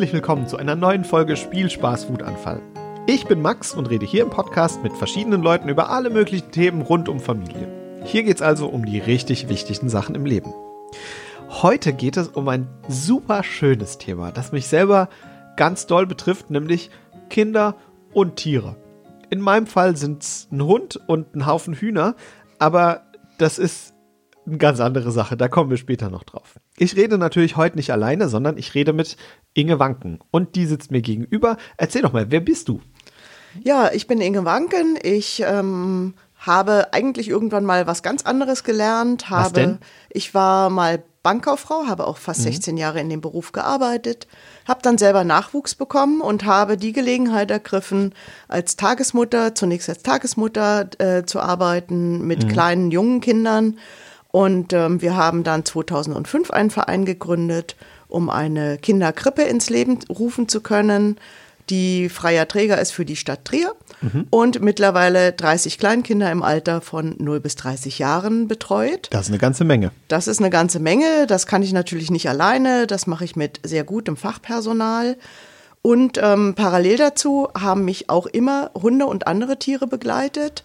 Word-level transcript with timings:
Herzlich 0.00 0.14
willkommen 0.14 0.48
zu 0.48 0.56
einer 0.56 0.76
neuen 0.76 1.04
Folge 1.04 1.36
Spielspaß 1.36 2.08
Wutanfall. 2.08 2.62
Ich 3.06 3.26
bin 3.26 3.42
Max 3.42 3.74
und 3.74 3.90
rede 3.90 4.06
hier 4.06 4.22
im 4.22 4.30
Podcast 4.30 4.82
mit 4.82 4.94
verschiedenen 4.94 5.42
Leuten 5.42 5.68
über 5.68 5.90
alle 5.90 6.08
möglichen 6.08 6.50
Themen 6.50 6.80
rund 6.80 7.10
um 7.10 7.20
Familie. 7.20 8.00
Hier 8.06 8.22
geht 8.22 8.36
es 8.36 8.40
also 8.40 8.68
um 8.68 8.86
die 8.86 8.98
richtig 8.98 9.50
wichtigen 9.50 9.90
Sachen 9.90 10.14
im 10.14 10.24
Leben. 10.24 10.54
Heute 11.50 11.92
geht 11.92 12.16
es 12.16 12.28
um 12.28 12.48
ein 12.48 12.66
super 12.88 13.42
schönes 13.42 13.98
Thema, 13.98 14.32
das 14.32 14.52
mich 14.52 14.68
selber 14.68 15.10
ganz 15.56 15.86
doll 15.86 16.06
betrifft, 16.06 16.48
nämlich 16.48 16.90
Kinder 17.28 17.76
und 18.14 18.36
Tiere. 18.36 18.76
In 19.28 19.42
meinem 19.42 19.66
Fall 19.66 19.98
sind 19.98 20.22
es 20.22 20.48
ein 20.50 20.62
Hund 20.62 20.98
und 21.08 21.36
ein 21.36 21.44
Haufen 21.44 21.74
Hühner, 21.74 22.14
aber 22.58 23.02
das 23.36 23.58
ist 23.58 23.92
eine 24.46 24.56
ganz 24.56 24.80
andere 24.80 25.12
Sache, 25.12 25.36
da 25.36 25.48
kommen 25.48 25.68
wir 25.68 25.76
später 25.76 26.08
noch 26.08 26.24
drauf. 26.24 26.58
Ich 26.80 26.96
rede 26.96 27.18
natürlich 27.18 27.58
heute 27.58 27.76
nicht 27.76 27.92
alleine, 27.92 28.30
sondern 28.30 28.56
ich 28.56 28.74
rede 28.74 28.94
mit 28.94 29.18
Inge 29.52 29.78
Wanken 29.78 30.18
und 30.30 30.56
die 30.56 30.64
sitzt 30.64 30.90
mir 30.90 31.02
gegenüber. 31.02 31.58
Erzähl 31.76 32.00
doch 32.00 32.14
mal, 32.14 32.30
wer 32.30 32.40
bist 32.40 32.68
du? 32.68 32.80
Ja, 33.62 33.92
ich 33.92 34.06
bin 34.06 34.18
Inge 34.22 34.46
Wanken. 34.46 34.98
Ich 35.02 35.44
ähm, 35.46 36.14
habe 36.38 36.94
eigentlich 36.94 37.28
irgendwann 37.28 37.66
mal 37.66 37.86
was 37.86 38.02
ganz 38.02 38.24
anderes 38.24 38.64
gelernt. 38.64 39.28
Habe, 39.28 39.44
Was 39.44 39.52
denn? 39.52 39.78
Ich 40.08 40.32
war 40.32 40.70
mal 40.70 41.02
Bankkauffrau, 41.22 41.86
habe 41.86 42.06
auch 42.06 42.16
fast 42.16 42.44
16 42.44 42.78
Jahre 42.78 42.98
in 42.98 43.10
dem 43.10 43.20
Beruf 43.20 43.52
gearbeitet, 43.52 44.26
habe 44.66 44.80
dann 44.82 44.96
selber 44.96 45.22
Nachwuchs 45.22 45.74
bekommen 45.74 46.22
und 46.22 46.46
habe 46.46 46.78
die 46.78 46.94
Gelegenheit 46.94 47.50
ergriffen, 47.50 48.14
als 48.48 48.76
Tagesmutter, 48.76 49.54
zunächst 49.54 49.90
als 49.90 50.02
Tagesmutter 50.02 50.88
äh, 50.98 51.26
zu 51.26 51.40
arbeiten 51.40 52.26
mit 52.26 52.48
kleinen, 52.48 52.90
jungen 52.90 53.20
Kindern. 53.20 53.76
Und 54.32 54.72
ähm, 54.72 55.02
wir 55.02 55.16
haben 55.16 55.42
dann 55.42 55.64
2005 55.64 56.50
einen 56.50 56.70
Verein 56.70 57.04
gegründet, 57.04 57.76
um 58.08 58.30
eine 58.30 58.78
Kinderkrippe 58.78 59.42
ins 59.42 59.70
Leben 59.70 59.98
rufen 60.08 60.48
zu 60.48 60.60
können, 60.60 61.16
die 61.68 62.08
freier 62.08 62.48
Träger 62.48 62.80
ist 62.80 62.90
für 62.90 63.04
die 63.04 63.16
Stadt 63.16 63.44
Trier 63.44 63.74
und 64.30 64.60
mittlerweile 64.60 65.32
30 65.32 65.78
Kleinkinder 65.78 66.30
im 66.32 66.42
Alter 66.42 66.80
von 66.80 67.14
0 67.18 67.40
bis 67.40 67.54
30 67.56 67.98
Jahren 67.98 68.48
betreut. 68.48 69.08
Das 69.10 69.22
ist 69.22 69.30
eine 69.30 69.38
ganze 69.38 69.64
Menge. 69.64 69.92
Das 70.08 70.26
ist 70.26 70.40
eine 70.40 70.50
ganze 70.50 70.80
Menge. 70.80 71.26
Das 71.28 71.46
kann 71.46 71.62
ich 71.62 71.72
natürlich 71.72 72.10
nicht 72.10 72.28
alleine. 72.28 72.86
Das 72.86 73.06
mache 73.06 73.24
ich 73.24 73.36
mit 73.36 73.60
sehr 73.62 73.84
gutem 73.84 74.16
Fachpersonal. 74.16 75.16
Und 75.82 76.18
ähm, 76.22 76.54
parallel 76.56 76.96
dazu 76.96 77.48
haben 77.58 77.84
mich 77.84 78.10
auch 78.10 78.26
immer 78.26 78.70
Hunde 78.74 79.06
und 79.06 79.26
andere 79.26 79.58
Tiere 79.58 79.86
begleitet. 79.86 80.64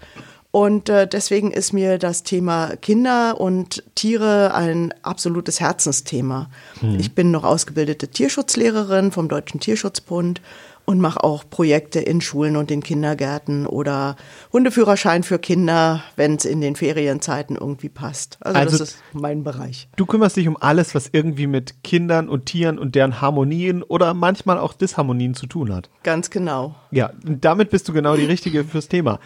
Und 0.56 0.88
äh, 0.88 1.06
deswegen 1.06 1.52
ist 1.52 1.74
mir 1.74 1.98
das 1.98 2.24
Thema 2.24 2.78
Kinder 2.78 3.42
und 3.42 3.84
Tiere 3.94 4.54
ein 4.54 4.94
absolutes 5.02 5.60
Herzensthema. 5.60 6.50
Ich 6.98 7.14
bin 7.14 7.30
noch 7.30 7.44
ausgebildete 7.44 8.08
Tierschutzlehrerin 8.08 9.12
vom 9.12 9.28
Deutschen 9.28 9.60
Tierschutzbund 9.60 10.40
und 10.86 11.02
mache 11.02 11.22
auch 11.26 11.44
Projekte 11.50 12.00
in 12.00 12.22
Schulen 12.22 12.56
und 12.56 12.72
in 12.72 12.82
Kindergärten 12.82 13.68
oder 13.68 14.16
Hundeführerschein 14.54 15.24
für 15.24 15.40
Kinder, 15.40 16.02
wenn 16.16 16.36
es 16.36 16.46
in 16.46 16.62
den 16.62 16.78
Ferienzeiten 16.78 17.58
irgendwie 17.58 17.90
passt. 17.90 18.38
Also, 18.40 18.58
Also- 18.58 18.78
das 18.78 18.90
ist 18.92 18.98
mein 19.12 19.44
Bereich. 19.44 19.90
Du 19.98 20.06
kümmerst 20.06 20.38
dich 20.38 20.48
um 20.48 20.56
alles, 20.58 20.96
was 20.96 21.10
irgendwie 21.12 21.48
mit 21.48 21.84
Kindern 21.84 22.30
und 22.30 22.46
Tieren 22.46 22.80
und 22.80 22.96
deren 22.96 23.20
Harmonien 23.20 23.84
oder 23.84 24.14
manchmal 24.14 24.58
auch 24.60 24.72
Disharmonien 24.72 25.34
zu 25.34 25.48
tun 25.48 25.74
hat. 25.76 25.90
Ganz 26.04 26.30
genau. 26.30 26.76
Ja, 26.92 27.12
damit 27.26 27.72
bist 27.72 27.90
du 27.90 27.92
genau 27.94 28.16
die 28.16 28.24
Richtige 28.26 28.64
fürs 28.64 28.88
Thema. 28.88 29.20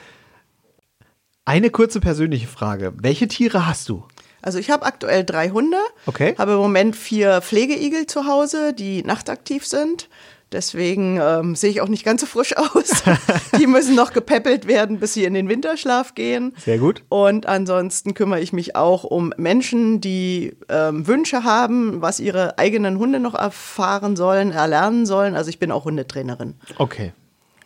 Eine 1.46 1.70
kurze 1.70 2.00
persönliche 2.00 2.48
Frage. 2.48 2.94
Welche 3.02 3.28
Tiere 3.28 3.66
hast 3.66 3.90
du? 3.90 4.04
Also 4.42 4.60
ich 4.60 4.70
habe 4.70 4.86
aktuell 4.86 5.24
drei 5.26 5.50
Hunde, 5.50 5.78
Okay. 6.06 6.36
habe 6.38 6.54
im 6.54 6.60
Moment 6.60 6.96
vier 6.96 7.42
Pflegeigel 7.42 8.08
zu 8.08 8.26
Hause, 8.26 8.74
die 8.74 9.04
nachtaktiv 9.04 9.66
sind. 9.66 10.10
Deswegen 10.52 11.20
ähm, 11.22 11.56
sehe 11.56 11.70
ich 11.70 11.82
auch 11.82 11.90
nicht 11.90 12.04
ganz 12.04 12.22
so 12.22 12.28
frisch 12.28 12.56
aus. 12.58 13.04
die 13.60 13.68
müssen 13.68 13.96
noch 13.96 14.14
gepäppelt 14.14 14.66
werden, 14.68 15.00
bis 15.00 15.14
sie 15.14 15.24
in 15.26 15.36
den 15.36 15.48
Winterschlaf 15.50 16.16
gehen. 16.16 16.54
Sehr 16.58 16.80
gut. 16.80 17.04
Und 17.10 17.46
ansonsten 17.46 18.16
kümmere 18.16 18.40
ich 18.40 18.52
mich 18.52 18.76
auch 18.76 19.04
um 19.04 19.32
Menschen, 19.38 20.02
die 20.02 20.56
ähm, 20.70 21.06
Wünsche 21.06 21.44
haben, 21.44 22.02
was 22.02 22.20
ihre 22.20 22.58
eigenen 22.58 22.98
Hunde 22.98 23.20
noch 23.20 23.36
erfahren 23.36 24.16
sollen, 24.16 24.52
erlernen 24.52 25.06
sollen. 25.06 25.36
Also 25.36 25.50
ich 25.50 25.60
bin 25.60 25.72
auch 25.72 25.86
Hundetrainerin. 25.86 26.56
Okay. 26.78 27.14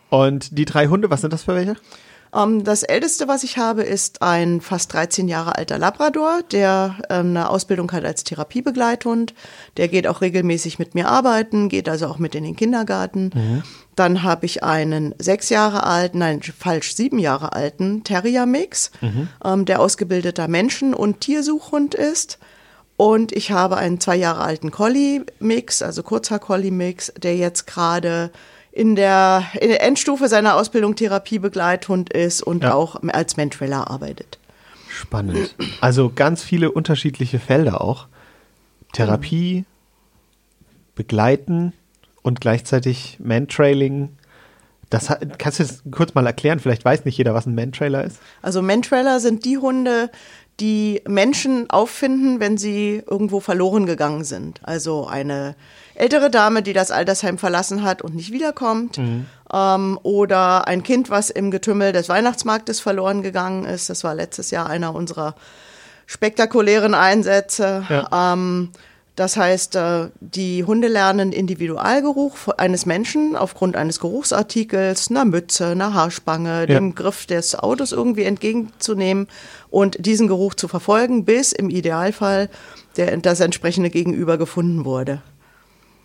Und 0.10 0.58
die 0.58 0.66
drei 0.66 0.88
Hunde, 0.88 1.10
was 1.10 1.22
sind 1.22 1.32
das 1.32 1.44
für 1.44 1.56
welche? 1.56 1.76
Ähm, 2.34 2.64
das 2.64 2.84
älteste, 2.84 3.28
was 3.28 3.44
ich 3.44 3.58
habe, 3.58 3.84
ist 3.84 4.22
ein 4.22 4.62
fast 4.62 4.94
13 4.94 5.28
Jahre 5.28 5.58
alter 5.58 5.78
Labrador, 5.78 6.42
der 6.52 6.98
ähm, 7.10 7.28
eine 7.30 7.50
Ausbildung 7.50 7.92
hat 7.92 8.06
als 8.06 8.24
Therapiebegleithund. 8.24 9.34
Der 9.78 9.88
geht 9.88 10.08
auch 10.08 10.22
regelmäßig 10.22 10.80
mit 10.80 10.96
mir 10.96 11.08
arbeiten, 11.08 11.70
geht 11.70 11.90
also 11.90 12.08
auch 12.08 12.18
mit 12.18 12.36
in 12.36 12.44
den 12.44 12.56
Kindergarten. 12.56 13.64
Dann 13.96 14.24
habe 14.24 14.46
ich 14.46 14.64
einen 14.64 15.14
sechs 15.20 15.50
Jahre 15.50 15.84
alten, 15.84 16.20
nein, 16.20 16.42
falsch, 16.42 16.96
sieben 16.96 17.20
Jahre 17.20 17.54
alten 17.54 18.04
Terrier-Mix, 18.04 18.92
ähm, 19.46 19.66
der 19.66 19.80
ausgebildeter 19.80 20.48
Menschen- 20.48 20.94
und 20.94 21.22
Tiersuchhund 21.22 21.94
ist. 21.94 22.40
Und 22.98 23.32
ich 23.32 23.52
habe 23.52 23.78
einen 23.78 24.00
zwei 24.00 24.16
Jahre 24.16 24.42
alten 24.42 24.72
Collie-Mix, 24.72 25.82
also 25.82 26.04
Kurzhaar-Collie-Mix, 26.04 27.14
der 27.18 27.36
jetzt 27.36 27.68
gerade 27.68 28.32
in 28.74 28.96
der, 28.96 29.46
in 29.62 29.70
der 29.70 29.84
Endstufe 29.84 30.28
seiner 30.28 30.56
Ausbildung 30.56 30.96
Therapiebegleithund 30.96 32.12
ist 32.12 32.42
und 32.42 32.64
Ja. 32.64 32.74
auch 32.74 32.98
als 33.08 33.38
Mentrailer 33.38 33.90
arbeitet. 33.90 34.40
Spannend. 34.90 35.56
Also 35.80 36.12
ganz 36.14 36.44
viele 36.44 36.72
unterschiedliche 36.72 37.38
Felder 37.40 37.82
auch. 37.82 38.08
Therapie, 38.94 39.66
Begleiten 40.96 41.74
und 42.24 42.42
gleichzeitig 42.42 43.18
Mantrailing. 43.22 44.10
Das 44.90 45.08
kannst 45.38 45.60
du 45.60 45.64
das 45.64 45.84
kurz 45.92 46.14
mal 46.14 46.26
erklären? 46.26 46.60
Vielleicht 46.60 46.86
weiß 46.86 47.06
nicht 47.06 47.18
jeder, 47.18 47.34
was 47.34 47.46
ein 47.46 47.56
Mantrailer 47.56 48.04
ist. 48.04 48.18
Also 48.42 48.62
Mentrailer 48.62 49.20
sind 49.20 49.46
die 49.46 49.58
Hunde, 49.58 50.12
die 50.60 51.02
Menschen 51.08 51.70
auffinden, 51.70 52.40
wenn 52.40 52.58
sie 52.58 53.02
irgendwo 53.10 53.40
verloren 53.40 53.86
gegangen 53.88 54.24
sind. 54.24 54.62
Also 54.64 55.08
eine 55.08 55.56
ältere 55.96 56.30
Dame, 56.30 56.62
die 56.64 56.74
das 56.74 56.92
Altersheim 56.92 57.38
verlassen 57.38 57.84
hat 57.84 58.02
und 58.02 58.16
nicht 58.16 58.31
wiederkommt. 58.31 58.98
Ähm, 59.52 60.00
oder 60.04 60.68
ein 60.68 60.84
Kind, 60.84 61.09
was 61.09 61.30
im 61.30 61.52
Getümmel 61.52 61.92
des 61.92 62.09
Weihnachtsmarktes 62.09 62.80
verloren 62.80 63.22
gegangen 63.22 63.66
ist. 63.66 63.90
Das 63.90 64.04
war 64.04 64.16
letztes 64.16 64.52
Jahr 64.52 64.70
einer 64.70 64.96
unserer 64.96 65.36
spektakulären 66.06 66.94
Einsätze. 66.94 67.84
Ja. 67.90 68.34
Ähm, 68.34 68.70
das 69.16 69.38
heißt, 69.38 69.76
äh, 69.76 70.08
die 70.22 70.64
Hunde 70.64 70.88
lernen 70.88 71.31
Individualgeruch 71.34 72.48
eines 72.58 72.88
Menschen 72.88 73.36
aufgrund 73.36 73.75
eines 73.75 74.00
Geruchsartikels, 74.00 75.12
einer 75.12 75.24
Mütze, 75.24 75.68
einer 75.68 75.94
Haarspange, 75.94 76.62
Ja. 76.62 76.66
dem 76.66 76.96
Griff 76.96 77.28
des 77.28 77.54
Autos 77.54 77.92
irgendwie 77.92 78.24
entgegenzunehmen 78.24 79.28
und 79.70 80.04
diesen 80.04 80.28
Geruch 80.28 80.56
zu 80.56 80.68
verfolgen, 80.68 81.25
bis 81.25 81.52
im 81.52 81.70
Idealfall 81.70 82.50
der, 82.98 83.16
das 83.18 83.40
entsprechende 83.40 83.92
Gegenüber 83.92 84.38
gefunden 84.40 84.84
wurde. 84.84 85.22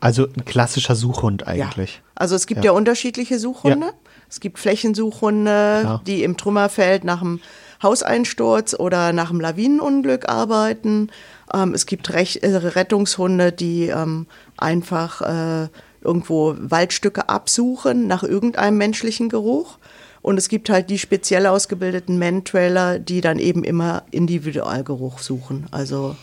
Also 0.00 0.26
ein 0.26 0.44
klassischer 0.44 0.94
Suchhund 0.94 1.46
eigentlich. 1.46 1.96
Ja. 1.96 2.02
Also 2.14 2.34
es 2.34 2.46
gibt 2.46 2.64
Ja. 2.64 2.72
ja, 2.72 2.76
unterschiedliche 2.76 3.38
Suchhunde. 3.38 3.86
Ja. 3.86 3.92
Es 4.30 4.40
gibt 4.40 4.58
Flächensuchhunde, 4.58 5.78
Klar. 5.80 6.02
die 6.06 6.22
im 6.22 6.36
Trümmerfeld 6.36 7.04
nach 7.04 7.20
einem 7.22 7.40
Hauseinsturz 7.82 8.74
oder 8.74 9.12
nach 9.12 9.30
einem 9.30 9.40
Lawinenunglück 9.40 10.28
arbeiten. 10.28 11.10
Ähm, 11.52 11.74
es 11.74 11.86
gibt 11.86 12.12
Rech 12.12 12.40
äh, 12.42 12.54
Rettungshunde, 12.54 13.52
die 13.52 13.88
ähm, 13.88 14.26
einfach 14.56 15.22
äh, 15.22 15.68
irgendwo 16.02 16.54
Waldstücke 16.58 17.28
absuchen 17.28 18.06
nach 18.06 18.22
irgendeinem 18.22 18.76
menschlichen 18.78 19.28
Geruch. 19.28 19.78
Und 20.20 20.36
es 20.36 20.48
gibt 20.48 20.68
halt 20.68 20.90
die 20.90 20.98
speziell 20.98 21.46
ausgebildeten 21.46 22.18
Mantrailer, 22.18 22.98
die 22.98 23.20
dann 23.20 23.38
eben 23.38 23.64
immer 23.64 24.02
Individualgeruch 24.10 25.20
suchen. 25.20 25.66
Also 25.70 26.16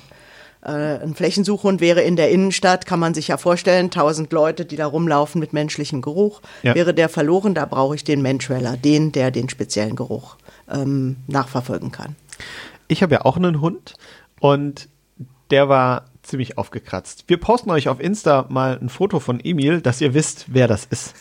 ein 0.72 1.14
Flächensuchhund 1.14 1.80
wäre 1.80 2.02
in 2.02 2.16
der 2.16 2.32
Innenstadt, 2.32 2.86
kann 2.86 3.00
man 3.00 3.14
sich 3.14 3.28
ja 3.28 3.38
vorstellen, 3.38 3.92
tausend 3.92 4.32
Leute, 4.34 4.66
die 4.66 4.76
da 4.76 4.88
rumlaufen 4.88 5.40
mit 5.40 5.54
menschlichem 5.54 6.02
Geruch. 6.02 6.42
Ja. 6.64 6.74
Wäre 6.76 6.94
der 6.94 7.10
verloren, 7.10 7.54
da 7.54 7.66
brauche 7.66 7.96
ich 7.96 8.04
den 8.04 8.22
Mantrailer, 8.22 8.76
den, 8.78 9.12
der 9.12 9.32
den 9.32 9.50
speziellen 9.50 9.96
Geruch 9.96 10.38
ähm, 10.72 11.18
nachverfolgen 11.28 11.92
kann. 11.92 12.16
Ich 12.88 13.04
habe 13.04 13.16
ja 13.16 13.26
auch 13.26 13.38
einen 13.38 13.62
Hund 13.62 13.94
und 14.40 14.90
der 15.52 15.70
war 15.70 16.06
ziemlich 16.24 16.58
aufgekratzt. 16.58 17.26
Wir 17.28 17.38
posten 17.38 17.70
euch 17.70 17.88
auf 17.88 18.00
Insta 18.00 18.46
mal 18.50 18.80
ein 18.82 18.90
Foto 18.90 19.20
von 19.20 19.40
Emil, 19.40 19.82
dass 19.82 20.02
ihr 20.02 20.14
wisst, 20.14 20.46
wer 20.48 20.68
das 20.68 20.86
ist. 20.86 21.14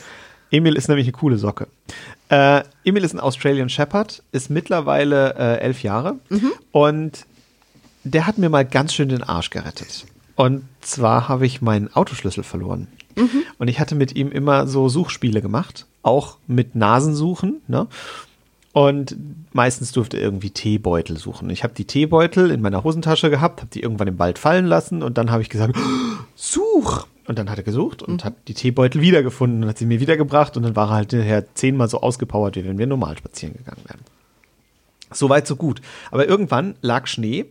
Emil 0.50 0.76
ist 0.76 0.88
nämlich 0.88 1.06
eine 1.06 1.12
coole 1.12 1.36
Socke. 1.36 1.66
Äh, 2.30 2.62
Emil 2.84 3.04
ist 3.04 3.12
ein 3.12 3.20
Australian 3.20 3.68
Shepherd, 3.68 4.22
ist 4.32 4.50
mittlerweile 4.50 5.34
äh, 5.34 5.60
elf 5.60 5.82
Jahre 5.82 6.16
und 6.72 7.26
der 8.04 8.26
hat 8.26 8.38
mir 8.38 8.48
mal 8.48 8.64
ganz 8.64 8.94
schön 8.94 9.08
den 9.08 9.22
Arsch 9.22 9.50
gerettet. 9.50 10.06
Und 10.36 10.64
zwar 10.80 11.28
habe 11.28 11.46
ich 11.46 11.62
meinen 11.62 11.92
Autoschlüssel 11.94 12.44
verloren. 12.44 12.88
Und 13.58 13.68
ich 13.68 13.78
hatte 13.80 13.94
mit 13.94 14.16
ihm 14.16 14.30
immer 14.30 14.66
so 14.66 14.88
Suchspiele 14.88 15.40
gemacht, 15.40 15.86
auch 16.02 16.38
mit 16.46 16.74
Nasensuchen. 16.74 17.62
Ne? 17.68 17.86
Und 18.72 19.16
meistens 19.52 19.92
durfte 19.92 20.16
er 20.16 20.24
irgendwie 20.24 20.50
Teebeutel 20.50 21.16
suchen. 21.16 21.48
Ich 21.50 21.62
habe 21.62 21.74
die 21.74 21.84
Teebeutel 21.84 22.50
in 22.50 22.60
meiner 22.60 22.82
Hosentasche 22.82 23.30
gehabt, 23.30 23.60
habe 23.60 23.70
die 23.72 23.82
irgendwann 23.82 24.08
im 24.08 24.18
Wald 24.18 24.38
fallen 24.38 24.66
lassen 24.66 25.02
und 25.02 25.16
dann 25.16 25.30
habe 25.30 25.42
ich 25.42 25.48
gesagt, 25.48 25.76
such! 26.34 27.06
Und 27.26 27.38
dann 27.38 27.48
hat 27.48 27.56
er 27.56 27.64
gesucht 27.64 28.02
und 28.02 28.22
hat 28.22 28.34
die 28.48 28.54
Teebeutel 28.54 29.00
wiedergefunden 29.00 29.62
und 29.62 29.68
hat 29.70 29.78
sie 29.78 29.86
mir 29.86 30.00
wiedergebracht 30.00 30.58
und 30.58 30.62
dann 30.62 30.76
war 30.76 30.88
er 30.88 30.96
halt 30.96 31.10
hinterher 31.12 31.54
zehnmal 31.54 31.88
so 31.88 32.02
ausgepowert, 32.02 32.56
wie 32.56 32.66
wenn 32.66 32.76
wir 32.76 32.86
normal 32.86 33.16
spazieren 33.16 33.56
gegangen 33.56 33.80
wären. 33.86 34.00
Soweit, 35.10 35.46
so 35.46 35.56
gut. 35.56 35.80
Aber 36.10 36.26
irgendwann 36.26 36.74
lag 36.82 37.06
Schnee 37.06 37.46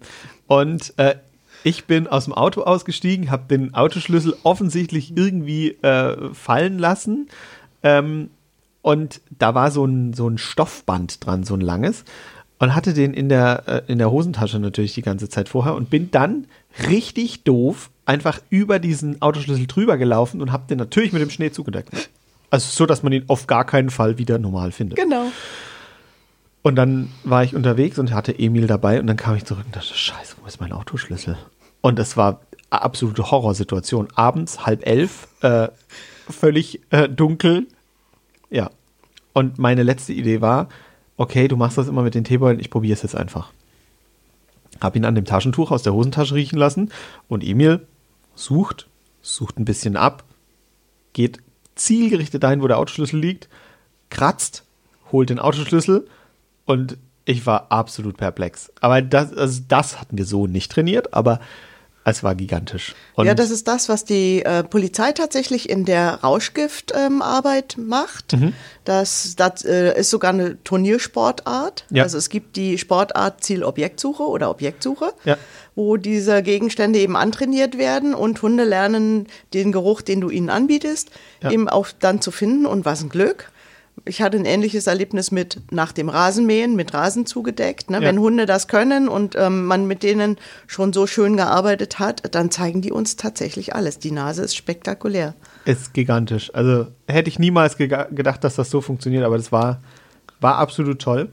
und 0.47 0.93
äh, 0.97 1.15
ich 1.63 1.85
bin 1.85 2.07
aus 2.07 2.25
dem 2.25 2.33
Auto 2.33 2.63
ausgestiegen, 2.63 3.31
habe 3.31 3.43
den 3.47 3.73
Autoschlüssel 3.73 4.35
offensichtlich 4.43 5.15
irgendwie 5.15 5.69
äh, 5.81 6.33
fallen 6.33 6.77
lassen. 6.77 7.29
Ähm, 7.83 8.29
und 8.81 9.21
da 9.39 9.55
war 9.55 9.71
so 9.71 9.85
ein, 9.85 10.13
so 10.13 10.27
ein 10.27 10.37
Stoffband 10.37 11.25
dran, 11.25 11.43
so 11.43 11.53
ein 11.53 11.61
langes. 11.61 12.03
Und 12.59 12.75
hatte 12.75 12.93
den 12.93 13.13
in 13.13 13.29
der, 13.29 13.63
äh, 13.67 13.91
in 13.91 13.97
der 13.97 14.11
Hosentasche 14.11 14.59
natürlich 14.59 14.93
die 14.93 15.01
ganze 15.01 15.29
Zeit 15.29 15.49
vorher 15.49 15.75
und 15.75 15.89
bin 15.89 16.11
dann 16.11 16.47
richtig 16.87 17.43
doof 17.43 17.89
einfach 18.05 18.41
über 18.49 18.79
diesen 18.79 19.21
Autoschlüssel 19.21 19.67
drüber 19.67 19.97
gelaufen 19.97 20.41
und 20.41 20.51
habe 20.51 20.67
den 20.67 20.77
natürlich 20.77 21.13
mit 21.13 21.21
dem 21.21 21.29
Schnee 21.29 21.51
zugedeckt. 21.51 22.09
Also 22.49 22.69
so, 22.69 22.85
dass 22.85 23.03
man 23.03 23.13
ihn 23.13 23.23
auf 23.27 23.47
gar 23.47 23.65
keinen 23.65 23.89
Fall 23.89 24.17
wieder 24.17 24.37
normal 24.37 24.71
findet. 24.71 24.97
Genau. 24.99 25.31
Und 26.63 26.75
dann 26.77 27.11
war 27.25 27.43
ich 27.43 27.55
unterwegs 27.55 27.99
und 27.99 28.13
hatte 28.13 28.39
Emil 28.39 28.67
dabei 28.67 28.99
und 28.99 29.05
dann 29.07 29.17
kam 29.17 29.35
ich 29.35 29.43
zurück 29.43 29.65
und 29.65 29.75
dachte, 29.75 29.93
scheiße, 29.93 30.37
wo 30.41 30.47
ist 30.47 30.61
mein 30.61 30.71
Autoschlüssel? 30.71 31.37
Und 31.81 31.99
es 31.99 32.15
war 32.15 32.39
eine 32.69 32.81
absolute 32.81 33.29
Horrorsituation. 33.29 34.07
Abends, 34.15 34.65
halb 34.65 34.87
elf, 34.87 35.27
äh, 35.41 35.67
völlig 36.29 36.79
äh, 36.89 37.09
dunkel. 37.09 37.67
Ja. 38.49 38.71
Und 39.33 39.59
meine 39.59 39.83
letzte 39.83 40.13
Idee 40.13 40.39
war, 40.39 40.69
okay, 41.17 41.49
du 41.49 41.57
machst 41.57 41.77
das 41.77 41.89
immer 41.89 42.01
mit 42.01 42.15
den 42.15 42.23
Teebeuteln, 42.23 42.61
ich 42.61 42.69
probiere 42.69 42.93
es 42.93 43.03
jetzt 43.03 43.15
einfach. 43.15 43.51
Hab 44.79 44.95
ihn 44.95 45.05
an 45.05 45.15
dem 45.15 45.25
Taschentuch 45.25 45.69
aus 45.69 45.83
der 45.83 45.93
Hosentasche 45.93 46.35
riechen 46.35 46.57
lassen 46.57 46.91
und 47.27 47.43
Emil 47.43 47.85
sucht, 48.35 48.87
sucht 49.21 49.59
ein 49.59 49.65
bisschen 49.65 49.97
ab, 49.97 50.23
geht 51.11 51.39
zielgerichtet 51.75 52.43
dahin, 52.43 52.61
wo 52.61 52.67
der 52.67 52.77
Autoschlüssel 52.79 53.19
liegt, 53.19 53.49
kratzt, 54.09 54.63
holt 55.11 55.29
den 55.29 55.39
Autoschlüssel 55.39 56.07
und 56.65 56.97
ich 57.25 57.45
war 57.45 57.67
absolut 57.71 58.17
perplex. 58.17 58.71
Aber 58.81 59.01
das, 59.01 59.33
also 59.33 59.61
das 59.67 59.99
hatten 59.99 60.17
wir 60.17 60.25
so 60.25 60.47
nicht 60.47 60.71
trainiert, 60.71 61.13
aber 61.13 61.39
es 62.05 62.21
war 62.21 62.35
gigantisch. 62.35 62.95
Und 63.15 63.27
ja, 63.27 63.33
das 63.33 63.49
ist 63.49 63.65
das, 63.67 63.87
was 63.87 64.03
die 64.03 64.43
äh, 64.43 64.63
Polizei 64.63 65.13
tatsächlich 65.13 65.69
in 65.69 65.85
der 65.85 66.15
Rauschgiftarbeit 66.15 67.77
ähm, 67.77 67.87
macht. 67.87 68.33
Mhm. 68.33 68.53
Das, 68.83 69.35
das 69.37 69.63
äh, 69.63 69.97
ist 69.97 70.09
sogar 70.09 70.33
eine 70.33 70.61
Turniersportart. 70.65 71.85
Ja. 71.91 72.03
Also 72.03 72.17
es 72.17 72.27
gibt 72.29 72.57
die 72.57 72.77
Sportart 72.77 73.41
Ziel-Objektsuche 73.43 74.23
oder 74.23 74.49
Objektsuche, 74.49 75.13
Ja. 75.23 75.37
wo 75.75 75.95
diese 75.95 76.43
Gegenstände 76.43 76.99
eben 76.99 77.15
antrainiert 77.15 77.77
werden 77.77 78.13
und 78.13 78.41
Hunde 78.41 78.65
lernen 78.65 79.27
den 79.53 79.71
Geruch, 79.71 80.01
den 80.01 80.19
du 80.19 80.29
ihnen 80.29 80.49
anbietest, 80.49 81.09
Ja. 81.41 81.51
eben 81.51 81.69
auch 81.69 81.87
dann 81.99 82.19
zu 82.19 82.31
finden. 82.31 82.65
Und 82.65 82.83
was 82.83 83.01
ein 83.01 83.09
Glück. 83.09 83.49
Ich 84.05 84.21
hatte 84.21 84.37
ein 84.37 84.45
ähnliches 84.45 84.87
Erlebnis 84.87 85.31
mit 85.31 85.61
nach 85.71 85.91
dem 85.91 86.09
Rasenmähen, 86.09 86.75
mit 86.75 86.93
Rasen 86.93 87.25
zugedeckt. 87.25 87.89
Ne? 87.89 87.97
Ja. 87.97 88.03
Wenn 88.03 88.19
Hunde 88.19 88.45
das 88.45 88.67
können 88.67 89.07
und 89.07 89.35
ähm, 89.37 89.65
man 89.65 89.87
mit 89.87 90.03
denen 90.03 90.37
schon 90.67 90.91
so 90.93 91.07
schön 91.07 91.37
gearbeitet 91.37 91.99
hat, 91.99 92.35
dann 92.35 92.51
zeigen 92.51 92.81
die 92.81 92.91
uns 92.91 93.15
tatsächlich 93.15 93.75
alles. 93.75 93.99
Die 93.99 94.11
Nase 94.11 94.41
ist 94.43 94.55
spektakulär. 94.55 95.35
ist 95.65 95.93
gigantisch. 95.93 96.53
Also 96.53 96.87
hätte 97.07 97.29
ich 97.29 97.39
niemals 97.39 97.77
gega- 97.77 98.13
gedacht, 98.13 98.43
dass 98.43 98.55
das 98.55 98.69
so 98.69 98.81
funktioniert, 98.81 99.23
aber 99.23 99.37
das 99.37 99.51
war, 99.51 99.81
war 100.41 100.57
absolut 100.57 100.99
toll. 100.99 101.29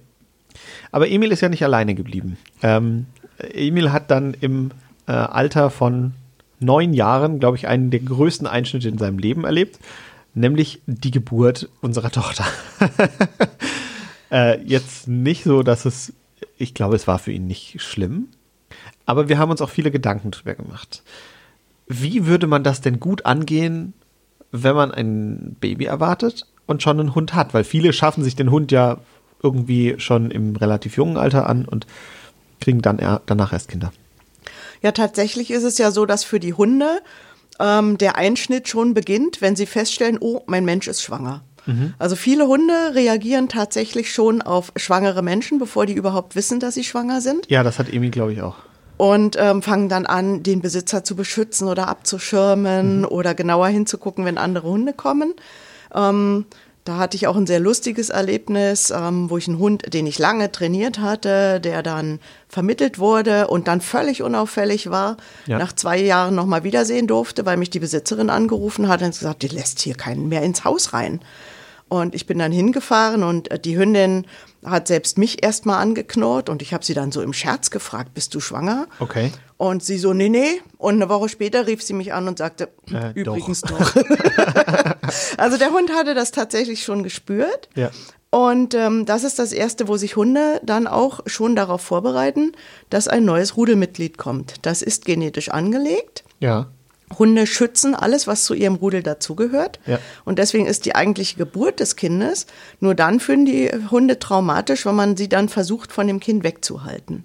Aber 0.92 1.08
Emil 1.08 1.32
ist 1.32 1.40
ja 1.40 1.48
nicht 1.48 1.64
alleine 1.64 1.94
geblieben. 1.94 2.36
Ähm, 2.62 3.06
Emil 3.38 3.90
hat 3.90 4.10
dann 4.10 4.36
im 4.40 4.70
äh, 5.08 5.12
Alter 5.12 5.70
von 5.70 6.12
neun 6.60 6.92
Jahren, 6.92 7.40
glaube 7.40 7.56
ich, 7.56 7.66
einen 7.66 7.90
der 7.90 8.00
größten 8.00 8.46
Einschnitte 8.46 8.88
in 8.88 8.98
seinem 8.98 9.18
Leben 9.18 9.44
erlebt, 9.44 9.78
nämlich 10.34 10.82
die 10.86 11.10
Geburt 11.10 11.68
unserer 11.80 12.10
Tochter. 12.10 12.44
äh, 14.30 14.60
jetzt 14.62 15.08
nicht 15.08 15.44
so, 15.44 15.62
dass 15.62 15.84
es, 15.84 16.12
ich 16.58 16.74
glaube, 16.74 16.96
es 16.96 17.06
war 17.06 17.18
für 17.18 17.32
ihn 17.32 17.46
nicht 17.46 17.80
schlimm, 17.80 18.28
aber 19.06 19.28
wir 19.28 19.38
haben 19.38 19.50
uns 19.50 19.60
auch 19.60 19.70
viele 19.70 19.90
Gedanken 19.90 20.30
drüber 20.30 20.54
gemacht. 20.54 21.02
Wie 21.88 22.26
würde 22.26 22.46
man 22.46 22.62
das 22.62 22.80
denn 22.80 23.00
gut 23.00 23.26
angehen, 23.26 23.94
wenn 24.52 24.76
man 24.76 24.92
ein 24.92 25.56
Baby 25.60 25.86
erwartet 25.86 26.46
und 26.66 26.82
schon 26.82 27.00
einen 27.00 27.14
Hund 27.14 27.34
hat? 27.34 27.52
Weil 27.52 27.64
viele 27.64 27.92
schaffen 27.92 28.22
sich 28.22 28.36
den 28.36 28.50
Hund 28.50 28.70
ja 28.70 28.98
irgendwie 29.42 29.96
schon 29.98 30.30
im 30.30 30.54
relativ 30.56 30.96
jungen 30.96 31.16
Alter 31.16 31.48
an 31.48 31.64
und 31.64 31.86
kriegen 32.60 32.82
dann 32.82 32.98
eher, 32.98 33.22
danach 33.26 33.52
erst 33.52 33.68
Kinder. 33.68 33.92
Ja, 34.82 34.92
tatsächlich 34.92 35.50
ist 35.50 35.64
es 35.64 35.78
ja 35.78 35.90
so, 35.90 36.06
dass 36.06 36.24
für 36.24 36.40
die 36.40 36.54
Hunde 36.54 37.00
ähm, 37.60 37.98
der 37.98 38.16
Einschnitt 38.16 38.66
schon 38.68 38.94
beginnt, 38.94 39.40
wenn 39.40 39.54
sie 39.54 39.66
feststellen, 39.66 40.18
oh, 40.20 40.40
mein 40.46 40.64
Mensch 40.64 40.88
ist 40.88 41.02
schwanger. 41.02 41.42
Also 42.00 42.16
viele 42.16 42.46
Hunde 42.48 42.72
reagieren 42.94 43.48
tatsächlich 43.48 44.12
schon 44.12 44.42
auf 44.42 44.72
schwangere 44.74 45.22
Menschen, 45.22 45.60
bevor 45.60 45.86
die 45.86 45.92
überhaupt 45.92 46.34
wissen, 46.34 46.58
dass 46.58 46.74
sie 46.74 46.82
schwanger 46.82 47.20
sind. 47.20 47.48
Ja, 47.48 47.62
das 47.62 47.78
hat 47.78 47.92
Emil, 47.92 48.10
glaube 48.10 48.32
ich, 48.32 48.42
auch. 48.42 48.56
und 48.96 49.36
ähm, 49.38 49.62
fangen 49.62 49.88
dann 49.88 50.04
an, 50.04 50.42
den 50.42 50.62
Besitzer 50.62 51.04
zu 51.04 51.14
beschützen 51.14 51.68
oder 51.68 51.86
abzuschirmen 51.86 53.04
oder 53.04 53.34
genauer 53.34 53.68
hinzugucken, 53.68 54.24
wenn 54.24 54.36
andere 54.36 54.68
Hunde 54.68 54.92
kommen. 54.94 55.34
Ähm, 55.94 56.46
da 56.84 56.96
hatte 56.96 57.16
ich 57.16 57.26
auch 57.26 57.36
ein 57.36 57.46
sehr 57.46 57.60
lustiges 57.60 58.08
Erlebnis, 58.08 58.90
ähm, 58.90 59.28
wo 59.30 59.36
ich 59.38 59.46
einen 59.48 59.58
Hund, 59.58 59.92
den 59.92 60.06
ich 60.06 60.18
lange 60.18 60.50
trainiert 60.50 60.98
hatte, 60.98 61.60
der 61.60 61.82
dann 61.82 62.20
vermittelt 62.48 62.98
wurde 62.98 63.48
und 63.48 63.68
dann 63.68 63.80
völlig 63.80 64.22
unauffällig 64.22 64.90
war, 64.90 65.16
Ja. 65.46 65.58
nach 65.58 65.72
zwei 65.74 65.98
Jahren 66.00 66.34
nochmal 66.34 66.64
wiedersehen 66.64 67.06
durfte, 67.06 67.44
weil 67.44 67.58
mich 67.58 67.70
die 67.70 67.80
Besitzerin 67.80 68.30
angerufen 68.30 68.88
hat 68.88 69.02
und 69.02 69.10
gesagt, 69.10 69.42
die 69.42 69.48
lässt 69.48 69.80
hier 69.80 69.94
keinen 69.94 70.28
mehr 70.28 70.42
ins 70.42 70.64
Haus 70.64 70.92
rein. 70.94 71.20
Und 71.88 72.14
ich 72.14 72.26
bin 72.26 72.38
dann 72.38 72.52
hingefahren 72.52 73.24
und 73.24 73.50
äh, 73.50 73.58
die 73.58 73.76
Hündin 73.76 74.24
hat 74.64 74.86
selbst 74.88 75.18
mich 75.18 75.42
erstmal 75.42 75.82
angeknurrt 75.82 76.48
und 76.48 76.62
ich 76.62 76.72
habe 76.72 76.84
sie 76.84 76.94
dann 76.94 77.10
so 77.12 77.20
im 77.20 77.32
Scherz 77.32 77.70
gefragt, 77.70 78.14
bist 78.14 78.34
du 78.34 78.40
schwanger? 78.40 78.86
Okay. 79.00 79.32
Und 79.56 79.82
sie 79.82 79.98
so, 79.98 80.12
nee, 80.12 80.28
nee. 80.28 80.60
Und 80.78 80.94
eine 80.94 81.08
Woche 81.08 81.28
später 81.28 81.66
rief 81.66 81.82
sie 81.82 81.92
mich 81.94 82.12
an 82.14 82.28
und 82.28 82.38
sagte, 82.38 82.68
Äh, 82.92 83.10
übrigens 83.14 83.62
doch. 83.62 83.94
also 85.36 85.56
der 85.56 85.70
Hund 85.72 85.92
hatte 85.92 86.14
das 86.14 86.30
tatsächlich 86.32 86.82
schon 86.82 87.02
gespürt. 87.02 87.68
Ja. 87.74 87.90
Und 88.30 88.74
ähm, 88.74 89.06
das 89.06 89.24
ist 89.24 89.40
das 89.40 89.52
Erste, 89.52 89.88
wo 89.88 89.96
sich 89.96 90.14
Hunde 90.14 90.60
dann 90.64 90.86
auch 90.86 91.20
schon 91.26 91.56
darauf 91.56 91.80
vorbereiten, 91.80 92.52
dass 92.88 93.08
ein 93.08 93.24
neues 93.24 93.56
Rudelmitglied 93.56 94.18
kommt. 94.18 94.54
Das 94.62 94.82
ist 94.82 95.04
genetisch 95.04 95.50
angelegt. 95.50 96.22
Ja. 96.38 96.68
Hunde 97.18 97.48
schützen 97.48 97.96
alles, 97.96 98.28
was 98.28 98.44
zu 98.44 98.54
ihrem 98.54 98.76
Rudel 98.76 99.02
dazugehört. 99.02 99.80
Ja. 99.84 99.98
Und 100.24 100.38
deswegen 100.38 100.66
ist 100.66 100.84
die 100.84 100.94
eigentliche 100.94 101.36
Geburt 101.36 101.80
des 101.80 101.96
Kindes 101.96 102.46
nur 102.78 102.94
dann 102.94 103.18
für 103.18 103.36
die 103.36 103.68
Hunde 103.90 104.20
traumatisch, 104.20 104.86
wenn 104.86 104.94
man 104.94 105.16
sie 105.16 105.28
dann 105.28 105.48
versucht, 105.48 105.90
von 105.90 106.06
dem 106.06 106.20
Kind 106.20 106.44
wegzuhalten. 106.44 107.24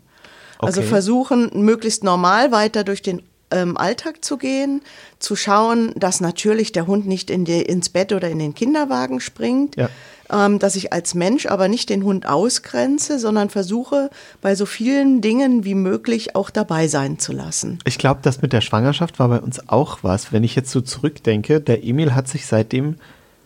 Also 0.57 0.81
Okay. 0.81 0.89
versuchen, 0.89 1.51
möglichst 1.53 2.03
normal 2.03 2.51
weiter 2.51 2.83
durch 2.83 3.03
den 3.03 3.21
ähm, 3.55 3.77
Alltag 3.77 4.23
zu 4.23 4.37
gehen, 4.37 4.81
zu 5.19 5.35
schauen, 5.35 5.93
dass 5.95 6.21
natürlich 6.21 6.71
der 6.71 6.85
Hund 6.87 7.07
nicht 7.07 7.29
in 7.29 7.45
die, 7.45 7.61
ins 7.61 7.89
Bett 7.89 8.11
oder 8.13 8.29
in 8.29 8.39
den 8.39 8.53
Kinderwagen 8.53 9.19
springt, 9.19 9.75
Ja. 9.77 9.89
ähm, 10.31 10.59
dass 10.59 10.75
ich 10.75 10.93
als 10.93 11.15
Mensch 11.15 11.45
aber 11.45 11.67
nicht 11.67 11.89
den 11.89 12.03
Hund 12.03 12.27
ausgrenze, 12.27 13.17
sondern 13.17 13.49
versuche, 13.49 14.09
bei 14.41 14.55
so 14.55 14.65
vielen 14.65 15.21
Dingen 15.21 15.63
wie 15.63 15.75
möglich 15.75 16.35
auch 16.35 16.49
dabei 16.49 16.87
sein 16.87 17.17
zu 17.17 17.31
lassen. 17.31 17.79
Ich 17.85 17.97
glaube, 17.97 18.19
das 18.21 18.41
mit 18.41 18.53
der 18.53 18.61
Schwangerschaft 18.61 19.17
war 19.19 19.29
bei 19.29 19.39
uns 19.39 19.69
auch 19.69 19.99
was. 20.03 20.31
Wenn 20.31 20.43
ich 20.43 20.55
jetzt 20.55 20.71
so 20.71 20.81
zurückdenke, 20.81 21.61
der 21.61 21.83
Emil 21.83 22.13
hat 22.13 22.27
sich 22.27 22.45
seitdem 22.45 22.95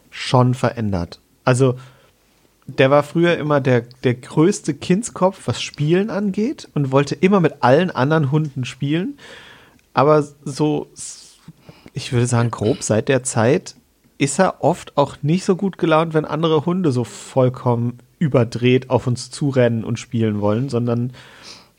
schon 0.10 0.54
verändert. 0.56 1.20
Also, 1.46 1.76
der 2.78 2.92
war 2.92 3.02
früher 3.02 3.36
immer 3.38 3.62
der, 3.62 3.82
der 4.04 4.14
größte 4.14 4.76
Kindskopf, 4.76 5.42
was 5.48 5.60
Spielen 5.62 6.12
angeht 6.12 6.68
und 6.76 6.92
wollte 6.92 7.16
immer 7.16 7.40
mit 7.40 7.56
allen 7.62 7.90
anderen 7.90 8.32
Hunden 8.32 8.64
spielen. 8.64 9.18
Aber 9.94 10.26
so, 10.46 10.88
ich 11.94 12.14
würde 12.14 12.28
sagen, 12.28 12.52
grob 12.52 12.84
seit 12.84 13.10
der 13.10 13.24
Zeit 13.24 13.76
ist 14.18 14.40
er 14.40 14.64
oft 14.64 14.98
auch 14.98 15.18
nicht 15.22 15.46
so 15.46 15.56
gut 15.56 15.78
gelaunt, 15.78 16.14
wenn 16.14 16.26
andere 16.26 16.66
Hunde 16.66 16.92
so 16.92 17.04
vollkommen 17.04 18.00
überdreht 18.20 18.90
auf 18.90 19.08
uns 19.08 19.32
zurennen 19.32 19.84
und 19.84 19.98
spielen 19.98 20.42
wollen, 20.42 20.70
sondern 20.70 21.14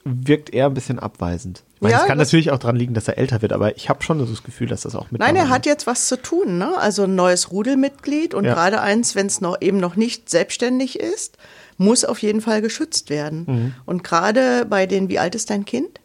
wirkt 0.05 0.51
eher 0.51 0.67
ein 0.67 0.75
bisschen 0.75 0.99
abweisend. 0.99 1.63
Ich 1.75 1.83
meine, 1.83 1.95
Ja, 1.95 2.01
es 2.01 2.07
kann 2.07 2.19
natürlich 2.19 2.51
auch 2.51 2.59
dran 2.59 2.77
liegen, 2.77 2.95
dass 2.95 3.09
er 3.09 3.19
älter 3.19 3.43
wird, 3.43 3.53
aber 3.53 3.77
ich 3.77 3.89
habe 3.91 4.03
schon 4.03 4.19
das 4.19 4.43
Gefühl, 4.43 4.67
dass 4.67 4.83
das 4.83 4.95
auch 4.95 5.11
mit. 5.11 5.21
Nein, 5.21 5.37
er 5.37 5.43
daran 5.43 5.51
hat 5.57 5.67
jetzt 5.67 5.87
was 5.87 6.09
zu 6.09 6.21
tun, 6.21 6.57
ne? 6.59 6.77
Also 6.79 7.05
ein 7.05 7.15
neues 7.15 7.53
Rudelmitglied 7.53 8.35
und 8.35 8.45
Ja. 8.45 8.55
gerade 8.55 8.81
eins, 8.81 9.15
wenn 9.15 9.27
es 9.27 9.43
noch 9.43 9.61
eben 9.61 9.79
noch 9.79 9.97
nicht 9.97 10.31
selbstständig 10.31 10.99
ist, 10.99 11.37
muss 11.77 12.05
auf 12.05 12.21
jeden 12.21 12.41
Fall 12.41 12.63
geschützt 12.63 13.11
werden. 13.11 13.45
Mhm. 13.47 13.75
Und 13.85 14.05
gerade 14.05 14.65
bei 14.65 14.87
den, 14.87 15.09
wie 15.11 15.19
alt 15.19 15.35
ist 15.35 15.51
dein 15.51 15.65
Kind? 15.67 16.01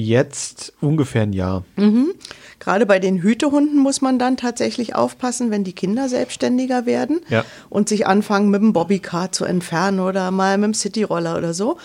Jetzt 0.00 0.74
ungefähr 0.80 1.22
ein 1.22 1.32
Jahr. 1.32 1.64
Gerade 2.60 2.86
bei 2.86 3.00
den 3.00 3.20
Hütehunden 3.20 3.78
muss 3.80 4.00
man 4.00 4.20
dann 4.20 4.36
tatsächlich 4.36 4.94
aufpassen, 4.94 5.50
wenn 5.50 5.64
die 5.64 5.72
Kinder 5.72 6.08
selbstständiger 6.08 6.86
werden 6.86 7.18
Ja. 7.28 7.44
und 7.68 7.88
sich 7.88 8.06
anfangen, 8.06 8.48
mit 8.48 8.62
dem 8.62 8.72
Bobbycar 8.72 9.32
zu 9.32 9.44
entfernen 9.44 9.98
oder 9.98 10.30
mal 10.30 10.56
mit 10.56 10.66
dem 10.66 10.74
Cityroller 10.74 11.36
oder 11.36 11.52
so. 11.52 11.78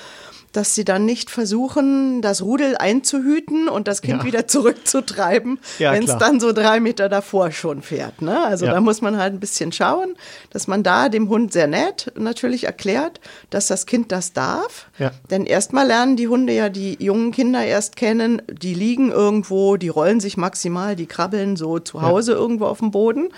Dass 0.54 0.76
sie 0.76 0.86
dann 0.86 1.04
nicht 1.06 1.30
versuchen, 1.30 2.22
das 2.22 2.42
Rudel 2.42 2.78
einzuhüten 2.78 3.68
und 3.68 3.88
das 3.88 4.02
Kind 4.02 4.20
Ja. 4.22 4.24
wieder 4.26 4.48
zurückzutreiben, 4.48 5.60
Ja, 5.80 5.92
wenn 5.92 6.04
es 6.04 6.18
dann 6.18 6.40
so 6.40 6.54
drei 6.54 6.80
Meter 6.80 7.10
davor 7.10 7.52
schon 7.52 7.82
fährt. 7.82 8.22
Ne? 8.22 8.42
Also 8.46 8.66
Ja. 8.66 8.72
da 8.74 8.80
muss 8.82 9.02
man 9.02 9.18
halt 9.18 9.34
ein 9.34 9.40
bisschen 9.40 9.72
schauen, 9.72 10.16
dass 10.52 10.68
man 10.68 10.84
da 10.84 11.10
dem 11.10 11.28
Hund 11.30 11.52
sehr 11.54 11.68
nett 11.68 12.12
natürlich 12.18 12.64
erklärt, 12.66 13.20
dass 13.50 13.68
das 13.68 13.86
Kind 13.86 14.12
das 14.12 14.34
darf. 14.34 14.88
Denn 15.30 15.46
erstmal 15.46 15.88
lernen 15.88 16.16
die 16.16 16.28
Hunde 16.28 16.54
ja 16.54 16.70
die 16.70 17.04
jungen 17.04 17.32
Kinder 17.32 17.64
erst 17.66 17.96
kennen, 17.96 18.42
die 18.50 18.74
liegen 18.74 19.12
irgendwo, 19.12 19.76
die 19.78 19.90
rollen 19.90 20.20
sich 20.20 20.38
maximal, 20.38 20.96
die 20.96 21.08
krabbeln 21.08 21.56
so 21.56 21.80
zu 21.80 22.02
Hause 22.02 22.34
irgendwo 22.34 22.66
auf 22.66 22.80
dem 22.80 22.92
Boden. 22.92 23.30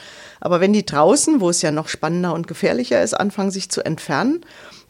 Aber 0.42 0.60
wenn 0.60 0.74
die 0.74 0.86
draußen, 0.86 1.40
wo 1.42 1.50
es 1.50 1.62
ja 1.62 1.72
noch 1.72 1.88
spannender 1.88 2.34
und 2.34 2.48
gefährlicher 2.48 3.02
ist, 3.02 3.14
anfangen 3.14 3.52
sich 3.52 3.70
zu 3.72 3.84
entfernen, 3.86 4.42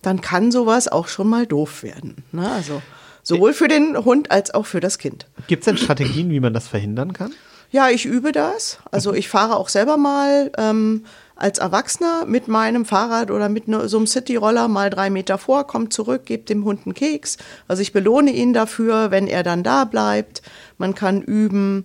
dann 0.05 0.21
kann 0.21 0.51
sowas 0.51 0.87
auch 0.87 1.07
schon 1.07 1.27
mal 1.27 1.45
doof 1.47 1.83
werden. 1.83 2.17
Ne? 2.31 2.49
Also 2.51 2.81
sowohl 3.23 3.53
für 3.53 3.67
den 3.67 3.97
Hund 4.05 4.31
als 4.31 4.53
auch 4.53 4.65
für 4.65 4.79
das 4.79 4.97
Kind. 4.97 5.25
Gibt 5.47 5.61
es 5.61 5.65
denn 5.65 5.77
Strategien, 5.77 6.29
wie 6.29 6.39
man 6.39 6.53
das 6.53 6.67
verhindern 6.67 7.13
kann? 7.13 7.31
Ja, 7.71 7.89
ich 7.89 8.05
übe 8.05 8.31
das. 8.31 8.77
Also 8.91 9.13
ich 9.13 9.27
fahre 9.27 9.57
auch 9.57 9.69
selber 9.69 9.97
mal 9.97 10.51
ähm, 10.57 11.03
als 11.35 11.57
Erwachsener 11.57 12.25
mit 12.25 12.47
meinem 12.47 12.85
Fahrrad 12.85 13.31
oder 13.31 13.49
mit 13.49 13.67
ne, 13.67 13.89
so 13.89 13.97
einem 13.97 14.07
Cityroller 14.07 14.67
mal 14.67 14.89
drei 14.89 15.09
Meter 15.09 15.37
vor, 15.37 15.65
komme 15.67 15.89
zurück, 15.89 16.25
gebe 16.25 16.43
dem 16.43 16.63
Hund 16.63 16.81
einen 16.85 16.93
Keks. 16.93 17.37
Also 17.67 17.81
ich 17.81 17.91
belohne 17.91 18.31
ihn 18.31 18.53
dafür, 18.53 19.11
wenn 19.11 19.27
er 19.27 19.43
dann 19.43 19.63
da 19.63 19.83
bleibt. 19.83 20.41
Man 20.77 20.95
kann 20.95 21.21
üben, 21.21 21.83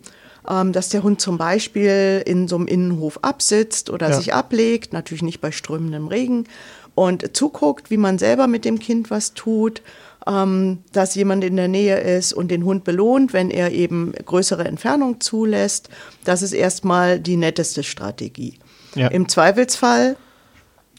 ähm, 0.49 0.73
dass 0.73 0.91
der 0.91 1.03
Hund 1.03 1.21
zum 1.21 1.39
Beispiel 1.39 2.23
in 2.25 2.47
so 2.47 2.57
einem 2.57 2.67
Innenhof 2.67 3.19
absitzt 3.23 3.91
oder 3.91 4.11
Ja. 4.11 4.17
sich 4.17 4.33
ablegt, 4.35 4.93
natürlich 4.93 5.23
nicht 5.23 5.41
bei 5.41 5.51
strömendem 5.51 6.07
Regen, 6.07 6.45
und 7.09 7.37
zuguckt, 7.37 7.91
wie 7.91 7.97
man 7.97 8.19
selber 8.19 8.47
mit 8.47 8.65
dem 8.65 8.79
Kind 8.79 9.11
was 9.11 9.33
tut 9.35 9.83
ähm, 10.27 10.79
dass 10.93 11.15
jemand 11.15 11.45
in 11.45 11.57
der 11.57 11.69
Nähe 11.69 11.99
ist 11.99 12.33
und 12.33 12.51
den 12.51 12.65
Hund 12.65 12.85
belohnt, 12.85 13.33
wenn 13.33 13.51
er 13.51 13.73
eben 13.73 14.13
größere 14.25 14.65
Entfernung 14.65 15.21
zulässt. 15.21 15.89
Das 16.25 16.43
ist 16.43 16.53
erstmal 16.53 17.19
die 17.19 17.37
netteste 17.37 17.83
Strategie. 17.83 18.59
Ja. 18.95 19.09
Im 19.09 19.29
Zweifelsfall 19.29 20.17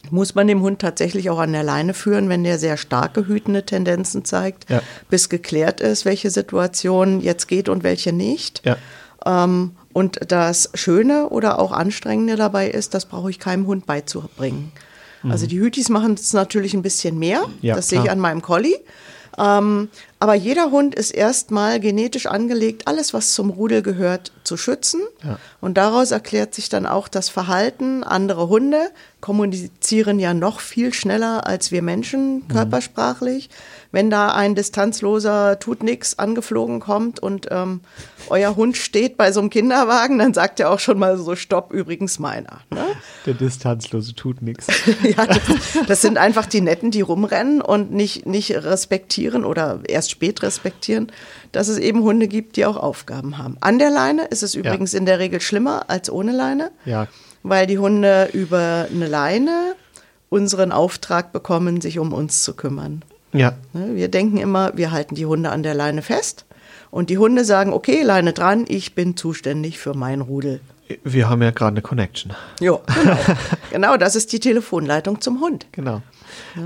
muss 0.10 0.34
man 0.34 0.48
dem 0.48 0.62
Hund 0.62 0.80
tatsächlich 0.80 1.30
auch 1.30 1.38
an 1.38 1.52
der 1.52 1.64
Leine 1.64 1.94
führen, 1.94 2.30
wenn 2.30 2.44
der 2.44 2.58
sehr 2.58 2.78
starke 2.78 3.28
hütende 3.28 3.64
Tendenzen 3.64 4.26
zeigt, 4.26 4.68
Ja. 4.70 4.82
bis 5.10 5.30
geklärt 5.30 5.80
ist, 5.82 6.06
welche 6.06 6.32
Situation 6.32 7.22
jetzt 7.22 7.48
geht 7.48 7.70
und 7.70 7.84
welche 7.84 8.12
nicht. 8.12 8.64
Ja. 8.66 8.78
Ähm, 9.24 9.74
und 9.94 10.20
das 10.28 10.72
Schöne 10.74 11.30
oder 11.30 11.60
auch 11.60 11.72
Anstrengende 11.72 12.38
dabei 12.38 12.70
ist, 12.70 12.96
das 12.96 13.06
brauche 13.06 13.30
ich 13.30 13.38
keinem 13.38 13.68
Hund 13.68 13.86
beizubringen. 13.86 14.72
Also 15.30 15.46
die 15.48 15.60
Hütis 15.60 15.90
machen 15.90 16.16
es 16.16 16.34
natürlich 16.34 16.74
ein 16.74 16.82
bisschen 16.82 17.20
mehr. 17.20 17.48
Mhm. 17.48 17.54
Ja, 17.62 17.76
das 17.76 17.90
sehe 17.90 18.00
ich 18.00 18.06
klar. 18.06 18.14
an 18.14 18.20
meinem 18.20 18.42
Collie. 18.42 18.76
Ähm, 19.38 19.90
aber 20.22 20.36
jeder 20.36 20.70
Hund 20.70 20.94
ist 20.94 21.10
erstmal 21.10 21.80
genetisch 21.80 22.28
angelegt, 22.28 22.88
alles, 22.88 23.12
was 23.12 23.34
zum 23.34 23.50
Rudel 23.50 23.82
gehört, 23.82 24.32
zu 24.44 24.56
schützen. 24.56 25.02
Ja. 25.24 25.40
Und 25.62 25.78
daraus 25.78 26.12
erklärt 26.12 26.54
sich 26.54 26.70
dann 26.70 26.86
auch 26.86 27.08
das 27.08 27.30
Verhalten. 27.30 28.04
Andere 28.04 28.48
Hunde 28.48 28.92
kommunizieren 29.20 30.20
ja 30.20 30.36
noch 30.36 30.60
viel 30.60 30.94
schneller 30.94 31.48
als 31.48 31.72
wir 31.72 31.82
Menschen 31.82 32.48
körpersprachlich. 32.50 33.50
Wenn 33.92 34.10
da 34.10 34.34
ein 34.34 34.56
distanzloser 34.56 35.60
tut 35.60 35.84
nix 35.84 36.18
angeflogen 36.18 36.80
kommt 36.80 37.20
und 37.20 37.48
ähm, 37.52 37.82
euer 38.30 38.56
Hund 38.56 38.78
steht 38.78 39.18
bei 39.18 39.32
so 39.32 39.40
einem 39.40 39.50
Kinderwagen, 39.50 40.20
dann 40.20 40.34
sagt 40.34 40.60
er 40.60 40.72
auch 40.72 40.80
schon 40.80 40.98
mal 40.98 41.18
so 41.18 41.36
Stopp, 41.36 41.74
übrigens 41.74 42.20
meiner. 42.20 42.62
Ne? 42.70 42.86
Der 43.26 43.34
Distanzlose 43.34 44.16
tut 44.16 44.42
nichts. 44.42 44.68
Ja, 45.04 45.26
das, 45.26 45.40
das 45.88 46.02
sind 46.02 46.18
einfach 46.18 46.46
die 46.46 46.62
Netten, 46.62 46.92
die 46.92 47.02
rumrennen 47.02 47.62
und 47.62 47.92
nicht, 47.92 48.26
nicht 48.26 48.52
respektieren 48.52 49.46
oder 49.46 49.80
erst 49.88 50.11
spät 50.12 50.44
respektieren, 50.44 51.12
dass 51.52 51.68
es 51.68 51.80
eben 51.80 52.04
Hunde 52.04 52.28
gibt, 52.28 52.56
die 52.58 52.66
auch 52.66 52.78
Aufgaben 52.78 53.38
haben. 53.40 53.58
An 53.62 53.80
der 53.80 53.90
Leine 53.90 54.26
ist 54.26 54.44
es 54.44 54.54
übrigens 54.54 54.94
in 54.94 55.06
der 55.08 55.18
Regel 55.20 55.42
schlimmer 55.42 55.90
als 55.90 56.12
ohne 56.12 56.32
Leine, 56.32 56.72
Ja. 56.86 57.08
weil 57.42 57.66
die 57.66 57.80
Hunde 57.80 58.30
über 58.34 58.88
eine 58.94 59.08
Leine 59.08 59.74
unseren 60.30 60.72
Auftrag 60.72 61.32
bekommen, 61.32 61.82
sich 61.82 61.98
um 62.00 62.14
uns 62.14 62.44
zu 62.44 62.54
kümmern. 62.54 63.04
Ja. 63.34 63.54
Ne, 63.74 63.96
Wir 63.96 64.08
denken 64.10 64.38
immer, 64.38 64.72
wir 64.78 64.92
halten 64.92 65.16
die 65.16 65.26
Hunde 65.26 65.50
an 65.50 65.64
der 65.64 65.74
Leine 65.74 66.02
fest 66.02 66.46
und 66.92 67.10
die 67.10 67.18
Hunde 67.18 67.44
sagen, 67.46 67.74
okay, 67.74 68.02
Leine 68.04 68.34
dran, 68.34 68.66
ich 68.68 68.94
bin 68.96 69.18
zuständig 69.18 69.80
für 69.80 69.94
mein 69.94 70.22
Rudel. 70.22 70.62
Wir 71.06 71.30
haben 71.30 71.42
ja 71.42 71.52
gerade 71.52 71.72
eine 71.76 71.82
Connection. 71.82 72.34
Jo, 72.60 72.82
genau. 73.02 73.18
genau, 73.72 73.98
das 73.98 74.16
ist 74.18 74.34
die 74.34 74.42
Telefonleitung 74.42 75.22
zum 75.22 75.40
Hund. 75.40 75.66
Genau. 75.72 76.02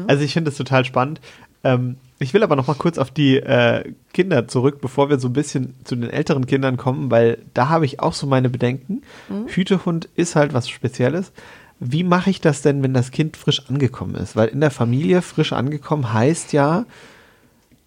Also 0.08 0.24
ich 0.24 0.34
finde 0.34 0.50
das 0.50 0.58
total 0.58 0.84
spannend. 0.86 1.22
Ähm, 1.66 1.98
ich 2.20 2.34
will 2.34 2.44
aber 2.44 2.56
noch 2.56 2.68
mal 2.68 2.76
kurz 2.76 2.98
auf 2.98 3.12
die 3.12 3.38
äh, 3.38 3.92
Kinder 4.14 4.48
zurück, 4.48 4.80
bevor 4.80 5.10
wir 5.10 5.20
so 5.20 5.28
ein 5.28 5.34
bisschen 5.34 5.74
zu 5.84 5.96
den 5.98 6.10
älteren 6.10 6.46
Kindern 6.46 6.78
kommen, 6.78 7.12
weil 7.12 7.40
da 7.54 7.68
habe 7.68 7.86
ich 7.86 8.00
auch 8.00 8.14
so 8.14 8.26
meine 8.26 8.50
Bedenken. 8.50 9.02
Hütehund 9.48 10.08
ist 10.16 10.38
halt 10.38 10.54
was 10.54 10.70
Spezielles. 10.70 11.34
Wie 11.82 12.04
mache 12.04 12.30
ich 12.30 12.40
das 12.40 12.62
denn, 12.62 12.84
wenn 12.84 12.94
das 12.94 13.12
Kind 13.12 13.36
frisch 13.36 13.68
angekommen 13.68 14.16
ist? 14.16 14.38
Weil 14.38 14.48
in 14.48 14.62
der 14.62 14.72
Familie 14.72 15.22
frisch 15.22 15.52
angekommen 15.52 16.14
heißt 16.14 16.54
ja, 16.54 16.86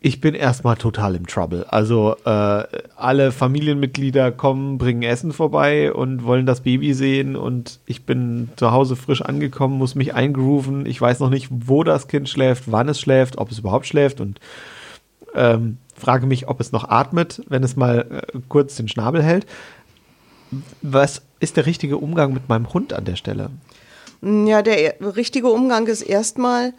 ich 0.01 0.21
bin 0.21 0.35
erstmal 0.35 0.77
total 0.77 1.17
im 1.17 1.27
Trouble. 1.27 1.67
Also 1.71 2.15
äh, 2.25 2.65
alle 2.97 3.33
Familienmitglieder 3.33 4.31
kommen, 4.31 4.79
bringen 4.79 5.03
Essen 5.03 5.33
vorbei 5.33 5.93
und 5.93 6.25
wollen 6.25 6.47
das 6.47 6.61
Baby 6.61 6.95
sehen 6.95 7.35
und 7.35 7.81
ich 7.85 8.07
bin 8.07 8.49
zu 8.57 8.71
Hause 8.71 8.95
frisch 8.95 9.23
angekommen, 9.23 9.77
muss 9.77 9.97
mich 9.97 10.15
eingrooven. 10.15 10.87
Ich 10.87 11.01
weiß 11.01 11.19
noch 11.19 11.31
nicht, 11.31 11.49
wo 11.51 11.83
das 11.83 12.07
Kind 12.07 12.29
schläft, 12.29 12.65
wann 12.71 12.89
es 12.89 13.01
schläft, 13.01 13.39
ob 13.39 13.51
es 13.51 13.59
überhaupt 13.59 13.87
schläft 13.87 14.21
und 14.21 14.39
ähm, 15.35 15.79
frage 15.97 16.27
mich, 16.27 16.49
ob 16.49 16.61
es 16.61 16.71
noch 16.71 16.89
atmet, 16.89 17.43
wenn 17.49 17.65
es 17.65 17.75
mal 17.75 18.07
äh, 18.33 18.39
kurz 18.49 18.77
den 18.77 18.87
Schnabel 18.89 19.23
hält. 19.23 19.47
Was 20.81 21.23
ist 21.41 21.57
der 21.57 21.67
richtige 21.67 21.97
Umgang 21.99 22.33
mit 22.33 22.49
meinem 22.49 22.73
Hund 22.73 22.93
an 22.93 23.05
der 23.05 23.17
Stelle? 23.17 23.51
Ja, 24.23 24.63
der 24.63 25.01
e- 25.01 25.05
richtige 25.05 25.49
Umgang 25.49 25.87
ist 25.87 26.03
erstmal, 26.03 26.73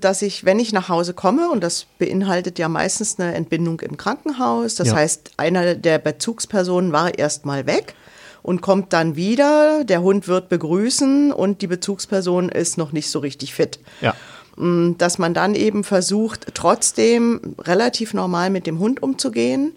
dass 0.00 0.22
ich, 0.22 0.44
wenn 0.44 0.58
ich 0.60 0.72
nach 0.72 0.88
Hause 0.88 1.14
komme, 1.14 1.50
und 1.50 1.62
das 1.64 1.86
beinhaltet 1.98 2.58
ja 2.58 2.68
meistens 2.68 3.18
eine 3.18 3.34
Entbindung 3.34 3.80
im 3.80 3.96
Krankenhaus, 3.96 4.76
das 4.76 4.88
Ja. 4.88 4.94
heißt, 4.96 5.32
einer 5.36 5.74
der 5.74 5.98
Bezugspersonen 5.98 6.92
war 6.92 7.18
erstmal 7.18 7.66
weg 7.66 7.94
und 8.42 8.60
kommt 8.60 8.92
dann 8.92 9.16
wieder, 9.16 9.84
der 9.84 10.02
Hund 10.02 10.28
wird 10.28 10.48
begrüßen 10.48 11.32
und 11.32 11.60
die 11.62 11.66
Bezugsperson 11.66 12.50
ist 12.50 12.78
noch 12.78 12.92
nicht 12.92 13.10
so 13.10 13.18
richtig 13.18 13.54
fit. 13.54 13.80
Ja. 14.00 14.14
Mm, 14.56 14.96
Dass 14.98 15.18
man 15.18 15.34
dann 15.34 15.54
eben 15.56 15.82
versucht, 15.82 16.54
trotzdem 16.54 17.56
relativ 17.58 18.14
normal 18.14 18.50
mit 18.50 18.66
dem 18.68 18.78
Hund 18.78 19.02
umzugehen. 19.02 19.72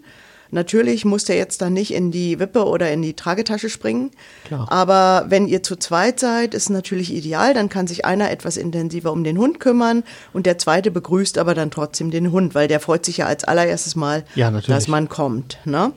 Natürlich 0.50 1.04
muss 1.04 1.24
der 1.24 1.36
jetzt 1.36 1.60
dann 1.60 1.72
nicht 1.72 1.92
in 1.92 2.10
die 2.10 2.38
Wippe 2.38 2.64
oder 2.64 2.90
in 2.90 3.02
die 3.02 3.14
Tragetasche 3.14 3.68
springen. 3.68 4.10
Klar. 4.44 4.70
Aber 4.70 5.26
wenn 5.28 5.46
ihr 5.46 5.62
zu 5.62 5.76
zweit 5.76 6.20
seid, 6.20 6.54
ist 6.54 6.70
natürlich 6.70 7.12
ideal. 7.12 7.54
Dann 7.54 7.68
kann 7.68 7.86
sich 7.86 8.04
einer 8.04 8.30
etwas 8.30 8.56
intensiver 8.56 9.12
um 9.12 9.24
den 9.24 9.38
Hund 9.38 9.60
kümmern 9.60 10.04
und 10.32 10.46
der 10.46 10.58
zweite 10.58 10.90
begrüßt 10.90 11.38
aber 11.38 11.54
dann 11.54 11.70
trotzdem 11.70 12.10
den 12.10 12.32
Hund, 12.32 12.54
weil 12.54 12.68
der 12.68 12.80
freut 12.80 13.04
sich 13.04 13.18
ja 13.18 13.26
als 13.26 13.44
allererstes 13.44 13.96
Mal, 13.96 14.24
Ja, 14.34 14.50
dass 14.50 14.88
man 14.88 15.08
kommt. 15.08 15.58
Ne? 15.64 15.92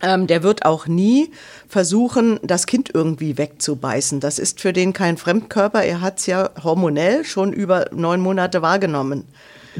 Ähm, 0.00 0.26
der 0.28 0.42
wird 0.42 0.64
auch 0.64 0.86
nie 0.86 1.30
versuchen, 1.66 2.38
das 2.42 2.66
Kind 2.66 2.90
irgendwie 2.94 3.36
wegzubeißen. 3.36 4.20
Das 4.20 4.38
ist 4.38 4.60
für 4.60 4.72
den 4.72 4.92
kein 4.92 5.16
Fremdkörper. 5.16 5.82
Er 5.82 6.00
hat 6.00 6.18
es 6.20 6.26
ja 6.26 6.50
hormonell 6.62 7.24
schon 7.24 7.52
über 7.52 7.86
neun 7.92 8.20
Monate 8.20 8.62
wahrgenommen. 8.62 9.24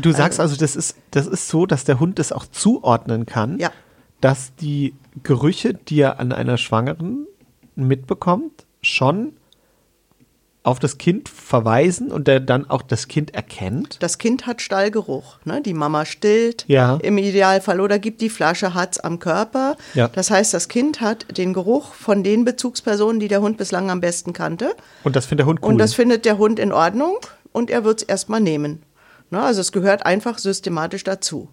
Du 0.01 0.13
sagst 0.13 0.41
also, 0.41 0.57
das 0.57 0.77
ist, 0.77 0.97
das 1.11 1.27
ist 1.27 1.49
so, 1.49 1.67
dass 1.67 1.85
der 1.85 2.01
Hund 2.01 2.19
es 2.19 2.33
auch 2.33 2.47
zuordnen 2.47 3.27
kann, 3.27 3.59
Ja. 3.59 3.71
dass 4.21 4.55
die 4.57 4.95
Gerüche, 5.23 5.75
die 5.75 6.01
er 6.01 6.21
an 6.21 6.33
einer 6.33 6.57
Schwangeren 6.59 7.27
mitbekommt, 7.75 8.65
schon 8.83 9.33
auf 10.65 10.79
das 10.81 10.99
Kind 10.99 11.29
verweisen 11.31 12.11
und 12.13 12.29
der 12.29 12.41
dann 12.41 12.69
auch 12.69 12.83
das 12.83 13.09
Kind 13.09 13.33
erkennt. 13.35 13.97
Das 14.03 14.19
Kind 14.19 14.47
hat 14.47 14.61
Stallgeruch. 14.61 15.39
Ne? 15.45 15.63
Die 15.63 15.73
Mama 15.73 16.05
stillt 16.05 16.65
Ja. 16.69 16.97
im 16.97 17.17
Idealfall 17.17 17.81
oder 17.81 17.99
gibt 17.99 18.21
die 18.21 18.29
Flasche, 18.29 18.75
hat's 18.75 18.99
am 18.99 19.19
Körper. 19.19 19.77
Ja. 19.95 20.09
Das 20.09 20.31
heißt, 20.31 20.53
das 20.53 20.69
Kind 20.69 21.01
hat 21.01 21.39
den 21.39 21.55
Geruch 21.55 21.95
von 21.95 22.23
den 22.23 22.45
Bezugspersonen, 22.45 23.19
die 23.19 23.29
der 23.29 23.41
Hund 23.41 23.57
bislang 23.57 23.91
am 23.91 24.01
besten 24.01 24.35
kannte. 24.35 24.75
Und 25.05 25.17
das 25.17 25.25
findet 25.27 25.45
der 25.45 25.47
Hund 25.47 25.61
cool. 25.63 25.69
Und 25.71 25.79
das 25.79 25.95
findet 25.95 26.25
der 26.27 26.37
Hund 26.37 26.59
in 26.59 26.73
Ordnung 26.73 27.17
und 27.53 27.71
er 27.71 27.85
wird 27.85 28.03
es 28.03 28.09
erstmal 28.09 28.41
nehmen. 28.41 28.83
Ne? 29.31 29.41
Also 29.41 29.61
es 29.61 29.73
gehört 29.73 30.07
einfach 30.07 30.39
systematisch 30.39 31.05
dazu. 31.05 31.49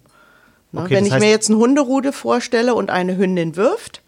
Ne? 0.72 0.82
Okay, 0.82 0.94
Wenn 0.94 1.06
ich 1.06 1.18
mir 1.18 1.30
jetzt 1.30 1.48
ein 1.48 1.56
Hunderudel 1.56 2.12
vorstelle 2.12 2.74
und 2.74 2.90
eine 2.90 3.16
Hündin 3.16 3.56
wirft, 3.56 4.02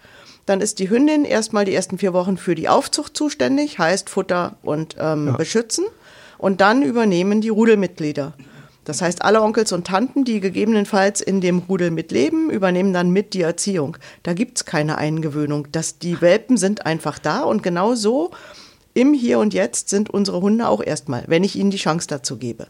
dann 0.47 0.61
ist 0.61 0.79
die 0.79 0.89
Hündin 0.89 1.25
erstmal 1.25 1.65
die 1.65 1.75
ersten 1.75 1.99
vier 1.99 2.13
Wochen 2.13 2.39
für 2.39 2.55
die 2.55 2.69
Aufzucht 2.69 3.17
zuständig, 3.17 3.79
heißt 3.79 4.09
Futter 4.09 4.57
und 4.63 4.97
ähm, 4.99 5.35
beschützen. 5.37 5.85
Und 6.39 6.61
dann 6.61 6.83
übernehmen 6.83 7.41
die 7.41 7.49
Rudelmitglieder. 7.49 8.33
Das 8.85 9.03
heißt, 9.03 9.21
alle 9.21 9.43
Onkels 9.43 9.73
und 9.73 9.87
Tanten, 9.87 10.25
die 10.25 10.41
gegebenenfalls 10.41 11.21
in 11.21 11.43
dem 11.43 11.59
Rudel 11.59 11.91
mitleben, 11.91 12.49
übernehmen 12.49 12.95
dann 12.95 13.11
mit 13.11 13.35
die 13.35 13.43
Erziehung. 13.43 13.99
Da 14.23 14.33
gibt's 14.33 14.65
keine 14.65 14.97
Eingewöhnung. 14.97 15.69
Das, 15.73 15.99
die 15.99 16.23
Welpen 16.23 16.57
sind 16.57 16.87
einfach 16.87 17.19
da 17.19 17.43
und 17.43 17.63
genau 17.63 17.95
so 17.95 18.31
im 18.95 19.13
Hier 19.13 19.41
und 19.41 19.53
Jetzt 19.53 19.91
sind 19.91 20.09
unsere 20.09 20.41
Hunde 20.41 20.67
auch 20.67 20.83
erstmal, 20.83 21.25
wenn 21.27 21.45
ich 21.45 21.57
ihnen 21.57 21.71
die 21.71 21.77
Chance 21.77 22.07
dazu 22.09 22.39
gebe. 22.39 22.69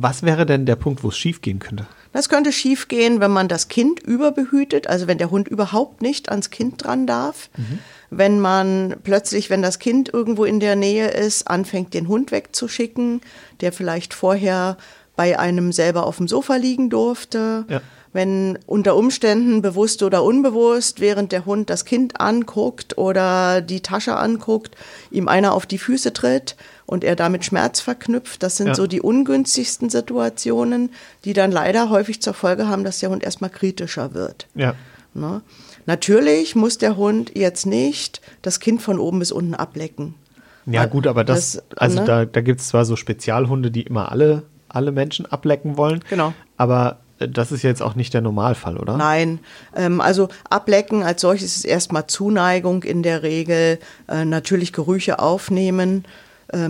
Was 0.00 0.22
wäre 0.22 0.46
denn 0.46 0.66
der 0.66 0.76
Punkt, 0.76 1.02
wo 1.02 1.08
es 1.08 1.16
schiefgehen 1.16 1.58
könnte? 1.58 1.86
Das 2.12 2.28
könnte 2.28 2.52
schiefgehen, 2.52 3.20
wenn 3.20 3.30
man 3.30 3.46
das 3.48 3.68
Kind 3.68 4.00
überbehütet, 4.00 4.86
also 4.86 5.06
wenn 5.06 5.18
der 5.18 5.30
Hund 5.30 5.48
überhaupt 5.48 6.00
nicht 6.00 6.30
ans 6.30 6.50
Kind 6.50 6.84
dran 6.84 7.06
darf. 7.06 7.50
Mhm. 7.56 7.78
Wenn 8.10 8.40
man 8.40 8.96
plötzlich, 9.02 9.50
wenn 9.50 9.62
das 9.62 9.78
Kind 9.78 10.12
irgendwo 10.12 10.44
in 10.44 10.60
der 10.60 10.76
Nähe 10.76 11.08
ist, 11.08 11.48
anfängt, 11.48 11.92
den 11.92 12.08
Hund 12.08 12.32
wegzuschicken, 12.32 13.20
der 13.60 13.72
vielleicht 13.72 14.14
vorher 14.14 14.76
bei 15.16 15.38
einem 15.38 15.72
selber 15.72 16.06
auf 16.06 16.18
dem 16.18 16.28
Sofa 16.28 16.56
liegen 16.56 16.90
durfte. 16.90 17.64
Ja. 17.68 17.80
Wenn 18.12 18.58
unter 18.66 18.96
Umständen 18.96 19.60
bewusst 19.60 20.02
oder 20.02 20.22
unbewusst, 20.22 21.00
während 21.00 21.32
der 21.32 21.44
Hund 21.44 21.68
das 21.68 21.84
Kind 21.84 22.18
anguckt 22.18 22.96
oder 22.96 23.60
die 23.60 23.80
Tasche 23.80 24.16
anguckt, 24.16 24.74
ihm 25.10 25.28
einer 25.28 25.52
auf 25.52 25.66
die 25.66 25.76
Füße 25.78 26.14
tritt 26.14 26.56
und 26.86 27.04
er 27.04 27.16
damit 27.16 27.44
Schmerz 27.44 27.80
verknüpft. 27.80 28.42
Das 28.42 28.56
sind 28.56 28.68
ja. 28.68 28.74
so 28.74 28.86
die 28.86 29.00
ungünstigsten 29.00 29.90
Situationen, 29.90 30.90
die 31.24 31.32
dann 31.32 31.52
leider 31.52 31.90
häufig 31.90 32.22
zur 32.22 32.34
Folge 32.34 32.68
haben, 32.68 32.84
dass 32.84 33.00
der 33.00 33.10
Hund 33.10 33.22
erstmal 33.24 33.50
kritischer 33.50 34.14
wird. 34.14 34.46
Ja. 34.54 34.74
Ne? 35.14 35.42
Natürlich 35.86 36.54
muss 36.54 36.78
der 36.78 36.96
Hund 36.96 37.32
jetzt 37.34 37.66
nicht 37.66 38.20
das 38.42 38.60
Kind 38.60 38.82
von 38.82 38.98
oben 38.98 39.18
bis 39.18 39.32
unten 39.32 39.54
ablecken. 39.54 40.14
Ja, 40.66 40.86
gut, 40.86 41.06
aber 41.06 41.24
das, 41.24 41.62
das 41.70 41.78
also 41.78 42.00
ne? 42.00 42.04
da, 42.06 42.24
da 42.24 42.40
gibt 42.40 42.60
es 42.60 42.68
zwar 42.68 42.84
so 42.84 42.96
Spezialhunde, 42.96 43.70
die 43.70 43.82
immer 43.82 44.10
alle, 44.10 44.42
alle 44.68 44.92
Menschen 44.92 45.26
ablecken 45.26 45.76
wollen. 45.76 46.04
Genau. 46.10 46.34
Aber 46.56 46.98
äh, 47.18 47.28
das 47.28 47.52
ist 47.52 47.62
jetzt 47.62 47.82
auch 47.82 47.94
nicht 47.94 48.14
der 48.14 48.20
Normalfall, 48.20 48.76
oder? 48.76 48.96
Nein, 48.96 49.38
ähm, 49.76 50.00
also 50.00 50.28
ablecken 50.50 51.02
als 51.02 51.20
solches 51.20 51.56
ist 51.56 51.64
erstmal 51.64 52.08
Zuneigung 52.08 52.82
in 52.82 53.02
der 53.02 53.22
Regel, 53.22 53.78
äh, 54.08 54.24
natürlich 54.24 54.72
Gerüche 54.72 55.20
aufnehmen, 55.20 56.04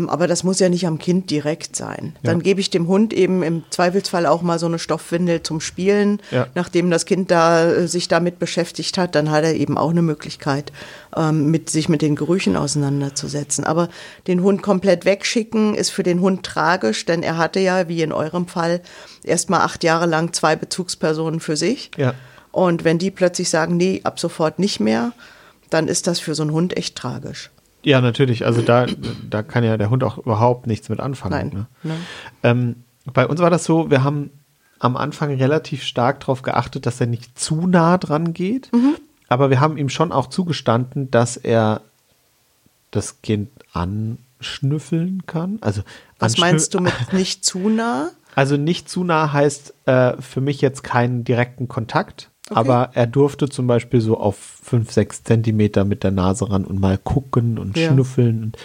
aber 0.08 0.26
das 0.26 0.42
muss 0.42 0.58
ja 0.58 0.68
nicht 0.68 0.86
am 0.86 0.98
Kind 0.98 1.30
direkt 1.30 1.76
sein. 1.76 2.14
Ja. 2.22 2.30
Dann 2.30 2.42
gebe 2.42 2.60
ich 2.60 2.70
dem 2.70 2.86
Hund 2.86 3.12
eben 3.12 3.42
im 3.42 3.62
Zweifelsfall 3.70 4.24
auch 4.24 4.40
mal 4.40 4.58
so 4.58 4.66
eine 4.66 4.78
Stoffwindel 4.78 5.42
zum 5.42 5.60
Spielen. 5.60 6.20
Ja. 6.30 6.46
Nachdem 6.54 6.90
das 6.90 7.04
Kind 7.04 7.30
da 7.30 7.66
äh, 7.66 7.86
sich 7.86 8.08
damit 8.08 8.38
beschäftigt 8.38 8.96
hat, 8.96 9.14
dann 9.14 9.30
hat 9.30 9.44
er 9.44 9.54
eben 9.54 9.76
auch 9.76 9.90
eine 9.90 10.02
Möglichkeit, 10.02 10.72
ähm, 11.14 11.50
mit, 11.50 11.68
sich 11.68 11.90
mit 11.90 12.00
den 12.00 12.16
Gerüchen 12.16 12.56
auseinanderzusetzen. 12.56 13.64
Aber 13.64 13.90
den 14.26 14.42
Hund 14.42 14.62
komplett 14.62 15.04
wegschicken 15.04 15.74
ist 15.74 15.90
für 15.90 16.02
den 16.02 16.20
Hund 16.20 16.42
tragisch, 16.44 17.04
denn 17.04 17.22
er 17.22 17.36
hatte 17.36 17.60
ja, 17.60 17.88
wie 17.88 18.00
in 18.00 18.12
eurem 18.12 18.46
Fall, 18.46 18.80
erst 19.24 19.50
mal 19.50 19.60
acht 19.60 19.84
Jahre 19.84 20.06
lang 20.06 20.32
zwei 20.32 20.56
Bezugspersonen 20.56 21.40
für 21.40 21.56
sich. 21.56 21.90
Ja. 21.98 22.14
Und 22.50 22.84
wenn 22.84 22.98
die 22.98 23.10
plötzlich 23.10 23.50
sagen, 23.50 23.76
nee, 23.76 24.00
ab 24.04 24.18
sofort 24.18 24.58
nicht 24.58 24.80
mehr, 24.80 25.12
dann 25.68 25.88
ist 25.88 26.06
das 26.06 26.20
für 26.20 26.34
so 26.34 26.42
einen 26.42 26.52
Hund 26.52 26.74
echt 26.76 26.96
tragisch. 26.96 27.50
Ja, 27.86 28.00
natürlich. 28.00 28.44
Also 28.44 28.62
da, 28.62 28.86
da 29.30 29.44
kann 29.44 29.62
ja 29.62 29.76
der 29.76 29.90
Hund 29.90 30.02
auch 30.02 30.18
überhaupt 30.18 30.66
nichts 30.66 30.88
mit 30.88 30.98
anfangen. 30.98 31.30
Nein. 31.30 31.48
Ne? 31.50 31.66
Nein. 31.84 32.06
Ähm, 32.42 32.76
bei 33.12 33.24
uns 33.24 33.40
war 33.40 33.48
das 33.48 33.62
so, 33.62 33.92
wir 33.92 34.02
haben 34.02 34.30
am 34.80 34.96
Anfang 34.96 35.32
relativ 35.32 35.84
stark 35.84 36.18
darauf 36.18 36.42
geachtet, 36.42 36.84
dass 36.84 37.00
er 37.00 37.06
nicht 37.06 37.38
zu 37.38 37.68
nah 37.68 37.96
dran 37.96 38.32
geht. 38.32 38.72
Mhm. 38.72 38.96
Aber 39.28 39.50
wir 39.50 39.60
haben 39.60 39.76
ihm 39.76 39.88
schon 39.88 40.10
auch 40.10 40.26
zugestanden, 40.26 41.12
dass 41.12 41.36
er 41.36 41.80
das 42.90 43.22
Kind 43.22 43.50
anschnüffeln 43.72 45.24
kann. 45.26 45.58
Also 45.60 45.82
Was 46.18 46.38
meinst 46.38 46.74
du 46.74 46.80
mit 46.80 46.92
nicht 47.12 47.44
zu 47.44 47.68
nah? 47.68 48.10
Also 48.34 48.56
nicht 48.56 48.88
zu 48.88 49.04
nah 49.04 49.32
heißt 49.32 49.74
äh, 49.86 50.20
für 50.20 50.40
mich 50.40 50.60
jetzt 50.60 50.82
keinen 50.82 51.22
direkten 51.22 51.68
Kontakt. 51.68 52.30
Okay. 52.48 52.58
Aber 52.58 52.90
er 52.94 53.06
durfte 53.06 53.48
zum 53.48 53.66
Beispiel 53.66 54.00
so 54.00 54.18
auf 54.18 54.36
fünf, 54.36 54.92
sechs 54.92 55.24
Zentimeter 55.24 55.84
mit 55.84 56.04
der 56.04 56.12
Nase 56.12 56.48
ran 56.48 56.64
und 56.64 56.80
mal 56.80 56.96
gucken 56.96 57.58
und 57.58 57.76
ja. 57.76 57.90
schnüffeln. 57.90 58.44
Und, 58.44 58.56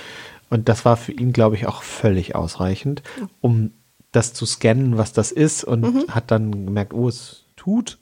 und 0.49 0.69
das 0.69 0.85
war 0.85 0.97
für 0.97 1.13
ihn, 1.13 1.33
glaube 1.33 1.55
ich, 1.55 1.65
auch 1.65 1.81
völlig 1.81 2.35
ausreichend, 2.35 3.01
um 3.39 3.71
das 4.11 4.33
zu 4.33 4.45
scannen, 4.45 4.97
was 4.97 5.13
das 5.13 5.31
ist. 5.31 5.63
Und 5.63 5.81
mhm. 5.81 6.05
hat 6.09 6.29
dann 6.29 6.65
gemerkt, 6.67 6.93
oh, 6.93 7.07
es 7.07 7.45
tut. 7.55 7.97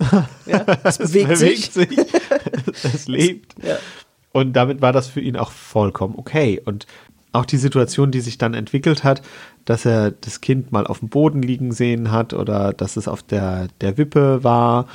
Ja, 0.45 0.65
es, 0.83 0.97
bewegt, 0.99 1.29
es 1.29 1.39
bewegt 1.39 1.73
sich. 1.73 1.89
sich. 1.89 1.97
es 2.83 3.07
lebt. 3.07 3.55
Ja. 3.63 3.77
Und 4.33 4.53
damit 4.53 4.81
war 4.81 4.91
das 4.91 5.07
für 5.07 5.21
ihn 5.21 5.37
auch 5.37 5.51
vollkommen 5.51 6.15
okay. 6.17 6.61
Und 6.63 6.87
auch 7.31 7.45
die 7.45 7.57
Situation, 7.57 8.11
die 8.11 8.21
sich 8.21 8.37
dann 8.37 8.53
entwickelt 8.53 9.03
hat, 9.03 9.21
dass 9.65 9.85
er 9.85 10.11
das 10.11 10.41
Kind 10.41 10.71
mal 10.71 10.87
auf 10.87 10.99
dem 10.99 11.09
Boden 11.09 11.41
liegen 11.41 11.71
sehen 11.71 12.11
hat 12.11 12.33
oder 12.33 12.73
dass 12.73 12.97
es 12.97 13.07
auf 13.07 13.21
der, 13.21 13.67
der 13.81 13.97
Wippe 13.97 14.43
war 14.43 14.87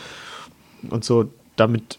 und 0.91 1.05
so, 1.05 1.31
damit 1.57 1.99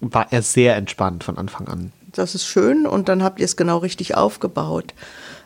war 0.00 0.26
er 0.30 0.42
sehr 0.42 0.76
entspannt 0.76 1.24
von 1.24 1.38
Anfang 1.38 1.68
an. 1.68 1.92
Das 2.12 2.34
ist 2.34 2.46
schön 2.46 2.86
und 2.86 3.08
dann 3.08 3.22
habt 3.22 3.38
ihr 3.38 3.46
es 3.46 3.56
genau 3.56 3.78
richtig 3.78 4.14
aufgebaut. 4.16 4.92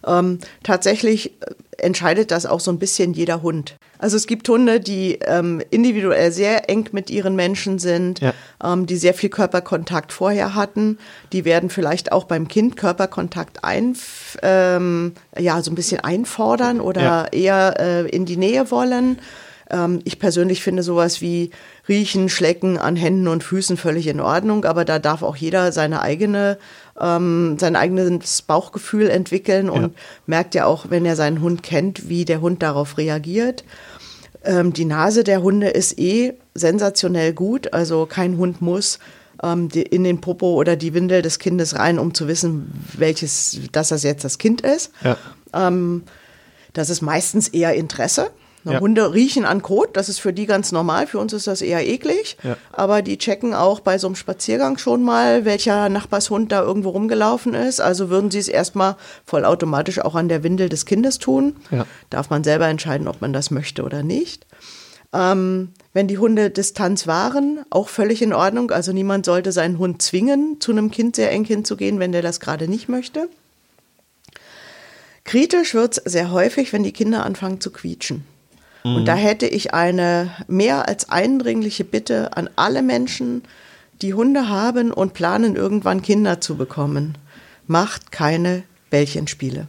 Ähm, 0.05 0.39
tatsächlich 0.63 1.33
äh, 1.43 1.55
entscheidet 1.79 2.31
das 2.31 2.47
auch 2.47 2.61
so 2.61 2.71
ein 2.71 2.79
bisschen 2.79 3.13
jeder 3.13 3.43
Hund. 3.43 3.77
Also 3.99 4.17
es 4.17 4.27
gibt 4.27 4.49
Hunde, 4.49 4.81
die 4.81 5.19
ähm, 5.23 5.63
individuell 5.71 6.33
sehr 6.33 6.69
eng 6.69 6.89
mit 6.93 7.11
ihren 7.11 7.35
Menschen 7.37 7.79
sind, 7.79 8.21
ja. 8.21 8.33
ähm, 8.63 8.87
die 8.87 8.97
sehr 8.97 9.15
viel 9.15 9.31
Körperkontakt 9.31 10.13
vorher 10.13 10.55
hatten. 10.55 10.99
Die 11.33 11.45
werden 11.45 11.71
vielleicht 11.71 12.13
auch 12.13 12.25
beim 12.25 12.49
Kind 12.49 12.77
Körperkontakt 12.77 13.65
ein, 13.65 13.97
ähm, 14.43 15.13
ja, 15.39 15.63
so 15.63 15.71
ein 15.71 15.75
bisschen 15.75 16.01
einfordern 16.01 16.81
oder 16.81 17.03
ja. 17.03 17.27
eher 17.27 17.75
äh, 17.79 18.09
in 18.09 18.27
die 18.27 18.37
Nähe 18.37 18.71
wollen. 18.71 19.19
Ähm, 19.71 20.01
ich 20.05 20.19
persönlich 20.19 20.63
finde 20.63 20.83
sowas 20.83 21.21
wie 21.21 21.51
Riechen, 21.89 22.29
Schlecken 22.29 22.79
an 22.79 22.97
Händen 22.97 23.29
und 23.29 23.45
Füßen 23.45 23.77
völlig 23.77 24.07
in 24.07 24.21
Ordnung, 24.21 24.65
aber 24.65 24.85
da 24.85 24.99
darf 24.99 25.23
auch 25.23 25.37
jeder 25.37 25.73
seine 25.73 26.01
eigene, 26.03 26.59
ähm, 27.01 27.57
sein 27.59 27.77
eigenes 27.77 28.43
Bauchgefühl 28.43 29.09
entwickeln 29.09 29.69
und 29.69 29.83
ja. 29.83 29.91
merkt 30.27 30.55
ja 30.55 30.67
auch, 30.67 30.87
wenn 30.91 31.05
er 31.05 31.17
seinen 31.17 31.41
Hund 31.41 31.63
kennt, 31.63 32.09
wie 32.09 32.25
der 32.25 32.41
Hund 32.41 32.63
darauf 32.63 32.99
reagiert. 32.99 33.65
Ähm, 34.45 34.73
die 34.73 34.85
Nase 34.85 35.25
der 35.25 35.43
Hunde 35.43 35.69
ist 35.69 35.99
eh 35.99 36.35
sensationell 36.55 37.33
gut, 37.33 37.73
also 37.73 38.07
kein 38.07 38.37
Hund 38.37 38.63
muss 38.63 38.99
ähm, 39.43 39.69
in 39.73 40.05
den 40.05 40.21
Popo 40.21 40.55
oder 40.55 40.77
die 40.77 40.95
Windel 40.95 41.23
des 41.23 41.39
Kindes 41.39 41.77
rein, 41.77 41.99
um 41.99 42.15
zu 42.15 42.29
wissen, 42.29 42.73
welches, 42.97 43.59
dass 43.73 43.89
das 43.89 44.03
jetzt 44.03 44.25
das 44.25 44.39
Kind 44.39 44.61
ist. 44.61 44.93
Ja. 45.03 45.17
Ähm, 45.53 46.05
das 46.73 46.91
ist 46.91 47.01
meistens 47.01 47.49
eher 47.49 47.75
Interesse. 47.75 48.31
Ja. 48.73 48.81
Hunde 48.81 49.15
riechen 49.15 49.45
an 49.45 49.63
Kot, 49.63 49.97
das 49.97 50.09
ist 50.09 50.19
für 50.19 50.33
die 50.33 50.47
ganz 50.47 50.73
normal, 50.73 51.07
für 51.07 51.19
uns 51.19 51.33
ist 51.33 51.47
das 51.47 51.63
eher 51.63 51.87
eklig. 51.87 52.37
Ja. 52.43 52.57
Aber 52.73 53.03
die 53.03 53.19
checken 53.19 53.55
auch 53.55 53.81
bei 53.81 53.99
so 53.99 54.09
einem 54.09 54.17
Spaziergang 54.17 54.79
schon 54.79 55.03
mal, 55.03 55.45
welcher 55.45 55.89
Nachbarshund 55.89 56.51
da 56.53 56.63
irgendwo 56.63 56.91
rumgelaufen 56.91 57.55
ist. 57.55 57.81
Also 57.81 58.11
würden 58.11 58.31
sie 58.31 58.39
es 58.39 58.49
erstmal 58.49 58.97
vollautomatisch 59.25 60.01
auch 60.01 60.15
an 60.15 60.29
der 60.29 60.43
Windel 60.43 60.69
des 60.69 60.85
Kindes 60.87 61.19
tun. 61.19 61.57
Ja. 61.71 61.87
Darf 62.11 62.31
man 62.31 62.45
selber 62.45 62.67
entscheiden, 62.67 63.09
ob 63.09 63.21
man 63.21 63.33
das 63.33 63.51
möchte 63.51 63.83
oder 63.83 64.03
nicht. 64.03 64.47
Ähm, 65.13 65.71
wenn 65.93 66.09
die 66.09 66.19
Hunde 66.19 66.51
Distanz 66.51 67.07
wahren, 67.07 67.65
auch 67.71 67.89
völlig 67.89 68.21
in 68.21 68.33
Ordnung. 68.33 68.71
Also 68.71 68.93
niemand 68.93 69.25
sollte 69.25 69.53
seinen 69.53 69.79
Hund 69.79 70.03
zwingen, 70.03 70.61
zu 70.61 70.73
einem 70.73 70.91
Kind 70.91 71.17
sehr 71.17 71.31
eng 71.31 71.45
hinzugehen, 71.45 71.99
wenn 72.01 72.13
der 72.13 72.23
das 72.23 72.41
gerade 72.41 72.69
nicht 72.69 72.89
möchte. 72.89 73.29
Kritisch 75.25 75.75
wird 75.75 75.99
es 75.99 76.13
sehr 76.13 76.31
häufig, 76.31 76.73
wenn 76.73 76.85
die 76.85 76.93
Kinder 76.93 77.25
anfangen 77.25 77.61
zu 77.61 77.71
quietschen. 77.71 78.25
Und 78.95 79.05
da 79.07 79.15
hätte 79.15 79.47
ich 79.47 79.75
eine 79.75 80.31
mehr 80.47 80.89
als 80.89 81.09
eindringliche 81.09 81.85
Bitte 81.85 82.37
an 82.37 82.49
alle 82.57 82.83
Menschen, 82.83 83.43
die 84.03 84.15
Hunde 84.15 84.49
haben 84.49 84.93
und 84.93 85.15
planen, 85.15 85.57
irgendwann 85.57 86.03
Kinder 86.03 86.41
zu 86.41 86.57
bekommen. 86.57 87.17
Macht 87.67 88.13
keine 88.13 88.63
Bällchenspiele. 88.91 89.67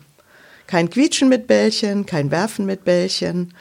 Kein 0.68 0.90
Quietschen 0.90 1.30
mit 1.30 1.48
Bällchen, 1.48 2.06
kein 2.06 2.30
Werfen 2.30 2.66
mit 2.66 2.84
Bällchen, 2.84 3.54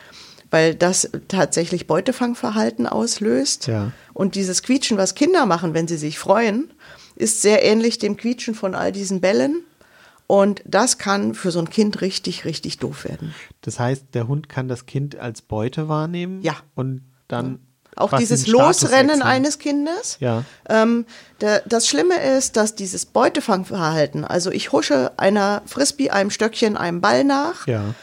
weil 0.51 0.75
das 0.75 1.11
tatsächlich 1.29 1.87
Beutefangverhalten 1.87 2.87
auslöst. 2.87 3.69
Ja. 3.69 3.93
Und 4.13 4.35
dieses 4.35 4.63
Quietschen, 4.63 4.99
was 4.99 5.15
Kinder 5.15 5.47
machen, 5.47 5.73
wenn 5.73 5.89
sie 5.89 5.97
sich 5.97 6.19
freuen, 6.19 6.71
ist 7.15 7.43
sehr 7.43 7.65
ähnlich 7.65 7.99
dem 7.99 8.17
Quietschen 8.17 8.55
von 8.55 8.75
all 8.75 8.93
diesen 8.93 9.21
Bällen. 9.21 9.63
Und 10.27 10.63
das 10.65 10.99
kann 10.99 11.35
für 11.35 11.51
so 11.51 11.61
ein 11.61 11.71
Kind 11.71 12.01
richtig, 12.01 12.45
richtig 12.45 12.79
doof 12.79 13.05
werden. 13.05 13.35
Das 13.61 13.79
heißt, 13.79 14.07
der 14.13 14.27
Hund 14.27 14.49
kann 14.49 14.69
das 14.69 14.87
Kind 14.87 15.17
als 15.17 15.43
Beute 15.43 15.89
wahrnehmen. 15.89 16.43
Ja. 16.43 16.57
Und 16.75 17.03
dann. 17.29 17.61
Auch 17.99 18.19
dieses 18.19 18.47
Losrennen 18.47 19.23
eines 19.23 19.59
Kindes. 19.59 20.19
Ja. 20.21 20.45
Ähm, 20.69 21.07
der, 21.41 21.63
das 21.65 21.89
Schlimme 21.89 22.21
ist, 22.21 22.57
dass 22.57 22.75
dieses 22.75 23.07
Beutefangverhalten, 23.07 24.25
also 24.27 24.51
ich 24.51 24.71
husche 24.73 25.13
einer 25.19 25.63
Frisbee, 25.65 26.11
einem 26.11 26.31
Stöckchen, 26.31 26.77
einem 26.77 27.01
Ball 27.01 27.25
nach, 27.25 27.67
ja. 27.67 27.95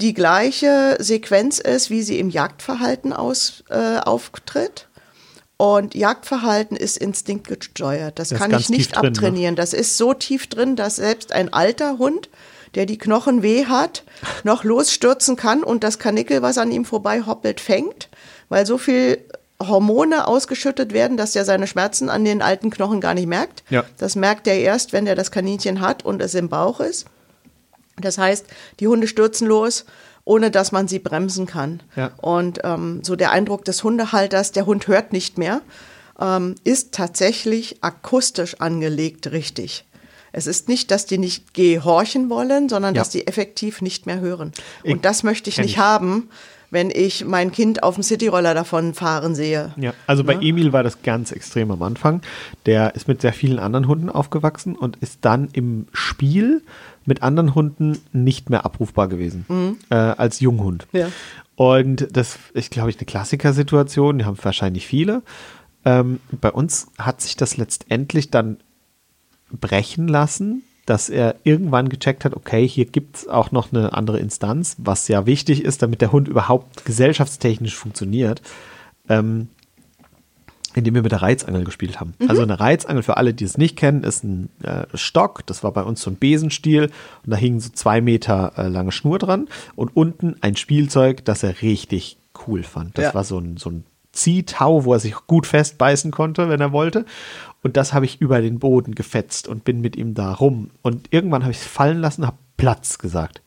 die 0.00 0.14
gleiche 0.14 0.96
Sequenz 1.00 1.58
ist, 1.58 1.90
wie 1.90 2.02
sie 2.02 2.20
im 2.20 2.30
Jagdverhalten 2.30 3.12
aus, 3.12 3.64
äh, 3.68 3.98
auftritt. 3.98 4.86
Und 5.62 5.94
Jagdverhalten 5.94 6.76
ist 6.76 6.98
instinktgesteuert. 6.98 8.18
Das, 8.18 8.30
das 8.30 8.38
kann 8.40 8.50
ich 8.50 8.68
nicht 8.68 8.96
abtrainieren. 8.96 9.34
Drin, 9.34 9.50
ne? 9.50 9.54
Das 9.54 9.72
ist 9.72 9.96
so 9.96 10.12
tief 10.12 10.48
drin, 10.48 10.74
dass 10.74 10.96
selbst 10.96 11.30
ein 11.30 11.52
alter 11.52 11.98
Hund, 11.98 12.30
der 12.74 12.84
die 12.84 12.98
Knochen 12.98 13.44
weh 13.44 13.66
hat, 13.66 14.02
noch 14.42 14.64
losstürzen 14.64 15.36
kann 15.36 15.62
und 15.62 15.84
das 15.84 16.00
Kanickel, 16.00 16.42
was 16.42 16.58
an 16.58 16.72
ihm 16.72 16.84
vorbei 16.84 17.22
hoppelt, 17.24 17.60
fängt, 17.60 18.08
weil 18.48 18.66
so 18.66 18.76
viel 18.76 19.24
Hormone 19.60 20.26
ausgeschüttet 20.26 20.92
werden, 20.92 21.16
dass 21.16 21.36
er 21.36 21.44
seine 21.44 21.68
Schmerzen 21.68 22.10
an 22.10 22.24
den 22.24 22.42
alten 22.42 22.70
Knochen 22.70 23.00
gar 23.00 23.14
nicht 23.14 23.28
merkt. 23.28 23.62
Ja. 23.70 23.84
Das 23.98 24.16
merkt 24.16 24.48
er 24.48 24.58
erst, 24.58 24.92
wenn 24.92 25.06
er 25.06 25.14
das 25.14 25.30
Kaninchen 25.30 25.80
hat 25.80 26.04
und 26.04 26.20
es 26.22 26.34
im 26.34 26.48
Bauch 26.48 26.80
ist. 26.80 27.06
Das 28.00 28.18
heißt, 28.18 28.46
die 28.80 28.88
Hunde 28.88 29.06
stürzen 29.06 29.46
los 29.46 29.84
ohne 30.24 30.50
dass 30.50 30.72
man 30.72 30.88
sie 30.88 30.98
bremsen 30.98 31.46
kann. 31.46 31.82
Ja. 31.96 32.12
Und 32.20 32.60
ähm, 32.64 33.00
so 33.02 33.16
der 33.16 33.30
Eindruck 33.32 33.64
des 33.64 33.82
Hundehalters, 33.84 34.52
der 34.52 34.66
Hund 34.66 34.86
hört 34.86 35.12
nicht 35.12 35.38
mehr, 35.38 35.60
ähm, 36.20 36.54
ist 36.64 36.92
tatsächlich 36.92 37.82
akustisch 37.82 38.60
angelegt 38.60 39.32
richtig. 39.32 39.84
Es 40.34 40.46
ist 40.46 40.68
nicht, 40.68 40.90
dass 40.90 41.04
die 41.04 41.18
nicht 41.18 41.52
gehorchen 41.52 42.30
wollen, 42.30 42.68
sondern 42.68 42.94
Ja. 42.94 43.00
dass 43.02 43.10
die 43.10 43.26
effektiv 43.26 43.82
nicht 43.82 44.06
mehr 44.06 44.20
hören. 44.20 44.52
Ich- 44.82 44.92
Und 44.92 45.04
das 45.04 45.22
möchte 45.24 45.50
ich 45.50 45.58
nicht 45.58 45.72
ich. 45.72 45.78
haben, 45.78 46.30
wenn 46.72 46.90
ich 46.90 47.26
mein 47.26 47.52
Kind 47.52 47.82
auf 47.82 47.96
dem 47.96 48.02
Cityroller 48.02 48.54
davon 48.54 48.94
fahren 48.94 49.34
sehe. 49.34 49.74
Ja, 49.76 49.92
also 50.06 50.24
bei 50.24 50.36
Emil 50.40 50.72
war 50.72 50.82
das 50.82 51.02
ganz 51.02 51.30
extrem 51.30 51.70
am 51.70 51.82
Anfang. 51.82 52.22
Der 52.64 52.94
ist 52.94 53.06
mit 53.06 53.20
sehr 53.20 53.34
vielen 53.34 53.58
anderen 53.58 53.86
Hunden 53.86 54.08
aufgewachsen 54.08 54.74
und 54.74 54.96
ist 54.96 55.18
dann 55.20 55.48
im 55.52 55.86
Spiel 55.92 56.62
mit 57.04 57.22
anderen 57.22 57.54
Hunden 57.54 57.98
nicht 58.12 58.48
mehr 58.48 58.64
abrufbar 58.64 59.08
gewesen 59.08 59.78
äh, 59.90 59.94
als 59.94 60.40
Junghund. 60.40 60.86
Ja. 60.92 61.08
Und 61.56 62.08
das 62.10 62.38
ist, 62.54 62.70
glaube 62.70 62.88
ich, 62.88 62.96
eine 62.96 63.04
Klassikersituation, 63.04 64.18
die 64.18 64.24
haben 64.24 64.38
wahrscheinlich 64.40 64.86
viele. 64.86 65.22
Ähm, 65.84 66.20
bei 66.40 66.50
uns 66.50 66.86
hat 66.98 67.20
sich 67.20 67.36
das 67.36 67.58
letztendlich 67.58 68.30
dann 68.30 68.56
brechen 69.50 70.08
lassen, 70.08 70.62
dass 70.86 71.08
er 71.08 71.36
irgendwann 71.44 71.88
gecheckt 71.88 72.24
hat, 72.24 72.34
okay, 72.34 72.66
hier 72.66 72.86
gibt 72.86 73.16
es 73.16 73.28
auch 73.28 73.52
noch 73.52 73.72
eine 73.72 73.92
andere 73.92 74.18
Instanz, 74.18 74.76
was 74.78 75.06
ja 75.08 75.26
wichtig 75.26 75.64
ist, 75.64 75.82
damit 75.82 76.00
der 76.00 76.12
Hund 76.12 76.28
überhaupt 76.28 76.84
gesellschaftstechnisch 76.84 77.76
funktioniert, 77.76 78.42
ähm, 79.08 79.48
indem 80.74 80.94
wir 80.94 81.02
mit 81.02 81.12
der 81.12 81.22
Reizangel 81.22 81.64
gespielt 81.64 82.00
haben. 82.00 82.14
Also 82.28 82.42
eine 82.42 82.58
Reizangel, 82.58 83.02
für 83.02 83.16
alle, 83.18 83.34
die 83.34 83.44
es 83.44 83.58
nicht 83.58 83.76
kennen, 83.76 84.04
ist 84.04 84.24
ein 84.24 84.48
äh, 84.62 84.86
Stock, 84.94 85.46
das 85.46 85.62
war 85.62 85.70
bei 85.72 85.82
uns 85.82 86.00
so 86.00 86.10
ein 86.10 86.16
Besenstiel 86.16 86.84
und 87.24 87.30
da 87.30 87.36
hing 87.36 87.60
so 87.60 87.68
zwei 87.70 88.00
Meter 88.00 88.52
äh, 88.56 88.68
lange 88.68 88.90
Schnur 88.90 89.18
dran 89.18 89.48
und 89.76 89.94
unten 89.94 90.36
ein 90.40 90.56
Spielzeug, 90.56 91.24
das 91.24 91.42
er 91.42 91.60
richtig 91.62 92.16
cool 92.46 92.62
fand. 92.62 92.96
Das 92.96 93.04
Ja. 93.04 93.14
war 93.14 93.24
so 93.24 93.38
ein, 93.38 93.56
so 93.58 93.70
ein 93.70 93.84
Ziehtau, 94.12 94.84
wo 94.84 94.92
er 94.94 95.00
sich 95.00 95.14
gut 95.26 95.46
festbeißen 95.46 96.10
konnte, 96.10 96.48
wenn 96.48 96.60
er 96.60 96.72
wollte. 96.72 97.04
Und 97.62 97.76
das 97.76 97.92
habe 97.92 98.04
ich 98.04 98.20
über 98.20 98.40
den 98.40 98.58
Boden 98.58 98.94
gefetzt 98.94 99.46
und 99.48 99.64
bin 99.64 99.80
mit 99.80 99.96
ihm 99.96 100.14
da 100.14 100.32
rum. 100.32 100.70
Und 100.82 101.12
irgendwann 101.12 101.42
habe 101.42 101.52
ich 101.52 101.58
es 101.58 101.66
fallen 101.66 102.00
lassen, 102.00 102.26
habe 102.26 102.38
Platz 102.56 102.98
gesagt. 102.98 103.42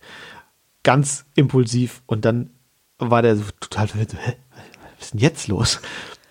Ganz 0.83 1.25
impulsiv. 1.35 2.01
Und 2.05 2.25
dann 2.25 2.51
war 2.97 3.21
der 3.21 3.35
so 3.35 3.43
total 3.59 3.87
Hä? 3.87 4.05
Was 4.97 5.05
ist 5.07 5.13
denn 5.13 5.19
jetzt 5.19 5.47
los? 5.47 5.79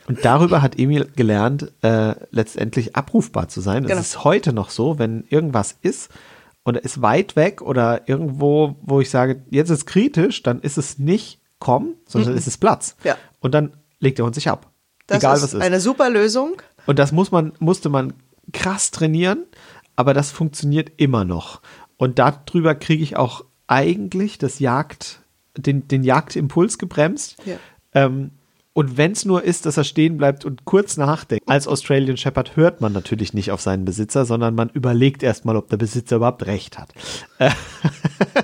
Und 0.06 0.24
darüber 0.24 0.62
hat 0.62 0.78
Emil 0.78 1.10
gelernt, 1.16 1.72
äh, 1.82 2.14
letztendlich 2.30 2.96
abrufbar 2.96 3.48
zu 3.48 3.60
sein. 3.60 3.84
Genau. 3.84 3.94
Es 3.94 4.08
ist 4.08 4.24
heute 4.24 4.52
noch 4.52 4.70
so, 4.70 4.98
wenn 4.98 5.24
irgendwas 5.28 5.76
ist 5.82 6.10
und 6.62 6.76
er 6.76 6.84
ist 6.84 7.00
weit 7.02 7.36
weg 7.36 7.62
oder 7.62 8.08
irgendwo, 8.08 8.76
wo 8.82 9.00
ich 9.00 9.10
sage, 9.10 9.42
jetzt 9.50 9.70
ist 9.70 9.86
kritisch, 9.86 10.42
dann 10.42 10.60
ist 10.60 10.78
es 10.78 10.98
nicht 10.98 11.40
komm, 11.58 11.94
sondern 12.06 12.36
ist 12.36 12.46
es 12.46 12.58
Platz. 12.58 12.96
Ja. 13.04 13.16
Und 13.40 13.54
dann 13.54 13.72
legt 13.98 14.18
der 14.18 14.26
Hund 14.26 14.34
sich 14.34 14.48
ab. 14.48 14.70
Das 15.06 15.18
Egal 15.18 15.36
ist, 15.36 15.42
was 15.42 15.54
ist. 15.54 15.60
eine 15.60 15.80
super 15.80 16.10
Lösung. 16.10 16.56
Und 16.86 16.98
das 16.98 17.12
muss 17.12 17.30
man, 17.30 17.52
musste 17.58 17.88
man 17.88 18.12
krass 18.52 18.90
trainieren, 18.90 19.44
aber 19.96 20.14
das 20.14 20.30
funktioniert 20.30 20.92
immer 20.96 21.24
noch. 21.24 21.60
Und 21.96 22.18
darüber 22.18 22.74
kriege 22.74 23.02
ich 23.02 23.16
auch 23.16 23.44
eigentlich 23.66 24.38
das 24.38 24.58
Jagd, 24.58 25.20
den, 25.56 25.88
den 25.88 26.02
Jagdimpuls 26.02 26.78
gebremst. 26.78 27.36
Ja. 27.46 27.56
Ähm, 27.94 28.32
und 28.74 28.96
wenn 28.96 29.12
es 29.12 29.24
nur 29.24 29.44
ist, 29.44 29.66
dass 29.66 29.76
er 29.76 29.84
stehen 29.84 30.16
bleibt 30.16 30.44
und 30.44 30.64
kurz 30.64 30.96
nachdenkt. 30.96 31.48
Als 31.48 31.68
Australian 31.68 32.16
Shepherd 32.16 32.56
hört 32.56 32.80
man 32.80 32.92
natürlich 32.92 33.32
nicht 33.32 33.52
auf 33.52 33.60
seinen 33.60 33.84
Besitzer, 33.84 34.24
sondern 34.24 34.56
man 34.56 34.68
überlegt 34.68 35.22
erstmal, 35.22 35.56
ob 35.56 35.68
der 35.68 35.76
Besitzer 35.76 36.16
überhaupt 36.16 36.44
recht 36.46 36.76
hat. 36.76 36.92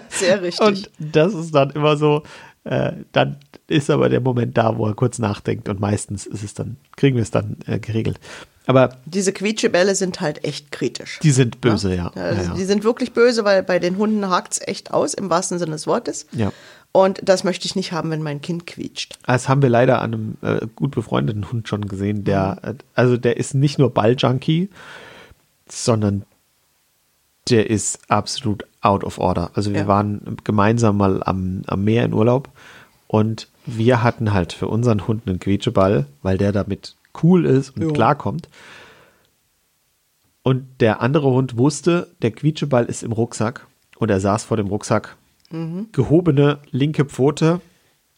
Sehr 0.09 0.41
richtig. 0.41 0.65
Und 0.67 0.91
das 1.01 1.35
ist 1.35 1.53
dann 1.53 1.71
immer 1.71 1.97
so, 1.97 2.23
äh, 2.63 2.93
dann 3.11 3.39
ist 3.71 3.89
aber 3.91 4.09
der 4.09 4.21
Moment 4.21 4.57
da, 4.59 4.77
wo 4.77 4.87
er 4.87 4.95
kurz 4.95 5.19
nachdenkt 5.19 5.69
und 5.69 5.81
meistens 5.81 6.27
ist 6.27 6.43
es 6.43 6.55
dann, 6.55 6.77
kriegen 6.97 7.17
wir 7.17 7.23
es 7.23 7.31
dann 7.31 7.57
äh, 7.67 7.79
geregelt. 7.79 8.19
Aber 8.67 8.91
Diese 9.07 9.33
Quietschebälle 9.33 9.95
sind 9.95 10.21
halt 10.21 10.45
echt 10.45 10.71
kritisch. 10.71 11.19
die 11.23 11.31
sind 11.31 11.61
böse, 11.61 11.95
ja. 11.95 12.09
Also 12.15 12.43
ja, 12.43 12.49
ja. 12.49 12.55
Die 12.55 12.65
sind 12.65 12.85
wirklich 12.85 13.13
böse, 13.13 13.45
weil 13.45 13.63
bei 13.63 13.79
den 13.79 13.97
Hunden 13.97 14.29
hakt 14.29 14.53
es 14.53 14.61
echt 14.69 14.93
aus, 14.93 15.15
im 15.15 15.31
wahrsten 15.31 15.59
Sinne 15.59 15.73
des 15.73 15.87
Wortes. 15.87 16.27
Ja. 16.33 16.53
Und 16.93 17.21
das 17.23 17.43
möchte 17.45 17.67
ich 17.67 17.75
nicht 17.77 17.93
haben, 17.93 18.11
wenn 18.11 18.23
mein 18.23 18.43
Kind 18.43 18.67
quietscht. 18.67 19.19
Das 19.27 19.49
haben 19.49 19.63
wir 19.63 19.69
leider 19.71 20.03
an 20.03 20.13
einem 20.15 20.37
äh, 20.43 20.67
gut 20.77 20.91
befreundeten 20.93 21.51
Hund 21.51 21.69
schon 21.69 21.87
gesehen, 21.87 22.25
der, 22.25 22.59
äh, 22.63 22.75
also 22.95 23.17
der 23.17 23.37
ist 23.39 23.55
nicht 23.55 23.79
nur 23.79 23.91
Balljunkie, 23.95 24.69
sondern 25.69 26.25
der 27.49 27.71
ist 27.71 27.99
absolut 28.11 28.65
out 28.83 29.03
of 29.05 29.19
order. 29.19 29.51
Also 29.55 29.73
wir 29.73 29.81
Ja. 29.81 29.87
waren 29.89 30.37
gemeinsam 30.45 30.97
mal 30.97 31.23
am, 31.25 31.63
am 31.67 31.85
Meer 31.85 32.05
in 32.05 32.13
Urlaub 32.13 32.49
und 33.13 33.49
wir 33.67 34.05
hatten 34.05 34.33
halt 34.33 34.53
für 34.53 34.69
unseren 34.69 35.09
Hund 35.09 35.27
einen 35.27 35.41
Quietscheball, 35.41 36.07
weil 36.23 36.39
der 36.39 36.53
damit 36.53 36.95
cool 37.25 37.45
ist 37.45 37.71
und 37.71 37.83
Jo. 37.83 37.93
klarkommt. 37.93 38.49
Und 40.43 40.65
der 40.81 41.03
andere 41.03 41.29
Hund 41.31 41.59
wusste, 41.59 42.09
der 42.23 42.31
Quietscheball 42.31 42.85
ist 42.85 43.03
im 43.03 43.11
Rucksack 43.13 43.67
und 43.99 44.11
er 44.11 44.21
saß 44.21 44.45
vor 44.45 44.57
dem 44.57 44.69
Rucksack. 44.69 45.17
Mhm. 45.51 45.89
Gehobene 45.91 46.61
linke 46.71 47.05
Pfote, 47.05 47.61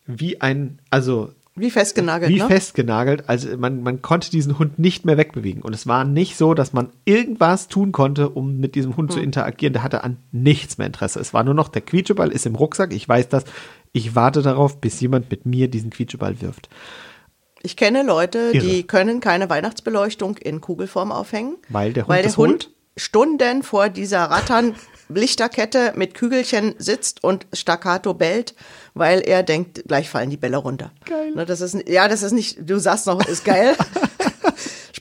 wie 0.07 0.41
ein, 0.43 0.79
also 0.91 1.31
Wie 1.57 1.71
festgenagelt, 1.71 2.31
wie 2.31 2.39
ne? 2.41 2.47
festgenagelt. 2.47 3.29
Also 3.31 3.57
man, 3.57 3.83
man 3.83 4.03
konnte 4.03 4.31
diesen 4.31 4.59
Hund 4.59 4.79
nicht 4.79 5.07
mehr 5.07 5.17
wegbewegen. 5.17 5.63
Und 5.63 5.75
es 5.75 5.87
war 5.87 6.05
nicht 6.05 6.37
so, 6.37 6.53
dass 6.53 6.75
man 6.75 6.91
irgendwas 7.07 7.69
tun 7.69 7.93
konnte, 7.93 8.29
um 8.29 8.59
mit 8.59 8.75
diesem 8.75 8.97
Hund 8.97 9.11
zu 9.11 9.19
Hm. 9.19 9.25
interagieren. 9.25 9.73
Der 9.73 9.83
hatte 9.83 10.05
an 10.05 10.19
nichts 10.33 10.77
mehr 10.77 10.87
Interesse. 10.87 11.19
Es 11.19 11.33
war 11.33 11.45
nur 11.45 11.55
noch, 11.55 11.69
der 11.69 11.83
Quietscheball 11.83 12.31
ist 12.31 12.45
im 12.47 12.55
Rucksack. 12.57 12.93
Ich 12.93 13.09
weiß 13.09 13.29
das. 13.31 13.45
Ich 13.93 14.15
warte 14.15 14.43
darauf, 14.43 14.81
bis 14.81 15.01
jemand 15.01 15.31
mit 15.31 15.45
mir 15.47 15.69
diesen 15.69 15.91
Quietscheball 15.91 16.41
wirft. 16.41 16.69
Ich 17.63 17.77
kenne 17.77 18.03
Leute, 18.03 18.51
Irre. 18.53 18.67
die 18.67 18.87
können 18.87 19.21
keine 19.21 19.49
Weihnachtsbeleuchtung 19.49 20.37
in 20.39 20.61
Kugelform 20.61 21.13
aufhängen, 21.13 21.57
Weil 21.69 21.93
der 21.93 22.05
Hund 22.05 22.09
weil 22.11 22.23
der 22.23 22.37
Hund? 22.37 22.71
Stunden 22.97 23.63
vor 23.63 23.89
dieser 23.89 24.25
Rattern 24.25 24.75
Lichterkette 25.09 25.93
mit 25.97 26.15
Kügelchen 26.15 26.75
sitzt 26.79 27.23
und 27.25 27.47
staccato 27.53 28.15
bellt, 28.15 28.55
weil 28.95 29.21
er 29.21 29.43
denkt, 29.43 29.85
gleich 29.87 30.09
fallen 30.11 30.31
die 30.31 30.37
Bälle 30.37 30.57
runter. 30.59 30.91
Geil. 31.05 31.33
Ne, 31.35 31.45
das 31.47 31.61
ist, 31.61 31.89
ja, 31.89 32.09
das 32.09 32.23
ist 32.23 32.33
nicht, 32.33 32.59
du 32.69 32.79
sagst 32.79 33.07
noch, 33.07 33.27
ist 33.27 33.45
geil. 33.45 33.77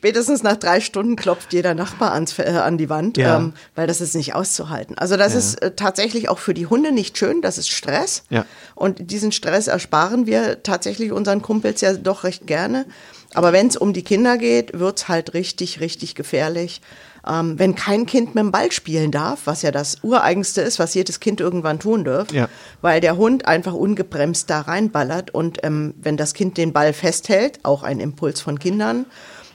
Spätestens 0.01 0.41
nach 0.41 0.55
drei 0.57 0.79
Stunden 0.81 1.15
klopft 1.15 1.53
jeder 1.53 1.75
Nachbar 1.75 2.13
ans, 2.13 2.39
äh, 2.39 2.43
an 2.47 2.79
die 2.79 2.89
Wand, 2.89 3.17
Ja. 3.17 3.37
ähm, 3.37 3.53
weil 3.75 3.85
das 3.85 4.01
ist 4.01 4.15
nicht 4.15 4.33
auszuhalten. 4.33 4.97
Also 4.97 5.15
das 5.15 5.35
ist 5.35 5.61
äh, 5.61 5.75
tatsächlich 5.75 6.27
auch 6.27 6.39
für 6.39 6.55
die 6.55 6.65
Hunde 6.65 6.91
nicht 6.91 7.19
schön, 7.19 7.43
das 7.43 7.59
ist 7.59 7.69
Stress. 7.69 8.23
Ja. 8.31 8.45
Und 8.73 9.11
diesen 9.11 9.31
Stress 9.31 9.67
ersparen 9.67 10.25
wir 10.25 10.63
tatsächlich 10.63 11.11
unseren 11.11 11.43
Kumpels 11.43 11.81
ja 11.81 11.93
doch 11.93 12.23
recht 12.23 12.47
gerne. 12.47 12.87
Aber 13.35 13.53
wenn 13.53 13.67
es 13.67 13.77
um 13.77 13.93
die 13.93 14.01
Kinder 14.01 14.39
geht, 14.39 14.79
wird's 14.79 15.07
halt 15.07 15.35
richtig, 15.35 15.79
richtig 15.81 16.15
gefährlich. 16.15 16.81
Ähm, 17.23 17.59
wenn 17.59 17.75
kein 17.75 18.07
Kind 18.07 18.33
mit 18.33 18.43
dem 18.43 18.51
Ball 18.51 18.71
spielen 18.71 19.11
darf, 19.11 19.41
was 19.45 19.61
ja 19.61 19.69
das 19.69 19.97
Ureigenste 20.01 20.61
ist, 20.61 20.79
was 20.79 20.95
jedes 20.95 21.19
Kind 21.19 21.39
irgendwann 21.39 21.77
tun 21.79 22.05
darf, 22.05 22.31
Ja. 22.33 22.49
weil 22.81 23.01
der 23.01 23.17
Hund 23.17 23.45
einfach 23.45 23.73
ungebremst 23.73 24.49
da 24.49 24.61
reinballert 24.61 25.31
und 25.31 25.59
ähm, 25.63 25.93
wenn 26.01 26.17
das 26.17 26.33
Kind 26.33 26.57
den 26.57 26.73
Ball 26.73 26.91
festhält, 26.91 27.59
auch 27.61 27.83
ein 27.83 27.99
Impuls 27.99 28.41
von 28.41 28.57
Kindern, 28.57 29.05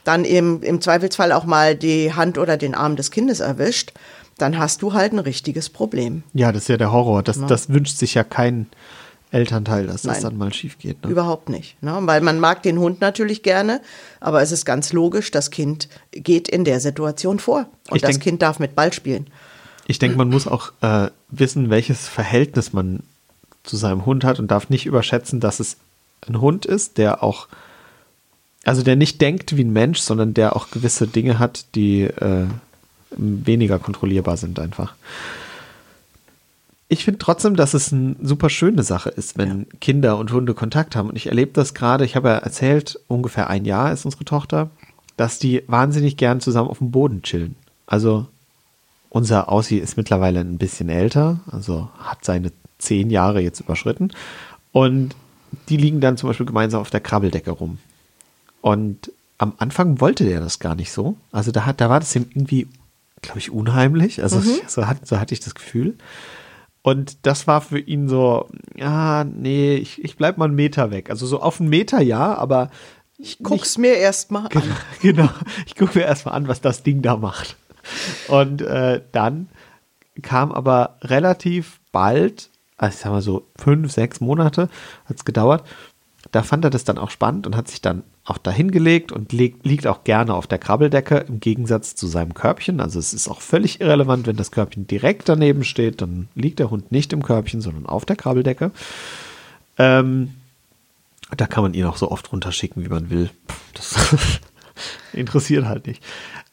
dann 0.06 0.24
eben 0.24 0.62
im 0.62 0.80
Zweifelsfall 0.80 1.32
auch 1.32 1.44
mal 1.44 1.74
die 1.74 2.12
Hand 2.14 2.38
oder 2.38 2.56
den 2.56 2.74
Arm 2.74 2.96
des 2.96 3.10
Kindes 3.10 3.40
erwischt, 3.40 3.92
dann 4.38 4.58
hast 4.58 4.82
du 4.82 4.92
halt 4.92 5.12
ein 5.12 5.18
richtiges 5.18 5.68
Problem. 5.70 6.22
Ja, 6.34 6.52
das 6.52 6.62
ist 6.62 6.68
ja 6.68 6.76
der 6.76 6.92
Horror. 6.92 7.22
Das, 7.22 7.40
das 7.46 7.68
wünscht 7.70 7.96
sich 7.96 8.14
ja 8.14 8.22
kein 8.22 8.66
Elternteil, 9.30 9.86
dass 9.86 10.02
das 10.02 10.16
Nein. 10.18 10.22
dann 10.22 10.38
mal 10.38 10.52
schief 10.52 10.78
geht. 10.78 11.02
Ne? 11.02 11.10
Überhaupt 11.10 11.48
nicht. 11.48 11.82
Ne? 11.82 11.96
Weil 12.02 12.20
man 12.20 12.38
mag 12.38 12.62
den 12.62 12.78
Hund 12.78 13.00
natürlich 13.00 13.42
gerne, 13.42 13.80
aber 14.20 14.42
es 14.42 14.52
ist 14.52 14.64
ganz 14.64 14.92
logisch, 14.92 15.30
das 15.30 15.50
Kind 15.50 15.88
geht 16.12 16.48
in 16.48 16.64
der 16.64 16.80
Situation 16.80 17.38
vor. 17.38 17.66
Und 17.88 17.96
Ich 17.96 18.02
das 18.02 18.12
denk- 18.12 18.22
Kind 18.22 18.42
darf 18.42 18.58
mit 18.58 18.74
Ball 18.74 18.92
spielen. 18.92 19.26
Ich 19.88 19.98
denke, 19.98 20.16
man 20.16 20.30
muss 20.30 20.46
auch 20.46 20.72
äh, 20.80 21.08
wissen, 21.30 21.70
welches 21.70 22.08
Verhältnis 22.08 22.72
man 22.72 23.00
zu 23.62 23.76
seinem 23.76 24.06
Hund 24.06 24.24
hat 24.24 24.38
und 24.38 24.50
darf 24.50 24.68
nicht 24.68 24.86
überschätzen, 24.86 25.40
dass 25.40 25.60
es 25.60 25.76
ein 26.28 26.40
Hund 26.40 26.66
ist, 26.66 26.98
der 26.98 27.22
auch, 27.22 27.48
also 28.66 28.82
der 28.82 28.96
nicht 28.96 29.20
denkt 29.20 29.56
wie 29.56 29.64
ein 29.64 29.72
Mensch, 29.72 30.00
sondern 30.00 30.34
der 30.34 30.56
auch 30.56 30.70
gewisse 30.70 31.06
Dinge 31.06 31.38
hat, 31.38 31.66
die 31.76 32.02
äh, 32.02 32.46
weniger 33.10 33.78
kontrollierbar 33.78 34.36
sind 34.36 34.58
einfach. 34.58 34.94
Ich 36.88 37.04
finde 37.04 37.18
trotzdem, 37.18 37.56
dass 37.56 37.74
es 37.74 37.92
eine 37.92 38.16
super 38.22 38.50
schöne 38.50 38.82
Sache 38.82 39.10
ist, 39.10 39.38
wenn 39.38 39.66
Kinder 39.80 40.18
und 40.18 40.32
Hunde 40.32 40.54
Kontakt 40.54 40.96
haben. 40.96 41.08
Und 41.08 41.16
ich 41.16 41.26
erlebe 41.26 41.52
das 41.52 41.74
gerade, 41.74 42.04
ich 42.04 42.16
habe 42.16 42.28
ja 42.28 42.36
erzählt, 42.36 42.98
ungefähr 43.08 43.48
ein 43.50 43.64
Jahr 43.64 43.92
ist 43.92 44.04
unsere 44.04 44.24
Tochter, 44.24 44.70
dass 45.16 45.38
die 45.38 45.62
wahnsinnig 45.68 46.16
gern 46.16 46.40
zusammen 46.40 46.68
auf 46.68 46.78
dem 46.78 46.90
Boden 46.90 47.22
chillen. 47.22 47.56
Also 47.86 48.26
unser 49.10 49.48
Aussie 49.48 49.78
ist 49.78 49.96
mittlerweile 49.96 50.40
ein 50.40 50.58
bisschen 50.58 50.88
älter, 50.88 51.40
also 51.50 51.88
hat 51.98 52.24
seine 52.24 52.52
zehn 52.78 53.10
Jahre 53.10 53.40
jetzt 53.40 53.60
überschritten. 53.60 54.12
Und 54.72 55.14
die 55.68 55.76
liegen 55.76 56.00
dann 56.00 56.16
zum 56.16 56.28
Beispiel 56.28 56.46
gemeinsam 56.46 56.80
auf 56.80 56.90
der 56.90 57.00
Krabbeldecke 57.00 57.50
rum. 57.52 57.78
Und 58.66 59.12
am 59.38 59.52
Anfang 59.58 60.00
wollte 60.00 60.24
der 60.24 60.40
das 60.40 60.58
gar 60.58 60.74
nicht 60.74 60.90
so. 60.90 61.16
Also 61.30 61.52
da, 61.52 61.66
hat, 61.66 61.80
da 61.80 61.88
war 61.88 62.00
das 62.00 62.16
ihm 62.16 62.26
irgendwie, 62.34 62.66
glaube 63.22 63.38
ich, 63.38 63.52
unheimlich. 63.52 64.24
Also 64.24 64.40
so, 64.66 64.88
hat, 64.88 65.06
so 65.06 65.20
hatte 65.20 65.34
ich 65.34 65.38
das 65.38 65.54
Gefühl. 65.54 65.94
Und 66.82 67.18
das 67.22 67.46
war 67.46 67.60
für 67.60 67.78
ihn 67.78 68.08
so, 68.08 68.48
ja, 68.74 69.22
nee, 69.22 69.76
ich, 69.76 70.02
ich 70.02 70.16
bleib 70.16 70.36
mal 70.36 70.46
einen 70.46 70.56
Meter 70.56 70.90
weg. 70.90 71.10
Also 71.10 71.28
so 71.28 71.42
auf 71.42 71.60
einen 71.60 71.70
Meter 71.70 72.00
ja, 72.00 72.34
aber 72.34 72.72
ich 73.18 73.38
guck's 73.40 73.78
mir 73.78 73.94
erstmal 73.94 74.46
an. 74.46 74.48
Genau, 74.50 74.74
genau. 75.00 75.28
ich 75.64 75.76
gucke 75.76 76.00
mir 76.00 76.04
erstmal 76.04 76.34
an, 76.34 76.48
was 76.48 76.60
das 76.60 76.82
Ding 76.82 77.02
da 77.02 77.16
macht. 77.16 77.54
Und 78.26 78.62
äh, 78.62 79.00
dann 79.12 79.48
kam 80.22 80.50
aber 80.50 80.96
relativ 81.02 81.78
bald, 81.92 82.50
also 82.78 82.92
ich 82.92 83.00
sag 83.00 83.12
mal 83.12 83.22
so 83.22 83.46
fünf, 83.54 83.92
sechs 83.92 84.20
Monate 84.20 84.68
hat 85.04 85.18
es 85.18 85.24
gedauert, 85.24 85.64
da 86.32 86.42
fand 86.42 86.64
er 86.64 86.70
das 86.70 86.82
dann 86.82 86.98
auch 86.98 87.10
spannend 87.10 87.46
und 87.46 87.54
hat 87.54 87.68
sich 87.68 87.80
dann 87.80 88.02
auch 88.26 88.38
dahin 88.38 88.72
gelegt 88.72 89.12
und 89.12 89.32
liegt, 89.32 89.64
liegt 89.64 89.86
auch 89.86 90.02
gerne 90.04 90.34
auf 90.34 90.48
der 90.48 90.58
Krabbeldecke 90.58 91.18
im 91.28 91.38
Gegensatz 91.38 91.94
zu 91.94 92.08
seinem 92.08 92.34
Körbchen. 92.34 92.80
Also 92.80 92.98
es 92.98 93.14
ist 93.14 93.28
auch 93.28 93.40
völlig 93.40 93.80
irrelevant, 93.80 94.26
wenn 94.26 94.36
das 94.36 94.50
Körbchen 94.50 94.86
direkt 94.86 95.28
daneben 95.28 95.62
steht, 95.62 96.02
dann 96.02 96.28
liegt 96.34 96.58
der 96.58 96.70
Hund 96.70 96.90
nicht 96.90 97.12
im 97.12 97.22
Körbchen, 97.22 97.60
sondern 97.60 97.86
auf 97.86 98.04
der 98.04 98.16
Krabbeldecke. 98.16 98.72
Ähm, 99.78 100.34
da 101.36 101.46
kann 101.46 101.62
man 101.62 101.74
ihn 101.74 101.84
auch 101.84 101.96
so 101.96 102.10
oft 102.10 102.32
runterschicken, 102.32 102.84
wie 102.84 102.88
man 102.88 103.10
will. 103.10 103.30
Das 103.74 103.94
interessiert 105.12 105.64
halt 105.64 105.86
nicht. 105.86 106.02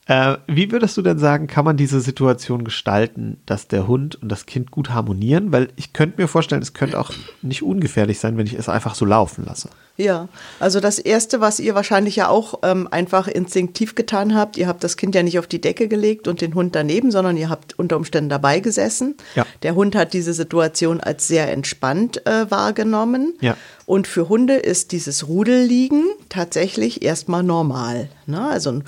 Äh, 0.06 0.36
wie 0.48 0.72
würdest 0.72 0.98
du 0.98 1.02
denn 1.02 1.18
sagen, 1.18 1.48
kann 1.48 1.64
man 1.64 1.78
diese 1.78 2.02
Situation 2.02 2.66
gestalten, 2.66 3.38
dass 3.46 3.70
der 3.70 3.88
Hund 3.88 4.22
und 4.22 4.30
das 4.30 4.46
Kind 4.46 4.70
gut 4.70 4.90
harmonieren? 4.90 5.52
Weil 5.54 5.70
ich 5.78 5.94
könnte 5.94 6.22
mir 6.22 6.28
vorstellen, 6.28 6.62
es 6.62 6.74
könnte 6.74 7.00
auch 7.00 7.12
nicht 7.42 7.64
ungefährlich 7.64 8.20
sein, 8.20 8.38
wenn 8.38 8.46
ich 8.46 8.54
es 8.54 8.68
einfach 8.68 8.96
so 8.96 9.06
laufen 9.06 9.46
lasse. 9.46 9.70
Ja, 9.96 10.28
also 10.60 10.80
das 10.80 10.98
Erste, 10.98 11.40
was 11.40 11.60
ihr 11.60 11.76
wahrscheinlich 11.76 12.16
ja 12.16 12.28
auch 12.28 12.60
ähm, 12.64 12.88
einfach 12.90 13.28
instinktiv 13.28 13.94
getan 13.94 14.34
habt, 14.34 14.58
ihr 14.58 14.68
habt 14.68 14.84
das 14.84 14.98
Kind 14.98 15.14
ja 15.14 15.22
nicht 15.22 15.38
auf 15.38 15.46
die 15.46 15.62
Decke 15.62 15.88
gelegt 15.88 16.28
und 16.28 16.42
den 16.42 16.56
Hund 16.56 16.76
daneben, 16.76 17.12
sondern 17.12 17.38
ihr 17.38 17.50
habt 17.50 17.78
unter 17.78 17.98
Umständen 17.98 18.30
dabei 18.30 18.60
gesessen. 18.60 19.16
Ja. 19.36 19.46
Der 19.62 19.76
Hund 19.76 19.96
hat 19.96 20.14
diese 20.14 20.34
Situation 20.34 21.00
als 21.00 21.28
sehr 21.28 21.52
entspannt 21.52 22.26
äh, 22.26 22.50
wahrgenommen. 22.50 23.36
Ja. 23.40 23.56
Und 23.86 24.08
für 24.08 24.30
Hunde 24.30 24.56
ist 24.56 24.94
dieses 24.94 25.28
Rudelliegen 25.28 26.06
tatsächlich 26.28 27.04
erstmal 27.04 27.44
normal. 27.44 28.10
Ne? 28.26 28.42
Also 28.48 28.72
ein 28.72 28.84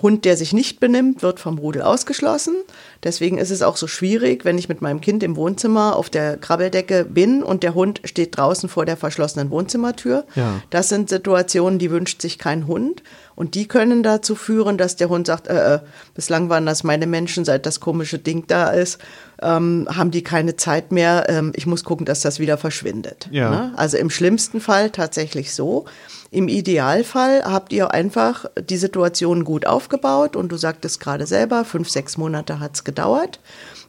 Hund, 0.00 0.24
der 0.24 0.36
sich 0.36 0.52
nicht 0.52 0.80
benimmt, 0.80 1.22
wird 1.22 1.40
vom 1.40 1.58
Rudel 1.58 1.82
ausgeschlossen. 1.82 2.54
Deswegen 3.02 3.38
ist 3.38 3.50
es 3.50 3.62
auch 3.62 3.76
so 3.76 3.86
schwierig, 3.86 4.44
wenn 4.44 4.58
ich 4.58 4.68
mit 4.68 4.80
meinem 4.80 5.00
Kind 5.00 5.22
im 5.22 5.36
Wohnzimmer 5.36 5.96
auf 5.96 6.08
der 6.08 6.36
Krabbeldecke 6.36 7.04
bin 7.04 7.42
und 7.42 7.62
der 7.62 7.74
Hund 7.74 8.00
steht 8.04 8.36
draußen 8.36 8.68
vor 8.68 8.86
der 8.86 8.96
verschlossenen 8.96 9.50
Wohnzimmertür. 9.50 10.24
Ja. 10.34 10.62
Das 10.70 10.88
sind 10.88 11.08
Situationen, 11.08 11.78
die 11.78 11.90
wünscht 11.90 12.22
sich 12.22 12.38
kein 12.38 12.66
Hund. 12.66 13.02
Und 13.34 13.54
die 13.54 13.68
können 13.68 14.02
dazu 14.02 14.34
führen, 14.34 14.78
dass 14.78 14.96
der 14.96 15.08
Hund 15.08 15.26
sagt, 15.26 15.46
äh, 15.46 15.76
äh, 15.76 15.80
bislang 16.14 16.48
waren 16.48 16.66
das 16.66 16.82
meine 16.82 17.06
Menschen, 17.06 17.44
seit 17.44 17.66
das 17.66 17.78
komische 17.78 18.18
Ding 18.18 18.44
da 18.48 18.70
ist, 18.70 18.98
ähm, 19.42 19.86
haben 19.90 20.10
die 20.10 20.22
keine 20.22 20.56
Zeit 20.56 20.92
mehr. 20.92 21.26
Ähm, 21.28 21.52
ich 21.54 21.66
muss 21.66 21.84
gucken, 21.84 22.06
dass 22.06 22.20
das 22.20 22.38
wieder 22.40 22.58
verschwindet. 22.58 23.28
Ja. 23.30 23.50
Ne? 23.50 23.72
Also 23.76 23.96
im 23.96 24.10
schlimmsten 24.10 24.60
Fall 24.60 24.90
tatsächlich 24.90 25.54
so. 25.54 25.84
Im 26.30 26.48
Idealfall 26.48 27.42
habt 27.44 27.72
ihr 27.72 27.92
einfach 27.92 28.46
die 28.60 28.76
Situation 28.76 29.44
gut 29.44 29.66
aufgebaut 29.66 30.36
und 30.36 30.50
du 30.52 30.56
sagtest 30.56 31.00
gerade 31.00 31.26
selber, 31.26 31.64
fünf, 31.64 31.88
sechs 31.88 32.16
Monate 32.18 32.60
hat's 32.60 32.84
gedauert. 32.84 33.40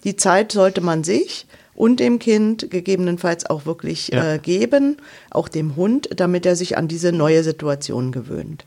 Die 0.04 0.16
Zeit 0.16 0.52
sollte 0.54 0.80
man 0.82 1.04
sich 1.04 1.48
und 1.76 2.00
dem 2.00 2.20
Kind 2.20 2.70
gegebenenfalls 2.72 3.46
auch 3.46 3.66
wirklich 3.66 4.10
Ja. 4.10 4.34
äh, 4.34 4.38
geben, 4.40 4.98
auch 5.32 5.48
dem 5.50 5.76
Hund, 5.76 6.10
damit 6.16 6.46
er 6.46 6.56
sich 6.56 6.78
an 6.78 6.88
diese 6.88 7.12
neue 7.12 7.44
Situation 7.44 8.12
gewöhnt. 8.12 8.66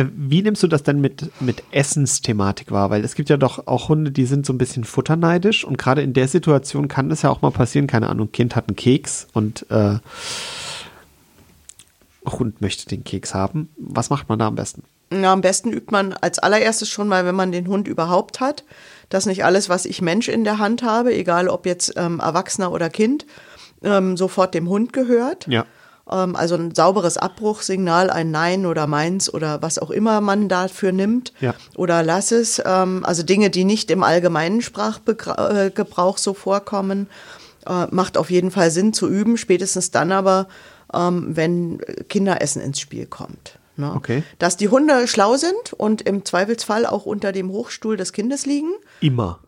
Äh, 0.00 0.06
Wie 0.14 0.42
nimmst 0.42 0.62
du 0.62 0.66
das 0.66 0.82
denn 0.82 1.00
mit, 1.00 1.30
mit 1.40 1.62
Essensthematik 1.70 2.70
wahr? 2.70 2.90
Weil 2.90 3.04
es 3.04 3.14
gibt 3.14 3.28
ja 3.28 3.36
doch 3.36 3.66
auch 3.66 3.88
Hunde, 3.88 4.10
die 4.10 4.26
sind 4.26 4.46
so 4.46 4.52
ein 4.52 4.58
bisschen 4.58 4.84
futterneidisch 4.84 5.64
und 5.64 5.78
gerade 5.78 6.02
in 6.02 6.12
der 6.12 6.28
Situation 6.28 6.88
kann 6.88 7.10
es 7.10 7.22
ja 7.22 7.30
auch 7.30 7.42
mal 7.42 7.50
passieren, 7.50 7.86
keine 7.86 8.08
Ahnung, 8.08 8.32
Kind 8.32 8.56
hat 8.56 8.68
einen 8.68 8.76
Keks 8.76 9.28
und 9.32 9.66
äh, 9.70 9.98
Hund 12.26 12.60
möchte 12.60 12.86
den 12.86 13.04
Keks 13.04 13.34
haben. 13.34 13.68
Was 13.76 14.10
macht 14.10 14.28
man 14.28 14.38
da 14.38 14.46
am 14.46 14.54
besten? 14.54 14.82
Na, 15.10 15.32
am 15.32 15.40
besten 15.40 15.72
übt 15.72 15.90
man 15.90 16.12
als 16.12 16.38
allererstes 16.38 16.88
schon 16.88 17.08
mal, 17.08 17.24
wenn 17.24 17.34
man 17.34 17.50
den 17.50 17.66
Hund 17.66 17.88
überhaupt 17.88 18.38
hat, 18.38 18.64
dass 19.08 19.26
nicht 19.26 19.44
alles, 19.44 19.68
was 19.68 19.84
ich 19.84 20.02
Mensch 20.02 20.28
in 20.28 20.44
der 20.44 20.58
Hand 20.58 20.84
habe, 20.84 21.12
egal 21.12 21.48
ob 21.48 21.66
jetzt 21.66 21.94
ähm, 21.96 22.20
Erwachsener 22.20 22.70
oder 22.70 22.90
Kind, 22.90 23.26
ähm, 23.82 24.16
sofort 24.16 24.54
dem 24.54 24.68
Hund 24.68 24.92
gehört. 24.92 25.48
Ja. 25.48 25.66
Ähm, 26.10 26.36
also 26.36 26.56
ein 26.56 26.74
sauberes 26.74 27.16
Abbruchsignal, 27.16 28.10
ein 28.10 28.30
Nein 28.30 28.66
oder 28.66 28.86
Meins 28.86 29.32
oder 29.32 29.62
was 29.62 29.78
auch 29.78 29.90
immer 29.90 30.20
man 30.20 30.48
dafür 30.48 30.92
nimmt. 30.92 31.32
Ja. 31.40 31.54
Oder 31.76 32.02
lass 32.02 32.32
es. 32.32 32.60
Ähm, 32.64 33.04
also 33.04 33.22
Dinge, 33.22 33.50
die 33.50 33.64
nicht 33.64 33.90
im 33.90 34.02
allgemeinen 34.02 34.62
Sprachgebrauch 34.62 36.18
so 36.18 36.34
vorkommen, 36.34 37.08
äh, 37.66 37.86
macht 37.90 38.16
auf 38.16 38.30
jeden 38.30 38.50
Fall 38.50 38.70
Sinn 38.70 38.92
zu 38.92 39.08
üben. 39.08 39.36
Spätestens 39.36 39.90
dann 39.90 40.12
aber, 40.12 40.48
ähm, 40.92 41.36
wenn 41.36 41.78
Kinderessen 42.08 42.60
ins 42.62 42.80
Spiel 42.80 43.06
kommt. 43.06 43.59
Ne? 43.80 43.92
Okay. 43.94 44.22
Dass 44.38 44.56
die 44.56 44.68
Hunde 44.68 45.08
schlau 45.08 45.36
sind 45.36 45.72
und 45.76 46.02
im 46.02 46.24
Zweifelsfall 46.24 46.86
auch 46.86 47.06
unter 47.06 47.32
dem 47.32 47.50
Hochstuhl 47.50 47.96
des 47.96 48.12
Kindes 48.12 48.46
liegen. 48.46 48.70
Immer. 49.00 49.40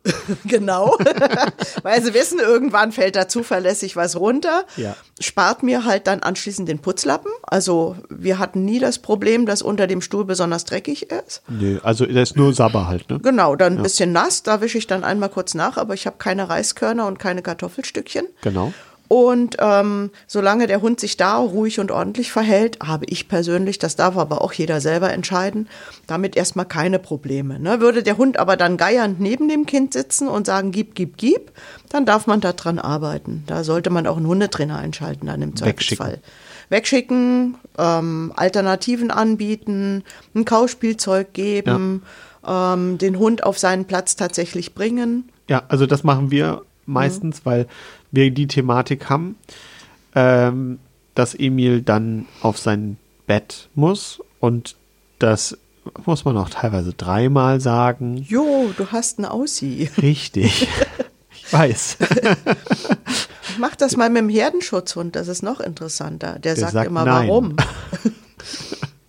Genau. 0.45 0.97
Weil 1.83 2.03
sie 2.03 2.14
wissen, 2.14 2.38
irgendwann 2.38 2.90
fällt 2.90 3.16
da 3.16 3.29
zuverlässig 3.29 3.97
was 3.97 4.16
runter. 4.16 4.64
Ja. 4.77 4.97
Spart 5.21 5.62
mir 5.62 5.85
halt 5.85 6.07
dann 6.07 6.21
anschließend 6.21 6.68
den 6.68 6.79
Putzlappen. 6.79 7.31
Also 7.42 7.97
wir 8.09 8.38
hatten 8.38 8.64
nie 8.64 8.79
das 8.79 8.99
Problem, 8.99 9.47
dass 9.47 9.62
unter 9.62 9.87
dem 9.87 10.01
Stuhl 10.01 10.25
besonders 10.25 10.64
dreckig 10.64 11.11
ist. 11.11 11.42
Nö, 11.49 11.79
also 11.83 12.07
der 12.07 12.23
ist 12.23 12.37
nur 12.37 12.55
Sabber 12.55 12.88
halt, 12.88 13.11
ne? 13.11 13.21
Genau, 13.21 13.55
dann 13.57 13.77
ein 13.77 13.83
bisschen 13.83 14.12
nass, 14.12 14.42
da 14.42 14.61
wische 14.61 14.79
ich 14.79 14.87
dann 14.87 15.05
einmal 15.05 15.29
kurz 15.29 15.55
nach, 15.55 15.77
aber 15.77 15.95
ich 15.95 16.07
habe 16.07 16.16
keine 16.18 16.49
Reiskörner 16.49 17.07
und 17.07 17.18
keine 17.18 17.42
Kartoffelstückchen. 17.42 18.27
Genau. 18.40 18.73
Und 19.12 19.57
ähm, 19.59 20.09
solange 20.27 20.66
der 20.66 20.81
Hund 20.81 20.98
sich 20.98 21.18
da 21.18 21.37
ruhig 21.37 21.79
und 21.79 21.90
ordentlich 21.90 22.33
verhält, 22.33 22.79
habe 22.83 23.05
ich 23.11 23.29
persönlich, 23.29 23.79
das 23.79 23.94
darf 23.94 24.16
aber 24.16 24.40
auch 24.40 24.55
jeder 24.55 24.81
selber 24.81 25.12
entscheiden, 25.12 25.68
damit 26.07 26.35
erstmal 26.35 26.64
keine 26.64 26.98
Probleme. 26.98 27.61
Ne? 27.61 27.83
Würde 27.83 28.03
der 28.03 28.16
Hund 28.16 28.38
aber 28.38 28.57
dann 28.57 28.79
geiernd 28.79 29.20
neben 29.20 29.51
dem 29.51 29.66
Kind 29.66 29.92
sitzen 29.92 30.29
und 30.29 30.46
sagen, 30.46 30.72
gib, 30.72 30.94
gib, 30.94 31.18
gib, 31.18 31.53
dann 31.90 32.07
darf 32.07 32.27
man 32.27 32.40
da 32.40 32.55
dran 32.55 32.79
arbeiten. 32.79 33.44
Da 33.46 33.64
sollte 33.64 33.90
man 33.90 34.07
auch 34.07 34.16
einen 34.16 34.29
Hundetrainer 34.29 34.79
einschalten 34.79 35.27
dann 35.27 35.42
im 35.42 35.57
Zweifelsfall. 35.57 36.18
Wegschicken, 36.70 37.57
ähm, 37.77 38.33
Alternativen 38.35 39.11
anbieten, 39.11 40.05
ein 40.35 40.46
Kauspielzeug 40.46 41.35
geben, 41.35 42.03
ähm, 42.48 42.96
den 42.96 43.18
Hund 43.18 43.44
auf 43.44 43.59
seinen 43.59 43.85
Platz 43.85 44.16
tatsächlich 44.16 44.72
bringen. 44.72 45.29
Ja, 45.51 45.64
also 45.68 45.85
das 45.85 46.03
machen 46.03 46.31
wir 46.31 46.62
meistens, 46.87 47.44
weil 47.44 47.66
wir 48.12 48.31
die 48.31 48.46
Thematik 48.46 49.11
haben, 49.11 49.37
ähm, 50.14 50.79
dass 51.14 51.35
Emil 51.35 51.83
dann 51.83 52.27
auf 52.40 52.59
sein 52.59 52.96
Bett 53.27 53.68
muss 53.75 54.20
und 54.40 54.77
das 55.18 55.59
muss 56.05 56.25
man 56.25 56.37
auch 56.37 56.51
teilweise 56.51 56.92
dreimal 56.92 57.61
sagen. 57.61 58.18
Jo, 58.29 58.72
du 58.77 58.92
hast 58.92 59.18
einen 59.18 59.27
Aussie. 59.27 59.90
Richtig. 60.01 60.68
ich 61.35 61.53
weiß. 61.53 61.98
Mach 63.59 63.75
das 63.75 63.96
mal 63.96 64.09
mit 64.09 64.22
dem 64.22 64.29
Herdenschutzhund, 64.29 65.16
das 65.16 65.29
ist 65.29 65.42
noch 65.42 65.61
interessanter. 65.61 66.38
Der, 66.38 66.57
sagt, 66.57 66.72
sagt 66.72 66.87
immer, 66.87 67.05
nein. 67.05 67.29
warum. 67.29 67.57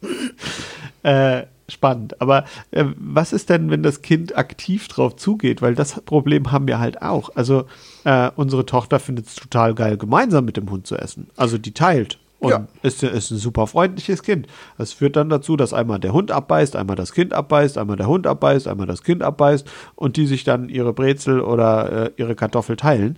äh, 1.03 1.43
spannend. 1.69 2.19
Aber 2.21 2.45
äh, 2.71 2.85
was 2.97 3.33
ist 3.33 3.49
denn, 3.49 3.69
wenn 3.69 3.83
das 3.83 4.01
Kind 4.01 4.35
aktiv 4.37 4.87
drauf 4.87 5.15
zugeht? 5.15 5.61
Weil 5.61 5.75
das 5.75 6.01
Problem 6.01 6.51
haben 6.51 6.67
wir 6.67 6.79
halt 6.79 7.01
auch. 7.01 7.29
Also 7.35 7.65
äh, 8.03 8.29
unsere 8.35 8.65
Tochter 8.65 8.99
findet 8.99 9.27
es 9.27 9.35
total 9.35 9.73
geil, 9.73 9.97
gemeinsam 9.97 10.45
mit 10.45 10.57
dem 10.57 10.69
Hund 10.69 10.87
zu 10.87 10.97
essen. 10.97 11.27
Also 11.35 11.57
die 11.57 11.73
teilt. 11.73 12.19
Und 12.39 12.49
Ja. 12.49 12.67
ist, 12.81 13.01
ist 13.01 13.31
ein 13.31 13.37
super 13.37 13.67
freundliches 13.67 14.21
Kind. 14.21 14.47
Das 14.77 14.91
führt 14.91 15.15
dann 15.15 15.29
dazu, 15.29 15.55
dass 15.55 15.73
einmal 15.73 15.99
der 15.99 16.11
Hund 16.11 16.29
abbeißt, 16.29 16.75
einmal 16.75 16.97
das 16.97 17.13
Kind 17.13 17.33
abbeißt, 17.33 17.77
einmal 17.77 17.95
der 17.95 18.07
Hund 18.07 18.27
abbeißt, 18.27 18.67
einmal 18.67 18.85
das 18.85 19.01
Kind 19.01 19.23
abbeißt 19.23 19.65
und 19.95 20.17
die 20.17 20.27
sich 20.27 20.43
dann 20.43 20.67
ihre 20.67 20.91
Brezel 20.91 21.39
oder 21.39 22.07
äh, 22.07 22.11
ihre 22.17 22.35
Kartoffel 22.35 22.75
teilen. 22.75 23.17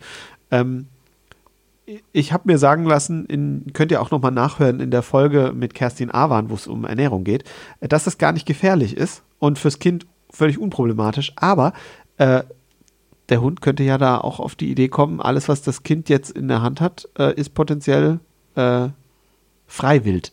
Ähm, 0.51 0.89
ich 2.11 2.33
habe 2.33 2.51
mir 2.51 2.57
sagen 2.57 2.85
lassen, 2.85 3.25
in, 3.25 3.73
könnt 3.73 3.91
ihr 3.91 4.01
auch 4.01 4.11
nochmal 4.11 4.31
nachhören 4.31 4.79
in 4.79 4.91
der 4.91 5.03
Folge 5.03 5.53
mit 5.55 5.73
Kerstin 5.73 6.11
Awan, 6.11 6.49
wo 6.49 6.55
es 6.55 6.67
um 6.67 6.85
Ernährung 6.85 7.23
geht, 7.23 7.43
dass 7.79 8.05
das 8.05 8.17
gar 8.17 8.31
nicht 8.31 8.45
gefährlich 8.45 8.97
ist 8.97 9.23
und 9.39 9.59
fürs 9.59 9.79
Kind 9.79 10.05
völlig 10.31 10.57
unproblematisch. 10.57 11.33
Aber 11.35 11.73
äh, 12.17 12.43
der 13.29 13.41
Hund 13.41 13.61
könnte 13.61 13.83
ja 13.83 13.97
da 13.97 14.17
auch 14.17 14.39
auf 14.39 14.55
die 14.55 14.71
Idee 14.71 14.87
kommen, 14.87 15.21
alles, 15.21 15.47
was 15.47 15.61
das 15.61 15.83
Kind 15.83 16.09
jetzt 16.09 16.31
in 16.31 16.47
der 16.47 16.61
Hand 16.61 16.81
hat, 16.81 17.07
äh, 17.17 17.33
ist 17.39 17.53
potenziell 17.53 18.19
äh, 18.55 18.89
freiwild. 19.67 20.31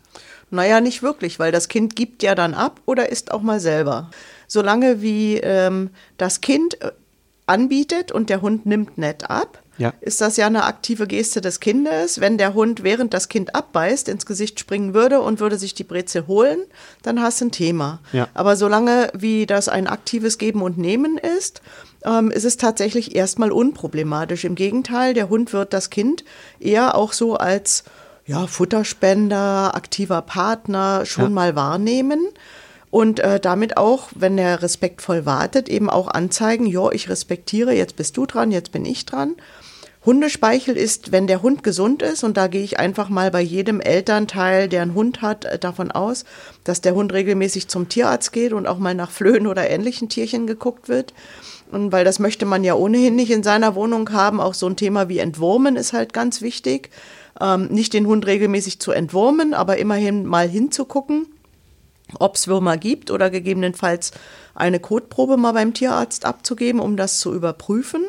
Naja, 0.50 0.80
nicht 0.80 1.02
wirklich, 1.02 1.38
weil 1.38 1.52
das 1.52 1.68
Kind 1.68 1.96
gibt 1.96 2.22
ja 2.22 2.34
dann 2.34 2.52
ab 2.52 2.80
oder 2.84 3.08
isst 3.08 3.32
auch 3.32 3.40
mal 3.40 3.60
selber. 3.60 4.10
Solange 4.46 5.00
wie 5.00 5.36
ähm, 5.38 5.90
das 6.18 6.42
Kind 6.42 6.76
anbietet 7.52 8.10
und 8.10 8.30
der 8.30 8.42
Hund 8.42 8.66
nimmt 8.66 8.98
nett 8.98 9.30
ab, 9.30 9.62
Ja. 9.78 9.92
ist 10.00 10.20
das 10.20 10.36
ja 10.36 10.46
eine 10.46 10.64
aktive 10.64 11.06
Geste 11.06 11.40
des 11.40 11.60
Kindes. 11.60 12.20
Wenn 12.20 12.38
der 12.38 12.54
Hund, 12.54 12.82
während 12.82 13.14
das 13.14 13.28
Kind 13.28 13.54
abbeißt, 13.54 14.08
ins 14.08 14.26
Gesicht 14.26 14.58
springen 14.58 14.94
würde 14.94 15.20
und 15.20 15.38
würde 15.40 15.56
sich 15.58 15.74
die 15.74 15.84
Brezel 15.84 16.26
holen, 16.26 16.60
dann 17.02 17.20
hast 17.22 17.40
du 17.40 17.46
ein 17.46 17.50
Thema. 17.52 18.00
Ja. 18.12 18.28
Aber 18.34 18.56
solange 18.56 19.10
wie 19.16 19.46
das 19.46 19.68
ein 19.68 19.86
aktives 19.86 20.38
Geben 20.38 20.62
und 20.62 20.78
Nehmen 20.78 21.18
ist, 21.38 21.62
ähm, 22.04 22.30
ist 22.30 22.44
es 22.44 22.56
tatsächlich 22.56 23.14
erstmal 23.14 23.52
unproblematisch. 23.52 24.44
Im 24.44 24.54
Gegenteil, 24.56 25.14
der 25.14 25.28
Hund 25.28 25.52
wird 25.52 25.72
das 25.72 25.88
Kind 25.90 26.24
eher 26.58 26.94
auch 26.96 27.12
so 27.12 27.36
als 27.36 27.84
ja, 28.26 28.46
Futterspender, 28.46 29.74
aktiver 29.74 30.22
Partner 30.22 31.04
schon 31.06 31.24
Ja. 31.24 31.30
mal 31.30 31.56
wahrnehmen. 31.56 32.20
Und 32.92 33.20
äh, 33.20 33.40
damit 33.40 33.78
auch, 33.78 34.10
wenn 34.14 34.36
er 34.36 34.60
respektvoll 34.60 35.24
wartet, 35.24 35.70
eben 35.70 35.88
auch 35.88 36.08
anzeigen, 36.08 36.66
ja, 36.66 36.90
ich 36.92 37.08
respektiere, 37.08 37.72
jetzt 37.72 37.96
bist 37.96 38.18
du 38.18 38.26
dran, 38.26 38.52
jetzt 38.52 38.70
bin 38.70 38.84
ich 38.84 39.06
dran. 39.06 39.36
Hundespeichel 40.04 40.76
ist, 40.76 41.10
wenn 41.10 41.26
der 41.26 41.40
Hund 41.40 41.62
gesund 41.62 42.02
ist, 42.02 42.22
und 42.22 42.36
da 42.36 42.48
gehe 42.48 42.62
ich 42.62 42.78
einfach 42.78 43.08
mal 43.08 43.30
bei 43.30 43.40
jedem 43.40 43.80
Elternteil, 43.80 44.68
der 44.68 44.82
einen 44.82 44.92
Hund 44.92 45.22
hat, 45.22 45.46
äh, 45.46 45.58
davon 45.58 45.90
aus, 45.90 46.26
dass 46.64 46.82
der 46.82 46.94
Hund 46.94 47.14
regelmäßig 47.14 47.68
zum 47.68 47.88
Tierarzt 47.88 48.30
geht 48.30 48.52
und 48.52 48.66
auch 48.66 48.78
mal 48.78 48.94
nach 48.94 49.10
Flöhen 49.10 49.46
oder 49.46 49.70
ähnlichen 49.70 50.10
Tierchen 50.10 50.46
geguckt 50.46 50.90
wird. 50.90 51.14
Und 51.70 51.92
weil 51.92 52.04
das 52.04 52.18
möchte 52.18 52.44
man 52.44 52.62
ja 52.62 52.74
ohnehin 52.74 53.16
nicht 53.16 53.30
in 53.30 53.42
seiner 53.42 53.74
Wohnung 53.74 54.12
haben. 54.12 54.38
Auch 54.38 54.52
so 54.52 54.66
ein 54.66 54.76
Thema 54.76 55.08
wie 55.08 55.18
Entwurmen 55.18 55.76
ist 55.76 55.94
halt 55.94 56.12
ganz 56.12 56.42
wichtig. 56.42 56.90
Ähm, 57.40 57.68
nicht 57.68 57.94
den 57.94 58.06
Hund 58.06 58.26
regelmäßig 58.26 58.80
zu 58.80 58.92
entwurmen, 58.92 59.54
aber 59.54 59.78
immerhin 59.78 60.26
mal 60.26 60.46
hinzugucken 60.46 61.28
ob 62.18 62.36
es 62.36 62.48
Würmer 62.48 62.76
gibt 62.76 63.10
oder 63.10 63.30
gegebenenfalls 63.30 64.12
eine 64.54 64.80
Kotprobe 64.80 65.36
mal 65.36 65.52
beim 65.52 65.74
Tierarzt 65.74 66.24
abzugeben, 66.24 66.80
um 66.80 66.96
das 66.96 67.18
zu 67.18 67.32
überprüfen. 67.34 68.04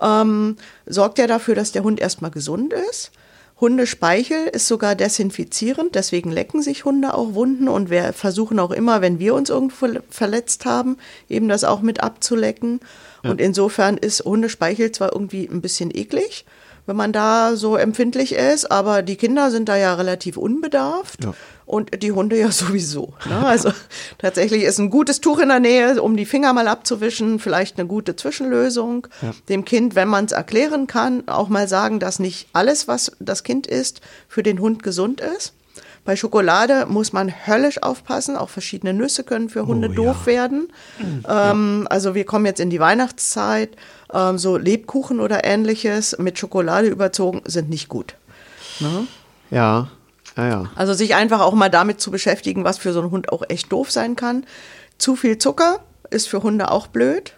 Ähm, 0.00 0.56
sorgt 0.86 1.18
ja 1.18 1.26
dafür, 1.26 1.54
dass 1.54 1.72
der 1.72 1.84
Hund 1.84 2.00
erstmal 2.00 2.30
gesund 2.30 2.72
ist. 2.90 3.12
Hundespeichel 3.60 4.48
ist 4.48 4.66
sogar 4.66 4.96
desinfizierend, 4.96 5.94
deswegen 5.94 6.32
lecken 6.32 6.60
sich 6.60 6.84
Hunde 6.84 7.14
auch 7.14 7.34
Wunden 7.34 7.68
und 7.68 7.88
wir 7.88 8.12
versuchen 8.12 8.58
auch 8.58 8.72
immer, 8.72 9.00
wenn 9.00 9.20
wir 9.20 9.34
uns 9.34 9.48
irgendwo 9.48 9.86
verletzt 10.10 10.64
haben, 10.64 10.96
eben 11.28 11.48
das 11.48 11.62
auch 11.62 11.80
mit 11.80 12.02
abzulecken. 12.02 12.80
Und 13.22 13.40
insofern 13.40 13.96
ist 13.96 14.24
Hundespeichel 14.24 14.92
zwar 14.92 15.12
irgendwie 15.12 15.48
ein 15.48 15.62
bisschen 15.62 15.90
eklig, 15.96 16.44
wenn 16.86 16.96
man 16.96 17.12
da 17.12 17.56
so 17.56 17.76
empfindlich 17.76 18.34
ist, 18.34 18.70
aber 18.70 19.02
die 19.02 19.16
Kinder 19.16 19.50
sind 19.50 19.68
da 19.68 19.76
ja 19.76 19.94
relativ 19.94 20.36
unbedarft 20.36 21.24
Ja. 21.24 21.34
Und 21.66 22.02
die 22.02 22.12
Hunde 22.12 22.38
ja 22.38 22.50
sowieso. 22.52 23.14
Ne? 23.28 23.46
Also 23.46 23.72
tatsächlich 24.18 24.62
ist 24.64 24.78
ein 24.78 24.90
gutes 24.90 25.20
Tuch 25.20 25.38
in 25.38 25.48
der 25.48 25.60
Nähe, 25.60 26.00
um 26.02 26.16
die 26.16 26.26
Finger 26.26 26.52
mal 26.52 26.68
abzuwischen, 26.68 27.38
vielleicht 27.38 27.78
eine 27.78 27.86
gute 27.88 28.16
Zwischenlösung. 28.16 29.06
Dem 29.48 29.64
Kind, 29.64 29.94
wenn 29.94 30.08
man 30.08 30.26
es 30.26 30.32
erklären 30.32 30.86
kann, 30.86 31.26
auch 31.28 31.48
mal 31.48 31.68
sagen, 31.68 32.00
dass 32.00 32.18
nicht 32.18 32.48
alles, 32.52 32.86
was 32.88 33.12
das 33.20 33.42
Kind 33.44 33.66
isst, 33.66 34.00
für 34.28 34.42
den 34.42 34.58
Hund 34.60 34.82
gesund 34.82 35.20
ist. 35.20 35.54
Bei 36.04 36.16
Schokolade 36.16 36.84
muss 36.86 37.14
man 37.14 37.32
höllisch 37.46 37.82
aufpassen. 37.82 38.36
Auch 38.36 38.50
verschiedene 38.50 38.92
Nüsse 38.92 39.24
können 39.24 39.48
für 39.48 39.66
Hunde 39.66 39.88
Oh, 39.88 39.90
ja. 39.90 39.96
doof 39.96 40.26
werden. 40.26 40.68
Ähm, 41.26 41.86
also 41.88 42.14
wir 42.14 42.26
kommen 42.26 42.44
jetzt 42.44 42.60
in 42.60 42.68
die 42.68 42.78
Weihnachtszeit. 42.78 43.70
Ähm, 44.12 44.36
so 44.36 44.58
Lebkuchen 44.58 45.18
oder 45.18 45.44
ähnliches 45.44 46.18
mit 46.18 46.38
Schokolade 46.38 46.88
überzogen 46.88 47.40
sind 47.46 47.70
nicht 47.70 47.88
gut. 47.88 48.16
Ja, 49.50 49.88
ja, 50.36 50.48
ja. 50.48 50.64
Also 50.74 50.94
sich 50.94 51.14
einfach 51.14 51.40
auch 51.40 51.54
mal 51.54 51.70
damit 51.70 52.00
zu 52.00 52.10
beschäftigen, 52.10 52.64
was 52.64 52.78
für 52.78 52.92
so 52.92 53.00
einen 53.00 53.10
Hund 53.10 53.32
auch 53.32 53.42
echt 53.48 53.70
doof 53.72 53.90
sein 53.90 54.16
kann. 54.16 54.44
Zu 54.98 55.16
viel 55.16 55.38
Zucker 55.38 55.80
ist 56.10 56.28
für 56.28 56.42
Hunde 56.42 56.70
auch 56.70 56.86
blöd. 56.86 57.34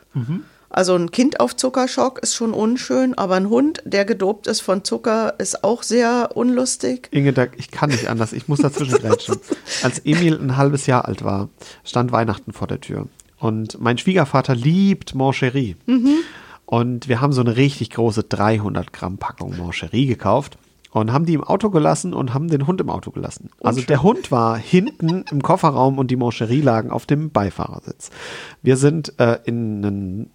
Also 0.71 0.95
ein 0.95 1.11
Kind 1.11 1.41
auf 1.41 1.57
Zuckerschock 1.57 2.19
ist 2.19 2.35
schon 2.35 2.53
unschön, 2.53 3.15
aber 3.15 3.37
ein 3.37 3.49
Hund, 3.49 3.83
der 3.85 4.05
gedopt 4.05 4.47
ist 4.47 4.61
von 4.61 4.85
Zucker, 4.85 5.35
ist 5.39 5.63
auch 5.65 5.83
sehr 5.83 6.31
unlustig. 6.35 7.09
Inge, 7.13 7.51
ich 7.57 7.71
kann 7.71 7.91
nicht 7.91 8.09
anders. 8.09 8.33
Ich 8.33 8.49
muss 8.49 8.61
dazwischen 8.61 8.99
grätschen. 8.99 9.37
Als 9.83 10.01
Emil 10.05 10.39
ein 10.39 10.57
halbes 10.57 10.87
Jahr 10.87 11.07
alt 11.07 11.25
war, 11.25 11.49
stand 11.85 12.13
Weihnachten 12.13 12.53
vor 12.53 12.67
der 12.67 12.81
Tür. 12.81 13.09
Und 13.39 13.81
mein 13.81 13.99
Schwiegervater 13.99 14.55
liebt 14.55 15.15
Mancherie. 15.15 15.77
Und 16.65 17.09
wir 17.09 17.21
haben 17.21 17.33
so 17.33 17.43
eine 17.43 17.57
richtig 17.57 17.91
große 17.91 18.25
300 18.25 18.93
Gramm 18.93 19.19
Packung 19.19 19.57
Mancherie 19.57 20.07
gekauft 20.07 20.59
und 21.01 21.13
haben 21.13 21.27
die 21.27 21.35
im 21.35 21.45
Auto 21.45 21.69
gelassen 21.71 22.15
und 22.15 22.33
haben 22.33 22.49
den 22.49 22.67
Hund 22.67 22.81
im 22.81 22.89
Auto 22.89 23.11
gelassen. 23.11 23.51
Also 23.63 23.83
der 23.83 24.03
Hund 24.03 24.31
war 24.31 24.57
hinten 24.57 25.25
im 25.31 25.43
Kofferraum 25.43 25.99
und 25.99 26.11
die 26.11 26.17
Mancherie 26.17 26.63
lagen 26.63 26.91
auf 26.91 27.05
dem 27.05 27.31
Beifahrersitz. 27.31 28.11
Wir 28.63 28.79
sind 28.79 29.19
äh, 29.19 29.39
in 29.45 29.85
einen 29.85 30.31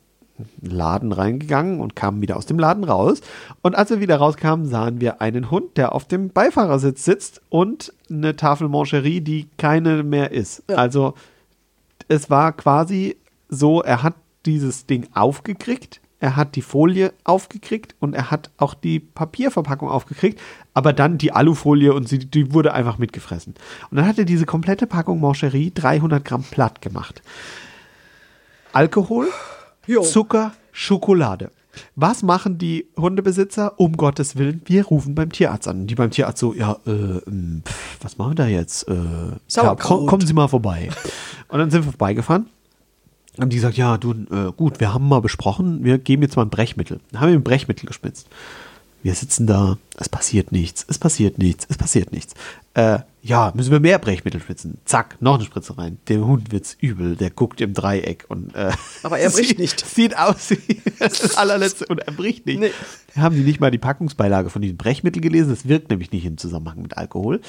Laden 0.61 1.13
reingegangen 1.13 1.79
und 1.79 1.95
kamen 1.95 2.21
wieder 2.21 2.37
aus 2.37 2.45
dem 2.45 2.59
Laden 2.59 2.83
raus. 2.83 3.21
Und 3.63 3.75
als 3.75 3.89
wir 3.89 4.01
wieder 4.01 4.17
rauskamen, 4.17 4.67
sahen 4.67 5.01
wir 5.01 5.19
einen 5.19 5.49
Hund, 5.49 5.77
der 5.77 5.95
auf 5.95 6.05
dem 6.05 6.29
Beifahrersitz 6.29 7.05
sitzt 7.05 7.41
und 7.49 7.91
eine 8.09 8.35
Tafel 8.35 8.69
Mancherie, 8.69 9.21
die 9.21 9.47
keine 9.57 10.03
mehr 10.03 10.31
ist. 10.31 10.63
Also 10.69 11.15
es 12.07 12.29
war 12.29 12.51
quasi 12.51 13.17
so, 13.49 13.81
er 13.81 14.03
hat 14.03 14.13
dieses 14.45 14.85
Ding 14.85 15.07
aufgekriegt, 15.13 16.00
er 16.21 16.35
hat 16.35 16.55
die 16.55 16.61
Folie 16.61 17.13
aufgekriegt 17.23 17.95
und 17.99 18.13
er 18.13 18.29
hat 18.29 18.51
auch 18.57 18.75
die 18.75 18.99
Papierverpackung 18.99 19.89
aufgekriegt, 19.89 20.39
aber 20.75 20.93
dann 20.93 21.17
die 21.17 21.31
Alufolie 21.31 21.93
und 21.93 22.07
sie, 22.07 22.19
die 22.19 22.53
wurde 22.53 22.73
einfach 22.73 22.99
mitgefressen. 22.99 23.55
Und 23.89 23.97
dann 23.97 24.05
hat 24.05 24.19
er 24.19 24.25
diese 24.25 24.45
komplette 24.45 24.85
Packung 24.85 25.19
Mancherie 25.19 25.71
300 25.73 26.23
Gramm 26.23 26.43
platt 26.43 26.79
gemacht. 26.81 27.23
Alkohol, 28.71 29.29
Jo. 29.87 30.03
Zucker, 30.03 30.53
Schokolade. 30.71 31.51
Was 31.95 32.21
machen 32.21 32.59
die 32.59 32.85
Hundebesitzer? 32.97 33.79
Um 33.79 33.97
Gottes 33.97 34.35
Willen, 34.35 34.61
wir 34.65 34.85
rufen 34.85 35.15
beim 35.15 35.31
Tierarzt 35.31 35.67
an. 35.67 35.87
Die 35.87 35.95
beim 35.95 36.11
Tierarzt 36.11 36.37
so, 36.37 36.53
ja, 36.53 36.77
äh, 36.85 36.91
ähm, 36.91 37.63
pf, 37.65 37.97
was 38.03 38.17
machen 38.19 38.31
wir 38.31 38.35
da 38.35 38.47
jetzt? 38.47 38.87
Äh, 38.87 38.93
ja, 39.49 39.75
komm, 39.75 40.05
kommen 40.05 40.25
Sie 40.25 40.33
mal 40.33 40.47
vorbei. 40.47 40.89
Und 41.47 41.57
dann 41.57 41.71
sind 41.71 41.85
wir 41.85 41.91
vorbeigefahren. 41.91 42.47
Haben 43.39 43.49
die 43.49 43.55
gesagt, 43.55 43.77
ja, 43.77 43.97
du, 43.97 44.11
äh, 44.11 44.51
gut, 44.55 44.79
wir 44.79 44.93
haben 44.93 45.07
mal 45.07 45.21
besprochen, 45.21 45.83
wir 45.83 45.97
geben 45.97 46.21
jetzt 46.21 46.35
mal 46.35 46.43
ein 46.43 46.49
Brechmittel. 46.49 46.99
Dann 47.11 47.21
haben 47.21 47.29
wir 47.29 47.39
ein 47.39 47.43
Brechmittel 47.43 47.85
gespritzt. 47.85 48.27
Wir 49.03 49.15
sitzen 49.15 49.47
da, 49.47 49.77
es 49.97 50.09
passiert 50.09 50.51
nichts, 50.51 50.85
es 50.87 50.99
passiert 50.99 51.39
nichts, 51.39 51.65
es 51.69 51.77
passiert 51.77 52.11
nichts. 52.11 52.35
Äh, 52.75 52.99
ja, 53.23 53.51
müssen 53.55 53.71
wir 53.71 53.79
mehr 53.79 53.97
Brechmittel 53.97 54.39
spritzen. 54.39 54.77
Zack, 54.85 55.19
noch 55.21 55.35
eine 55.35 55.43
Spritze 55.43 55.77
rein. 55.77 55.97
Dem 56.07 56.25
Hund 56.25 56.51
wird's 56.51 56.77
übel, 56.79 57.15
der 57.15 57.31
guckt 57.31 57.61
im 57.61 57.73
Dreieck 57.73 58.25
und 58.27 58.53
äh, 58.53 58.71
Aber 59.03 59.17
er 59.17 59.31
bricht 59.31 59.49
sieht, 59.49 59.59
nicht. 59.59 59.85
Sieht 59.85 60.17
aus 60.17 60.51
wie 60.51 60.81
das 60.99 61.35
allerletzte 61.35 61.87
und 61.87 61.99
er 61.99 62.13
bricht 62.13 62.45
nicht. 62.45 62.59
Nee. 62.59 62.71
Haben 63.15 63.35
die 63.35 63.43
nicht 63.43 63.59
mal 63.59 63.71
die 63.71 63.79
Packungsbeilage 63.79 64.49
von 64.49 64.61
diesem 64.61 64.77
Brechmittel 64.77 65.21
gelesen? 65.21 65.49
Das 65.49 65.67
wirkt 65.67 65.89
nämlich 65.89 66.11
nicht 66.11 66.25
im 66.25 66.37
Zusammenhang 66.37 66.81
mit 66.81 66.97
Alkohol. 66.97 67.41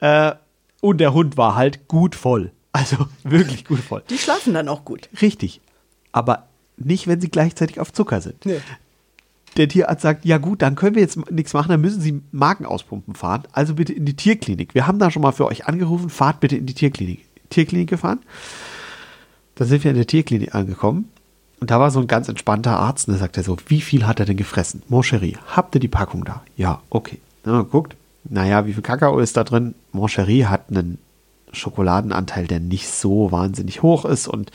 Äh, 0.00 0.32
und 0.80 0.98
der 0.98 1.14
Hund 1.14 1.36
war 1.36 1.54
halt 1.54 1.86
gut 1.88 2.14
voll. 2.14 2.52
Also 2.76 3.06
wirklich 3.24 3.64
gut 3.64 3.78
voll. 3.78 4.02
Die 4.10 4.18
schlafen 4.18 4.52
dann 4.52 4.68
auch 4.68 4.84
gut. 4.84 5.08
Richtig. 5.22 5.62
Aber 6.12 6.46
nicht, 6.76 7.06
wenn 7.06 7.22
sie 7.22 7.30
gleichzeitig 7.30 7.80
auf 7.80 7.90
Zucker 7.90 8.20
sind. 8.20 8.44
Nee. 8.44 8.60
Der 9.56 9.66
Tierarzt 9.66 10.02
sagt, 10.02 10.26
ja 10.26 10.36
gut, 10.36 10.60
dann 10.60 10.74
können 10.74 10.94
wir 10.94 11.00
jetzt 11.00 11.30
nichts 11.30 11.54
machen, 11.54 11.70
dann 11.70 11.80
müssen 11.80 12.02
Sie 12.02 12.20
Magen 12.32 12.66
auspumpen 12.66 13.14
fahren. 13.14 13.44
Also 13.52 13.76
bitte 13.76 13.94
in 13.94 14.04
die 14.04 14.14
Tierklinik. 14.14 14.74
Wir 14.74 14.86
haben 14.86 14.98
da 14.98 15.10
schon 15.10 15.22
mal 15.22 15.32
für 15.32 15.46
euch 15.46 15.66
angerufen, 15.66 16.10
fahrt 16.10 16.40
bitte 16.40 16.56
in 16.56 16.66
die 16.66 16.74
Tierklinik. 16.74 17.24
Tierklinik 17.48 17.88
gefahren. 17.88 18.20
Da 19.54 19.64
sind 19.64 19.82
wir 19.82 19.90
in 19.90 19.96
der 19.96 20.06
Tierklinik 20.06 20.54
angekommen. 20.54 21.08
Und 21.60 21.70
da 21.70 21.80
war 21.80 21.90
so 21.90 22.00
ein 22.00 22.06
ganz 22.06 22.28
entspannter 22.28 22.78
Arzt 22.78 23.08
und 23.08 23.12
der 23.12 23.20
sagte 23.20 23.42
so, 23.42 23.56
wie 23.68 23.80
viel 23.80 24.06
hat 24.06 24.20
er 24.20 24.26
denn 24.26 24.36
gefressen? 24.36 24.82
Moncherie, 24.88 25.38
habt 25.46 25.74
ihr 25.74 25.80
die 25.80 25.88
Packung 25.88 26.26
da? 26.26 26.42
Ja, 26.58 26.82
okay. 26.90 27.20
Na, 27.42 27.62
guckt, 27.62 27.96
naja, 28.24 28.66
wie 28.66 28.74
viel 28.74 28.82
Kakao 28.82 29.18
ist 29.18 29.38
da 29.38 29.44
drin? 29.44 29.74
Moncherie 29.92 30.44
hat 30.44 30.68
einen 30.68 30.98
Schokoladenanteil, 31.52 32.46
der 32.46 32.60
nicht 32.60 32.88
so 32.88 33.32
wahnsinnig 33.32 33.82
hoch 33.82 34.04
ist 34.04 34.28
und 34.28 34.50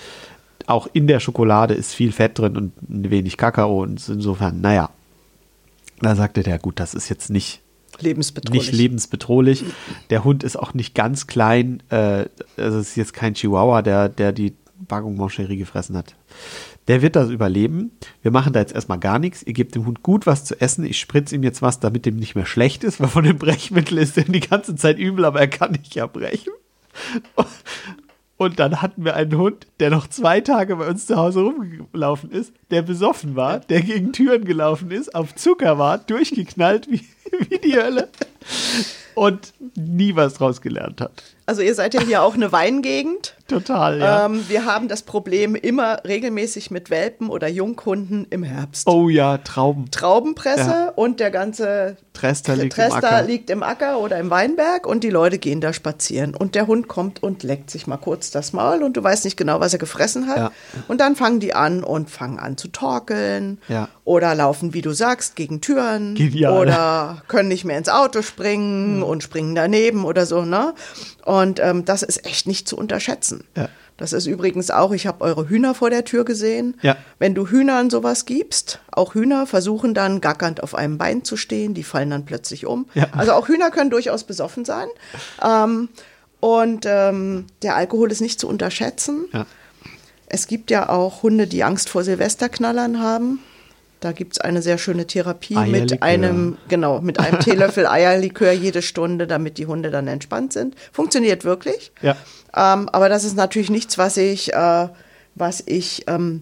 auch 0.67 0.87
in 0.93 1.07
der 1.07 1.19
Schokolade 1.19 1.73
ist 1.73 1.93
viel 1.93 2.11
Fett 2.11 2.39
drin 2.39 2.55
und 2.57 2.73
wenig 2.81 3.37
Kakao 3.37 3.81
und 3.81 4.07
insofern, 4.07 4.61
naja. 4.61 4.89
Da 5.99 6.15
sagte 6.15 6.43
der, 6.43 6.57
gut, 6.59 6.79
das 6.79 6.93
ist 6.93 7.09
jetzt 7.09 7.29
nicht, 7.29 7.61
Lebensbedrohlich. 7.99 8.71
nicht 8.71 8.73
lebensbedrohlich. 8.73 9.63
Der 10.09 10.23
Hund 10.23 10.43
ist 10.43 10.57
auch 10.57 10.73
nicht 10.73 10.95
ganz 10.95 11.27
klein, 11.27 11.83
äh, 11.89 12.25
also 12.57 12.79
es 12.79 12.89
ist 12.89 12.95
jetzt 12.95 13.13
kein 13.13 13.33
Chihuahua, 13.33 13.81
der, 13.81 14.09
der 14.09 14.31
die 14.31 14.53
Packung 14.87 15.17
Mancherie 15.17 15.57
gefressen 15.57 15.95
hat. 15.95 16.15
Der 16.87 17.01
wird 17.01 17.15
das 17.15 17.29
überleben. 17.29 17.91
Wir 18.23 18.31
machen 18.31 18.53
da 18.53 18.59
jetzt 18.59 18.73
erstmal 18.73 18.97
gar 18.97 19.19
nichts. 19.19 19.43
Ihr 19.43 19.53
gebt 19.53 19.75
dem 19.75 19.85
Hund 19.85 20.01
gut 20.01 20.25
was 20.25 20.45
zu 20.45 20.59
essen. 20.59 20.83
Ich 20.83 20.99
spritze 20.99 21.35
ihm 21.35 21.43
jetzt 21.43 21.61
was, 21.61 21.79
damit 21.79 22.05
dem 22.05 22.15
nicht 22.15 22.35
mehr 22.35 22.47
schlecht 22.47 22.83
ist, 22.83 22.99
weil 22.99 23.07
von 23.07 23.23
dem 23.23 23.37
Brechmittel 23.37 23.99
ist 23.99 24.17
er 24.17 24.23
die 24.23 24.39
ganze 24.39 24.75
Zeit 24.75 24.97
übel, 24.97 25.25
aber 25.25 25.39
er 25.39 25.47
kann 25.47 25.71
nicht 25.73 25.95
erbrechen. 25.95 26.53
Und 28.41 28.59
dann 28.59 28.81
hatten 28.81 29.05
wir 29.05 29.15
einen 29.15 29.37
Hund, 29.37 29.67
der 29.79 29.91
noch 29.91 30.07
zwei 30.07 30.41
Tage 30.41 30.75
bei 30.77 30.87
uns 30.87 31.05
zu 31.05 31.15
Hause 31.15 31.41
rumgelaufen 31.41 32.31
ist, 32.31 32.53
der 32.71 32.81
besoffen 32.81 33.35
war, 33.35 33.59
der 33.59 33.81
gegen 33.81 34.13
Türen 34.13 34.45
gelaufen 34.45 34.89
ist, 34.89 35.13
auf 35.13 35.35
Zucker 35.35 35.77
war, 35.77 35.99
durchgeknallt 35.99 36.89
wie, 36.89 37.05
wie 37.49 37.59
die 37.59 37.75
Hölle 37.75 38.09
und 39.13 39.53
nie 39.75 40.15
was 40.15 40.33
draus 40.33 40.61
gelernt 40.61 41.01
hat. 41.01 41.21
Also 41.45 41.61
ihr 41.61 41.75
seid 41.75 41.93
ja 41.93 42.01
hier 42.01 42.23
auch 42.23 42.33
eine 42.33 42.51
Weingegend. 42.51 43.35
Total, 43.51 43.99
ja. 43.99 44.25
Ähm, 44.25 44.43
wir 44.47 44.65
haben 44.65 44.87
das 44.87 45.01
Problem 45.03 45.55
immer 45.55 46.03
regelmäßig 46.05 46.71
mit 46.71 46.89
Welpen 46.89 47.29
oder 47.29 47.47
Junghunden 47.47 48.25
im 48.29 48.43
Herbst. 48.43 48.87
oh 48.87 49.09
ja, 49.09 49.37
Trauben. 49.39 49.91
Traubenpresse 49.91 50.59
Ja. 50.69 50.93
und 50.95 51.19
der 51.19 51.31
ganze 51.31 51.97
Trester 52.13 52.55
liegt 52.55 52.77
im 52.77 52.83
Trester 52.83 52.97
Acker. 53.13 53.21
liegt 53.23 53.49
im 53.49 53.63
Acker 53.63 53.99
oder 53.99 54.19
im 54.19 54.29
Weinberg 54.29 54.85
und 54.85 55.03
die 55.03 55.09
Leute 55.09 55.37
gehen 55.37 55.61
da 55.61 55.73
spazieren. 55.73 56.35
Und 56.35 56.55
der 56.55 56.67
Hund 56.67 56.87
kommt 56.87 57.23
und 57.23 57.43
leckt 57.43 57.69
sich 57.69 57.87
mal 57.87 57.97
kurz 57.97 58.31
das 58.31 58.53
Maul 58.53 58.83
und 58.83 58.97
du 58.97 59.03
weißt 59.03 59.25
nicht 59.25 59.37
genau, 59.37 59.59
was 59.59 59.73
er 59.73 59.79
gefressen 59.79 60.27
hat. 60.27 60.37
Ja. 60.37 60.51
Und 60.87 60.99
dann 61.01 61.15
fangen 61.15 61.39
die 61.39 61.53
an 61.53 61.83
und 61.83 62.09
fangen 62.09 62.39
an 62.39 62.57
zu 62.57 62.67
torkeln 62.69 63.59
Ja. 63.67 63.87
oder 64.05 64.35
laufen, 64.35 64.73
wie 64.73 64.81
du 64.81 64.91
sagst, 64.93 65.35
gegen 65.35 65.61
Türen 65.61 66.15
Genial. 66.15 66.57
oder 66.59 67.21
können 67.27 67.47
nicht 67.49 67.65
mehr 67.65 67.77
ins 67.77 67.89
Auto 67.89 68.21
springen 68.21 69.03
und 69.03 69.23
springen 69.23 69.55
daneben 69.55 70.03
oder 70.05 70.25
so. 70.25 70.43
Ne? 70.43 70.73
Und 71.25 71.59
ähm, 71.59 71.85
das 71.85 72.03
ist 72.03 72.25
echt 72.25 72.47
nicht 72.47 72.67
zu 72.67 72.77
unterschätzen. 72.77 73.40
Ja. 73.55 73.69
Das 73.97 74.13
ist 74.13 74.25
übrigens 74.25 74.71
auch, 74.71 74.93
ich 74.93 75.05
habe 75.05 75.23
eure 75.23 75.47
Hühner 75.47 75.75
vor 75.75 75.91
der 75.91 76.03
Tür 76.03 76.25
gesehen. 76.25 76.75
Ja. 76.81 76.97
Wenn 77.19 77.35
du 77.35 77.47
Hühnern 77.47 77.91
sowas 77.91 78.25
gibst, 78.25 78.79
auch 78.91 79.13
Hühner 79.13 79.45
versuchen 79.45 79.93
dann 79.93 80.21
gackernd 80.21 80.63
auf 80.63 80.73
einem 80.73 80.97
Bein 80.97 81.23
zu 81.23 81.37
stehen, 81.37 81.75
die 81.75 81.83
fallen 81.83 82.09
dann 82.09 82.25
plötzlich 82.25 82.65
um. 82.65 82.87
Ja. 82.95 83.07
Also 83.11 83.33
auch 83.33 83.47
Hühner 83.47 83.69
können 83.69 83.91
durchaus 83.91 84.23
besoffen 84.23 84.65
sein. 84.65 84.87
Ähm, 85.43 85.89
und 86.39 86.85
ähm, 86.87 87.45
der 87.61 87.75
Alkohol 87.75 88.11
ist 88.11 88.21
nicht 88.21 88.39
zu 88.39 88.47
unterschätzen. 88.47 89.27
Ja. 89.33 89.45
Es 90.25 90.47
gibt 90.47 90.71
ja 90.71 90.89
auch 90.89 91.21
Hunde, 91.21 91.45
die 91.45 91.63
Angst 91.63 91.89
vor 91.89 92.03
Silvesterknallern 92.03 92.99
haben. 92.99 93.39
Da 94.01 94.11
gibt 94.13 94.33
es 94.33 94.41
eine 94.41 94.61
sehr 94.63 94.77
schöne 94.79 95.05
Therapie 95.07 95.55
mit 95.55 96.01
einem, 96.01 96.57
genau, 96.67 97.01
mit 97.01 97.19
einem 97.19 97.39
Teelöffel 97.39 97.85
Eierlikör 97.85 98.51
jede 98.51 98.81
Stunde, 98.81 99.27
damit 99.27 99.57
die 99.59 99.67
Hunde 99.67 99.91
dann 99.91 100.07
entspannt 100.07 100.53
sind. 100.53 100.75
Funktioniert 100.91 101.45
wirklich. 101.45 101.91
Ja. 102.01 102.17
Ähm, 102.55 102.89
aber 102.89 103.09
das 103.09 103.23
ist 103.23 103.35
natürlich 103.37 103.69
nichts, 103.69 103.97
was 103.99 104.17
ich, 104.17 104.53
äh, 104.53 104.87
was 105.35 105.63
ich 105.65 106.05
ähm, 106.07 106.41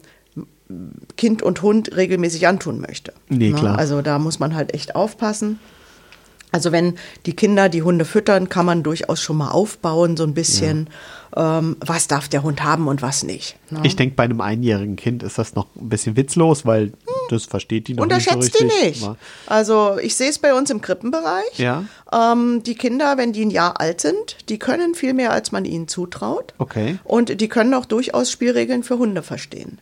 Kind 1.17 1.41
und 1.43 1.61
Hund 1.61 1.95
regelmäßig 1.95 2.47
antun 2.47 2.79
möchte. 2.79 3.13
Nee, 3.27 3.49
Ne? 3.49 3.55
klar. 3.59 3.77
Also 3.77 4.01
da 4.01 4.19
muss 4.19 4.39
man 4.39 4.55
halt 4.55 4.73
echt 4.73 4.95
aufpassen. 4.95 5.59
Also 6.51 6.71
wenn 6.71 6.95
die 7.25 7.35
Kinder 7.35 7.69
die 7.69 7.83
Hunde 7.83 8.05
füttern, 8.05 8.49
kann 8.49 8.65
man 8.65 8.83
durchaus 8.83 9.21
schon 9.21 9.37
mal 9.37 9.51
aufbauen, 9.51 10.15
so 10.17 10.23
ein 10.23 10.33
bisschen, 10.33 10.87
ähm, 11.35 11.77
was 11.79 12.07
darf 12.07 12.27
der 12.27 12.43
Hund 12.43 12.63
haben 12.63 12.87
und 12.87 13.01
was 13.01 13.23
nicht. 13.23 13.57
Ne? 13.69 13.81
Ich 13.83 13.95
denke, 13.95 14.15
bei 14.15 14.23
einem 14.23 14.41
einjährigen 14.41 14.95
Kind 14.95 15.23
ist 15.23 15.37
das 15.37 15.55
noch 15.55 15.67
ein 15.75 15.89
bisschen 15.89 16.15
witzlos, 16.15 16.65
weil 16.65 16.93
das 17.29 17.45
versteht 17.45 17.87
die 17.87 17.93
noch 17.93 18.03
Unterschätzt 18.03 18.37
nicht 18.37 18.57
so 18.57 18.65
die 18.65 18.71
richtig. 18.71 19.01
nicht. 19.01 19.15
Also 19.45 19.97
ich 20.01 20.15
sehe 20.15 20.29
es 20.29 20.39
bei 20.39 20.53
uns 20.53 20.69
im 20.69 20.81
Krippenbereich. 20.81 21.57
Ja. 21.57 21.85
Ähm, 22.11 22.63
die 22.63 22.75
Kinder, 22.75 23.17
wenn 23.17 23.33
die 23.33 23.45
ein 23.45 23.51
Jahr 23.51 23.79
alt 23.79 24.01
sind, 24.01 24.37
die 24.49 24.59
können 24.59 24.95
viel 24.95 25.13
mehr, 25.13 25.31
als 25.31 25.51
man 25.51 25.65
ihnen 25.65 25.87
zutraut. 25.87 26.53
Okay. 26.57 26.97
Und 27.03 27.39
die 27.41 27.47
können 27.49 27.73
auch 27.73 27.85
durchaus 27.85 28.31
Spielregeln 28.31 28.83
für 28.83 28.97
Hunde 28.97 29.23
verstehen. 29.23 29.79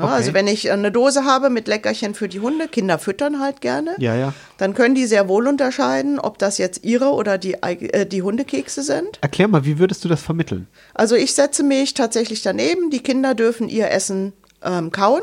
Ja, 0.00 0.06
Okay. 0.06 0.14
Also 0.14 0.34
wenn 0.34 0.46
ich 0.46 0.70
eine 0.70 0.90
Dose 0.92 1.24
habe 1.24 1.50
mit 1.50 1.68
Leckerchen 1.68 2.14
für 2.14 2.28
die 2.28 2.40
Hunde, 2.40 2.68
Kinder 2.68 2.98
füttern 2.98 3.40
halt 3.40 3.60
gerne, 3.60 3.94
Ja, 3.98 4.14
ja. 4.14 4.32
dann 4.58 4.74
können 4.74 4.94
die 4.94 5.06
sehr 5.06 5.28
wohl 5.28 5.46
unterscheiden, 5.46 6.18
ob 6.18 6.38
das 6.38 6.58
jetzt 6.58 6.84
ihre 6.84 7.10
oder 7.12 7.38
die, 7.38 7.54
äh, 7.62 8.06
die 8.06 8.22
Hundekekse 8.22 8.82
sind. 8.82 9.18
Erklär 9.20 9.48
mal, 9.48 9.64
wie 9.64 9.78
würdest 9.78 10.04
du 10.04 10.08
das 10.08 10.22
vermitteln? 10.22 10.66
Also 10.94 11.14
ich 11.16 11.34
setze 11.34 11.62
mich 11.62 11.94
tatsächlich 11.94 12.42
daneben. 12.42 12.90
Die 12.90 13.00
Kinder 13.02 13.34
dürfen 13.34 13.68
ihr 13.68 13.90
Essen 13.90 14.32
ähm, 14.62 14.90
kauen. 14.90 15.22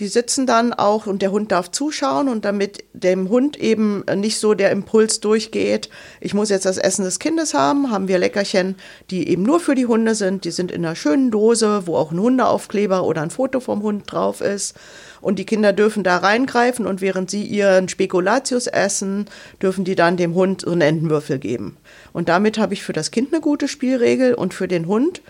Die 0.00 0.08
sitzen 0.08 0.44
dann 0.46 0.72
auch 0.72 1.06
und 1.06 1.22
der 1.22 1.30
Hund 1.30 1.52
darf 1.52 1.70
zuschauen 1.70 2.28
und 2.28 2.44
damit 2.44 2.84
dem 2.92 3.28
Hund 3.28 3.56
eben 3.56 4.02
nicht 4.16 4.40
so 4.40 4.54
der 4.54 4.72
Impuls 4.72 5.20
durchgeht, 5.20 5.88
ich 6.20 6.34
muss 6.34 6.48
jetzt 6.48 6.66
das 6.66 6.78
Essen 6.78 7.04
des 7.04 7.20
Kindes 7.20 7.54
haben, 7.54 7.92
haben 7.92 8.08
wir 8.08 8.18
Leckerchen, 8.18 8.74
die 9.10 9.28
eben 9.28 9.44
nur 9.44 9.60
für 9.60 9.76
die 9.76 9.86
Hunde 9.86 10.16
sind. 10.16 10.44
Die 10.44 10.50
sind 10.50 10.72
in 10.72 10.84
einer 10.84 10.96
schönen 10.96 11.30
Dose, 11.30 11.86
wo 11.86 11.96
auch 11.96 12.10
ein 12.10 12.18
Hundeaufkleber 12.18 13.04
oder 13.04 13.22
ein 13.22 13.30
Foto 13.30 13.60
vom 13.60 13.82
Hund 13.82 14.10
drauf 14.10 14.40
ist. 14.40 14.74
Und 15.20 15.38
die 15.38 15.46
Kinder 15.46 15.72
dürfen 15.72 16.02
da 16.02 16.18
reingreifen 16.18 16.86
und 16.86 17.00
während 17.00 17.30
sie 17.30 17.44
ihren 17.44 17.88
Spekulatius 17.88 18.66
essen, 18.66 19.26
dürfen 19.62 19.84
die 19.84 19.94
dann 19.94 20.16
dem 20.16 20.34
Hund 20.34 20.62
so 20.62 20.72
einen 20.72 20.82
Entenwürfel 20.82 21.38
geben. 21.38 21.76
Und 22.12 22.28
damit 22.28 22.58
habe 22.58 22.74
ich 22.74 22.82
für 22.82 22.92
das 22.92 23.10
Kind 23.10 23.32
eine 23.32 23.40
gute 23.40 23.68
Spielregel 23.68 24.34
und 24.34 24.54
für 24.54 24.68
den 24.68 24.86
Hund 24.86 25.22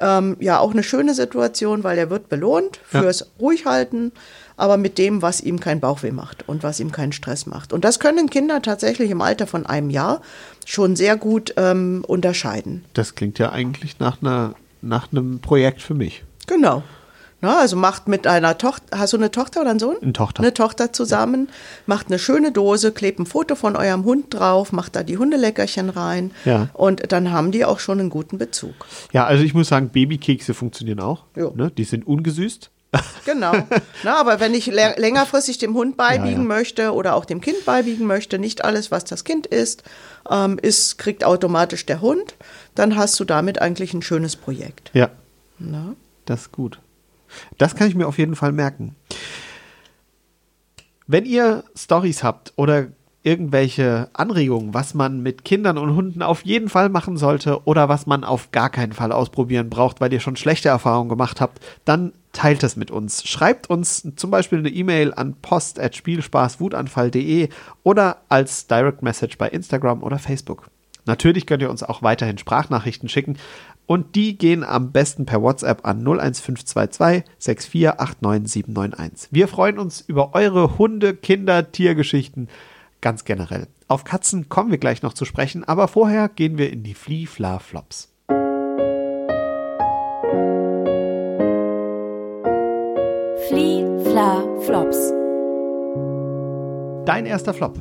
ähm, 0.00 0.36
ja 0.40 0.58
auch 0.58 0.72
eine 0.72 0.82
schöne 0.82 1.14
Situation, 1.14 1.84
weil 1.84 1.98
er 1.98 2.10
wird 2.10 2.28
belohnt 2.28 2.80
Ja. 2.92 3.00
fürs 3.00 3.26
Ruhighalten, 3.38 4.12
aber 4.56 4.76
mit 4.76 4.98
dem, 4.98 5.22
was 5.22 5.40
ihm 5.40 5.60
keinen 5.60 5.80
Bauchweh 5.80 6.10
macht 6.10 6.48
und 6.48 6.62
was 6.62 6.80
ihm 6.80 6.92
keinen 6.92 7.12
Stress 7.12 7.46
macht. 7.46 7.72
Und 7.72 7.84
das 7.84 7.98
können 8.00 8.28
Kinder 8.28 8.60
tatsächlich 8.62 9.10
im 9.10 9.20
Alter 9.22 9.46
von 9.46 9.64
einem 9.66 9.90
Jahr 9.90 10.20
schon 10.66 10.96
sehr 10.96 11.16
gut 11.16 11.54
ähm, 11.56 12.04
unterscheiden. 12.06 12.84
Das 12.94 13.14
klingt 13.14 13.38
ja 13.38 13.52
eigentlich 13.52 13.98
nach, 14.00 14.20
einer, 14.22 14.54
nach 14.82 15.12
einem 15.12 15.40
Projekt 15.40 15.80
für 15.82 15.94
mich. 15.94 16.24
Genau. 16.46 16.82
Na, 17.42 17.58
also 17.58 17.74
macht 17.76 18.06
mit 18.06 18.26
einer 18.26 18.58
Tochter, 18.58 18.98
hast 18.98 19.12
du 19.14 19.16
eine 19.16 19.30
Tochter 19.30 19.62
oder 19.62 19.70
einen 19.70 19.78
Sohn? 19.78 19.96
Eine 20.02 20.12
Tochter. 20.12 20.42
Eine 20.42 20.52
Tochter 20.52 20.92
zusammen, 20.92 21.48
macht 21.86 22.08
eine 22.08 22.18
schöne 22.18 22.52
Dose, 22.52 22.92
klebt 22.92 23.18
ein 23.18 23.26
Foto 23.26 23.54
von 23.54 23.76
eurem 23.76 24.04
Hund 24.04 24.26
drauf, 24.34 24.72
macht 24.72 24.94
da 24.96 25.02
die 25.02 25.16
Hundeleckerchen 25.16 25.88
rein 25.88 26.32
Ja. 26.44 26.68
und 26.74 27.10
dann 27.12 27.32
haben 27.32 27.50
die 27.50 27.64
auch 27.64 27.80
schon 27.80 27.98
einen 27.98 28.10
guten 28.10 28.36
Bezug. 28.38 28.74
Ja, 29.12 29.24
also 29.24 29.42
ich 29.42 29.54
muss 29.54 29.68
sagen, 29.68 29.88
Babykekse 29.88 30.52
funktionieren 30.52 31.00
auch. 31.00 31.24
Jo. 31.34 31.52
Ne? 31.56 31.70
Die 31.70 31.84
sind 31.84 32.06
ungesüßt. 32.06 32.70
Genau. 33.24 33.52
Na, 34.02 34.16
aber 34.18 34.40
wenn 34.40 34.52
ich 34.54 34.66
lä- 34.66 34.98
längerfristig 34.98 35.58
dem 35.58 35.74
Hund 35.74 35.96
beibiegen 35.96 36.26
Ja, 36.26 36.38
ja. 36.38 36.44
möchte 36.48 36.92
oder 36.92 37.14
auch 37.14 37.24
dem 37.24 37.40
Kind 37.40 37.64
beibiegen 37.64 38.06
möchte, 38.06 38.38
nicht 38.38 38.64
alles, 38.64 38.90
was 38.90 39.04
das 39.04 39.22
Kind 39.24 39.46
isst, 39.46 39.84
ähm, 40.28 40.58
ist, 40.60 40.98
kriegt 40.98 41.22
automatisch 41.22 41.86
der 41.86 42.00
Hund, 42.00 42.34
dann 42.74 42.96
hast 42.96 43.20
du 43.20 43.24
damit 43.24 43.60
eigentlich 43.62 43.94
ein 43.94 44.02
schönes 44.02 44.34
Projekt. 44.36 44.90
Ja, 44.94 45.10
Na? 45.58 45.94
das 46.24 46.40
ist 46.42 46.52
gut. 46.52 46.80
Das 47.58 47.74
kann 47.74 47.88
ich 47.88 47.94
mir 47.94 48.06
auf 48.06 48.18
jeden 48.18 48.36
Fall 48.36 48.52
merken. 48.52 48.94
Wenn 51.06 51.24
ihr 51.24 51.64
Stories 51.74 52.22
habt 52.22 52.52
oder 52.56 52.88
irgendwelche 53.22 54.08
Anregungen, 54.14 54.72
was 54.72 54.94
man 54.94 55.22
mit 55.22 55.44
Kindern 55.44 55.76
und 55.76 55.94
Hunden 55.94 56.22
auf 56.22 56.42
jeden 56.44 56.70
Fall 56.70 56.88
machen 56.88 57.16
sollte 57.16 57.66
oder 57.66 57.88
was 57.88 58.06
man 58.06 58.24
auf 58.24 58.50
gar 58.50 58.70
keinen 58.70 58.92
Fall 58.92 59.12
ausprobieren 59.12 59.68
braucht, 59.68 60.00
weil 60.00 60.12
ihr 60.12 60.20
schon 60.20 60.36
schlechte 60.36 60.70
Erfahrungen 60.70 61.10
gemacht 61.10 61.40
habt, 61.40 61.60
dann 61.84 62.12
teilt 62.32 62.62
es 62.62 62.76
mit 62.76 62.90
uns. 62.90 63.28
Schreibt 63.28 63.68
uns 63.68 64.08
zum 64.16 64.30
Beispiel 64.30 64.60
eine 64.60 64.70
E-Mail 64.70 65.12
an 65.12 65.34
post.spielspaßwutanfall.de 65.42 67.50
oder 67.82 68.22
als 68.28 68.68
Direct 68.68 69.02
Message 69.02 69.36
bei 69.36 69.48
Instagram 69.48 70.02
oder 70.02 70.18
Facebook. 70.18 70.70
Natürlich 71.06 71.46
könnt 71.46 71.62
ihr 71.62 71.70
uns 71.70 71.82
auch 71.82 72.02
weiterhin 72.02 72.36
Sprachnachrichten 72.38 73.08
schicken 73.08 73.38
und 73.90 74.14
die 74.14 74.38
gehen 74.38 74.62
am 74.62 74.92
besten 74.92 75.26
per 75.26 75.42
WhatsApp 75.42 75.84
an 75.84 76.06
01522 76.06 77.24
6489791. 77.40 79.26
Wir 79.32 79.48
freuen 79.48 79.80
uns 79.80 80.00
über 80.00 80.32
eure 80.36 80.78
Hunde, 80.78 81.16
Kinder, 81.16 81.72
Tiergeschichten 81.72 82.46
ganz 83.00 83.24
generell. 83.24 83.66
Auf 83.88 84.04
Katzen 84.04 84.48
kommen 84.48 84.70
wir 84.70 84.78
gleich 84.78 85.02
noch 85.02 85.12
zu 85.12 85.24
sprechen, 85.24 85.64
aber 85.64 85.88
vorher 85.88 86.28
gehen 86.28 86.56
wir 86.56 86.72
in 86.72 86.84
die 86.84 86.94
Flee 86.94 87.26
Fla 87.26 87.58
Flops. 87.58 88.12
Flie, 93.48 93.84
Fla, 94.04 94.44
Flops. 94.60 95.12
Dein 97.06 97.26
erster 97.26 97.54
Flop. 97.54 97.80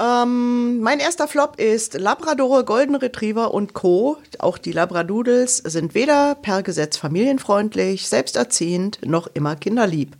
Ähm, 0.00 0.80
mein 0.80 0.98
erster 0.98 1.28
Flop 1.28 1.60
ist 1.60 1.98
Labradore, 1.98 2.64
Golden 2.64 2.94
Retriever 2.94 3.52
und 3.52 3.74
Co. 3.74 4.16
Auch 4.38 4.56
die 4.56 4.72
Labradoodles 4.72 5.58
sind 5.58 5.94
weder 5.94 6.36
per 6.36 6.62
Gesetz 6.62 6.96
familienfreundlich, 6.96 8.08
selbsterziehend 8.08 9.00
noch 9.04 9.28
immer 9.34 9.56
kinderlieb. 9.56 10.16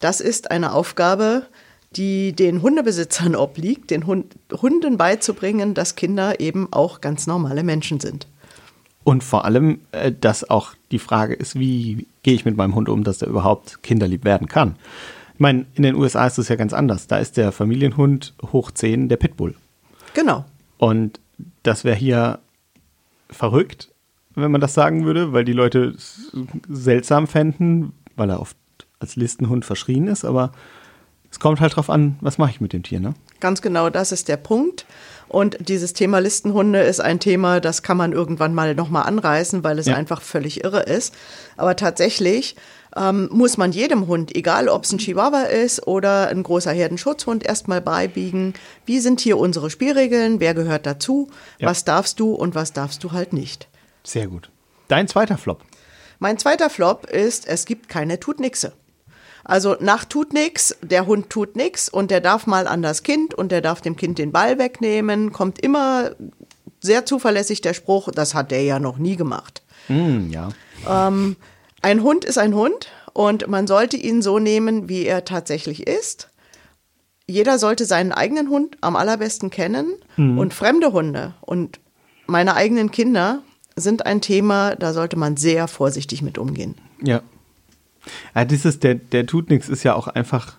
Das 0.00 0.20
ist 0.20 0.50
eine 0.50 0.74
Aufgabe, 0.74 1.46
die 1.92 2.34
den 2.34 2.60
Hundebesitzern 2.60 3.34
obliegt, 3.36 3.90
den 3.90 4.06
Hund, 4.06 4.34
Hunden 4.52 4.98
beizubringen, 4.98 5.72
dass 5.72 5.94
Kinder 5.94 6.38
eben 6.40 6.68
auch 6.72 7.00
ganz 7.00 7.26
normale 7.26 7.62
Menschen 7.62 8.00
sind. 8.00 8.26
Und 9.02 9.24
vor 9.24 9.46
allem, 9.46 9.80
äh, 9.92 10.12
dass 10.12 10.50
auch 10.50 10.74
die 10.90 10.98
Frage 10.98 11.32
ist, 11.32 11.58
wie 11.58 12.06
gehe 12.22 12.34
ich 12.34 12.44
mit 12.44 12.56
meinem 12.56 12.74
Hund 12.74 12.90
um, 12.90 13.02
dass 13.02 13.22
er 13.22 13.28
überhaupt 13.28 13.82
kinderlieb 13.82 14.24
werden 14.24 14.48
kann. 14.48 14.76
Ich 15.36 15.40
meine, 15.40 15.66
in 15.74 15.82
den 15.82 15.94
USA 15.96 16.26
ist 16.26 16.38
es 16.38 16.48
ja 16.48 16.56
ganz 16.56 16.72
anders. 16.72 17.08
Da 17.08 17.18
ist 17.18 17.36
der 17.36 17.52
Familienhund 17.52 18.32
hoch 18.52 18.70
10 18.70 19.10
der 19.10 19.18
Pitbull. 19.18 19.54
Genau. 20.14 20.46
Und 20.78 21.20
das 21.62 21.84
wäre 21.84 21.94
hier 21.96 22.38
verrückt, 23.28 23.90
wenn 24.34 24.50
man 24.50 24.62
das 24.62 24.72
sagen 24.72 25.04
würde, 25.04 25.34
weil 25.34 25.44
die 25.44 25.52
Leute 25.52 25.94
es 25.96 26.32
seltsam 26.70 27.26
fänden, 27.26 27.92
weil 28.16 28.30
er 28.30 28.40
oft 28.40 28.56
als 28.98 29.16
Listenhund 29.16 29.66
verschrien 29.66 30.06
ist. 30.06 30.24
Aber 30.24 30.52
es 31.30 31.38
kommt 31.38 31.60
halt 31.60 31.76
drauf 31.76 31.90
an, 31.90 32.16
was 32.22 32.38
mache 32.38 32.52
ich 32.52 32.60
mit 32.62 32.72
dem 32.72 32.82
Tier, 32.82 33.00
ne? 33.00 33.12
Ganz 33.40 33.60
genau, 33.60 33.90
das 33.90 34.12
ist 34.12 34.28
der 34.28 34.38
Punkt. 34.38 34.86
Und 35.28 35.58
dieses 35.68 35.92
Thema 35.92 36.18
Listenhunde 36.20 36.80
ist 36.80 37.00
ein 37.00 37.20
Thema, 37.20 37.60
das 37.60 37.82
kann 37.82 37.98
man 37.98 38.12
irgendwann 38.12 38.54
mal 38.54 38.74
nochmal 38.74 39.02
anreißen, 39.02 39.62
weil 39.64 39.78
es 39.78 39.84
Ja. 39.84 39.96
einfach 39.96 40.22
völlig 40.22 40.64
irre 40.64 40.80
ist. 40.84 41.14
Aber 41.58 41.76
tatsächlich 41.76 42.56
ähm, 42.96 43.28
muss 43.32 43.56
man 43.56 43.72
jedem 43.72 44.06
Hund, 44.06 44.34
egal 44.34 44.68
ob 44.68 44.84
es 44.84 44.92
ein 44.92 44.98
Chihuahua 44.98 45.42
ist 45.42 45.86
oder 45.86 46.28
ein 46.28 46.42
großer 46.42 46.72
Herdenschutzhund, 46.72 47.44
erstmal 47.44 47.80
beibiegen, 47.80 48.54
wie 48.84 48.98
sind 49.00 49.20
hier 49.20 49.38
unsere 49.38 49.70
Spielregeln, 49.70 50.40
wer 50.40 50.54
gehört 50.54 50.86
dazu, 50.86 51.28
Ja. 51.58 51.68
was 51.68 51.84
darfst 51.84 52.18
du 52.20 52.32
und 52.34 52.54
was 52.54 52.72
darfst 52.72 53.02
du 53.04 53.12
halt 53.12 53.32
nicht. 53.32 53.68
Sehr 54.04 54.26
gut. 54.28 54.50
Dein 54.88 55.08
zweiter 55.08 55.36
Flop. 55.38 55.62
Mein 56.18 56.38
zweiter 56.38 56.70
Flop 56.70 57.06
ist, 57.06 57.46
es 57.46 57.64
gibt 57.66 57.88
keine 57.88 58.18
Tutnixe. 58.20 58.72
Also 59.44 59.76
nach 59.80 60.04
tut 60.04 60.32
nix, 60.32 60.76
der 60.82 61.06
Hund 61.06 61.30
tut 61.30 61.54
nix 61.54 61.88
und 61.88 62.10
der 62.10 62.20
darf 62.20 62.46
mal 62.46 62.66
an 62.66 62.82
das 62.82 63.02
Kind 63.02 63.32
und 63.34 63.52
der 63.52 63.60
darf 63.60 63.80
dem 63.80 63.94
Kind 63.96 64.18
den 64.18 64.32
Ball 64.32 64.58
wegnehmen, 64.58 65.32
kommt 65.32 65.60
immer 65.60 66.12
sehr 66.80 67.04
zuverlässig 67.06 67.60
der 67.60 67.74
Spruch, 67.74 68.10
das 68.12 68.34
hat 68.34 68.50
der 68.50 68.62
ja 68.62 68.78
noch 68.80 68.98
nie 68.98 69.16
gemacht. 69.16 69.62
Hm, 69.86 70.30
ja. 70.32 70.48
Ein 71.86 72.02
Hund 72.02 72.24
ist 72.24 72.36
ein 72.36 72.52
Hund 72.52 72.88
und 73.12 73.46
man 73.46 73.68
sollte 73.68 73.96
ihn 73.96 74.20
so 74.20 74.40
nehmen, 74.40 74.88
wie 74.88 75.06
er 75.06 75.24
tatsächlich 75.24 75.86
ist. 75.86 76.32
Jeder 77.28 77.60
sollte 77.60 77.84
seinen 77.84 78.10
eigenen 78.10 78.48
Hund 78.48 78.76
am 78.80 78.96
allerbesten 78.96 79.50
kennen 79.50 79.94
und 80.16 80.52
fremde 80.52 80.92
Hunde 80.92 81.34
und 81.42 81.78
meine 82.26 82.56
eigenen 82.56 82.90
Kinder 82.90 83.44
sind 83.76 84.04
ein 84.04 84.20
Thema, 84.20 84.74
da 84.74 84.92
sollte 84.92 85.16
man 85.16 85.36
sehr 85.36 85.68
vorsichtig 85.68 86.22
mit 86.22 86.38
umgehen. 86.38 86.74
Ja. 87.04 87.22
ja 88.34 88.44
dieses, 88.44 88.80
der, 88.80 88.96
der 88.96 89.24
tut 89.24 89.48
nichts, 89.48 89.68
ist 89.68 89.84
ja 89.84 89.94
auch 89.94 90.08
einfach 90.08 90.56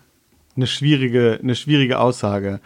eine 0.55 0.65
schwierige, 0.65 1.39
eine 1.43 1.55
schwierige 1.55 1.99
Aussage. 1.99 2.61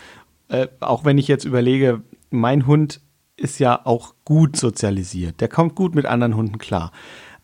Äh, 0.50 0.68
auch 0.82 1.04
wenn 1.04 1.18
ich 1.18 1.28
jetzt 1.28 1.46
überlege, 1.46 2.04
mein 2.30 2.68
Hund 2.68 3.02
ist 3.38 3.58
ja 3.58 3.84
auch 3.88 4.14
gut 4.24 4.56
sozialisiert. 4.56 5.42
Der 5.42 5.48
kommt 5.48 5.74
gut 5.74 5.96
mit 5.96 6.06
anderen 6.06 6.36
Hunden 6.36 6.60
klar. 6.60 6.92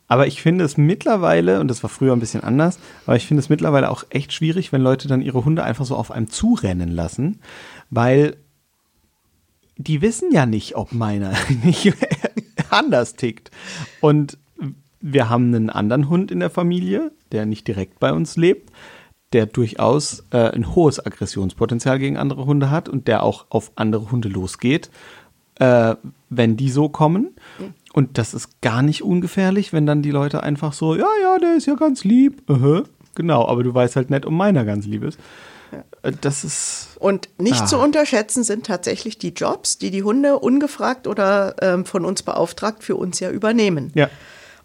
Aber 0.08 0.28
ich 0.28 0.41
finde 0.41 0.64
es 0.64 0.78
mittlerweile, 0.78 1.60
und 1.60 1.68
das 1.68 1.84
war 1.84 1.89
früher 1.89 2.14
ein 2.14 2.20
bisschen 2.20 2.43
anders, 2.43 2.80
aber 3.05 3.18
ich 3.18 3.28
finde 3.28 3.41
es 3.41 3.49
mittlerweile 3.49 3.89
auch 3.89 4.05
echt 4.10 4.32
schwierig, 4.32 4.72
wenn 4.72 4.82
Leute 4.82 5.08
dann 5.08 5.22
ihre 5.22 5.43
Hunde 5.43 5.64
einfach 5.64 5.86
so 5.86 5.95
auf 5.95 6.12
einem 6.12 6.30
zurennen 6.30 6.91
lassen, 6.91 7.39
weil 7.89 8.38
die 9.78 10.01
wissen 10.01 10.32
ja 10.32 10.45
nicht, 10.45 10.76
ob 10.76 10.93
meiner 10.93 11.34
nicht 11.64 11.93
anders 12.70 13.16
tickt. 13.16 13.51
Und 14.01 14.38
wir 14.99 15.30
haben 15.30 15.53
einen 15.53 15.70
anderen 15.70 16.10
Hund 16.10 16.32
in 16.32 16.39
der 16.39 16.49
Familie, 16.49 17.12
der 17.32 17.45
nicht 17.45 17.68
direkt 17.68 17.99
bei 17.99 18.12
uns 18.12 18.36
lebt, 18.38 18.72
der 19.34 19.45
durchaus 19.45 20.26
äh, 20.32 20.49
ein 20.51 20.74
hohes 20.74 21.05
Aggressionspotenzial 21.05 21.99
gegen 21.99 22.18
andere 22.18 22.45
Hunde 22.45 22.72
hat 22.72 22.89
und 22.89 23.08
der 23.08 23.24
auch 23.24 23.45
auf 23.49 23.72
andere 23.76 24.10
Hunde 24.10 24.30
losgeht, 24.30 24.89
äh, 25.55 25.95
wenn 26.30 26.58
die 26.58 26.70
so 26.70 26.89
kommen. 26.89 27.36
Und 27.98 28.20
das 28.20 28.36
ist 28.36 28.62
gar 28.62 28.84
nicht 28.84 29.02
ungefährlich, 29.02 29.74
wenn 29.74 29.88
dann 29.88 30.04
die 30.04 30.12
Leute 30.12 30.43
einfach 30.43 30.72
so, 30.72 30.93
ja, 30.93 31.08
ja, 31.24 31.39
der 31.39 31.56
ist 31.56 31.66
ja 31.66 31.74
ganz 31.74 32.04
lieb. 32.04 32.43
Aha. 32.48 32.84
Genau, 33.16 33.48
aber 33.48 33.64
du 33.64 33.74
weißt 33.74 33.95
halt 33.95 34.12
nicht, 34.12 34.24
um 34.28 34.38
meiner 34.38 34.66
ganz 34.66 34.86
lieb 34.86 35.04
ist. 35.04 35.18
Äh, 36.04 36.12
Das 36.22 36.43
ist. 36.43 36.89
Und 37.00 37.28
nicht 37.39 37.64
Ah. 37.64 37.66
zu 37.66 37.80
unterschätzen 37.80 38.43
sind 38.43 38.68
tatsächlich 38.68 39.18
die 39.18 39.30
Jobs, 39.34 39.80
die 39.80 39.89
die 39.89 40.04
Hunde 40.04 40.38
ungefragt 40.38 41.08
oder 41.08 41.56
ähm, 41.60 41.86
von 41.86 42.06
uns 42.06 42.22
beauftragt 42.22 42.84
für 42.84 42.95
uns 42.95 43.20
ja 43.20 43.32
übernehmen. 43.32 43.91
Ja. 43.95 44.12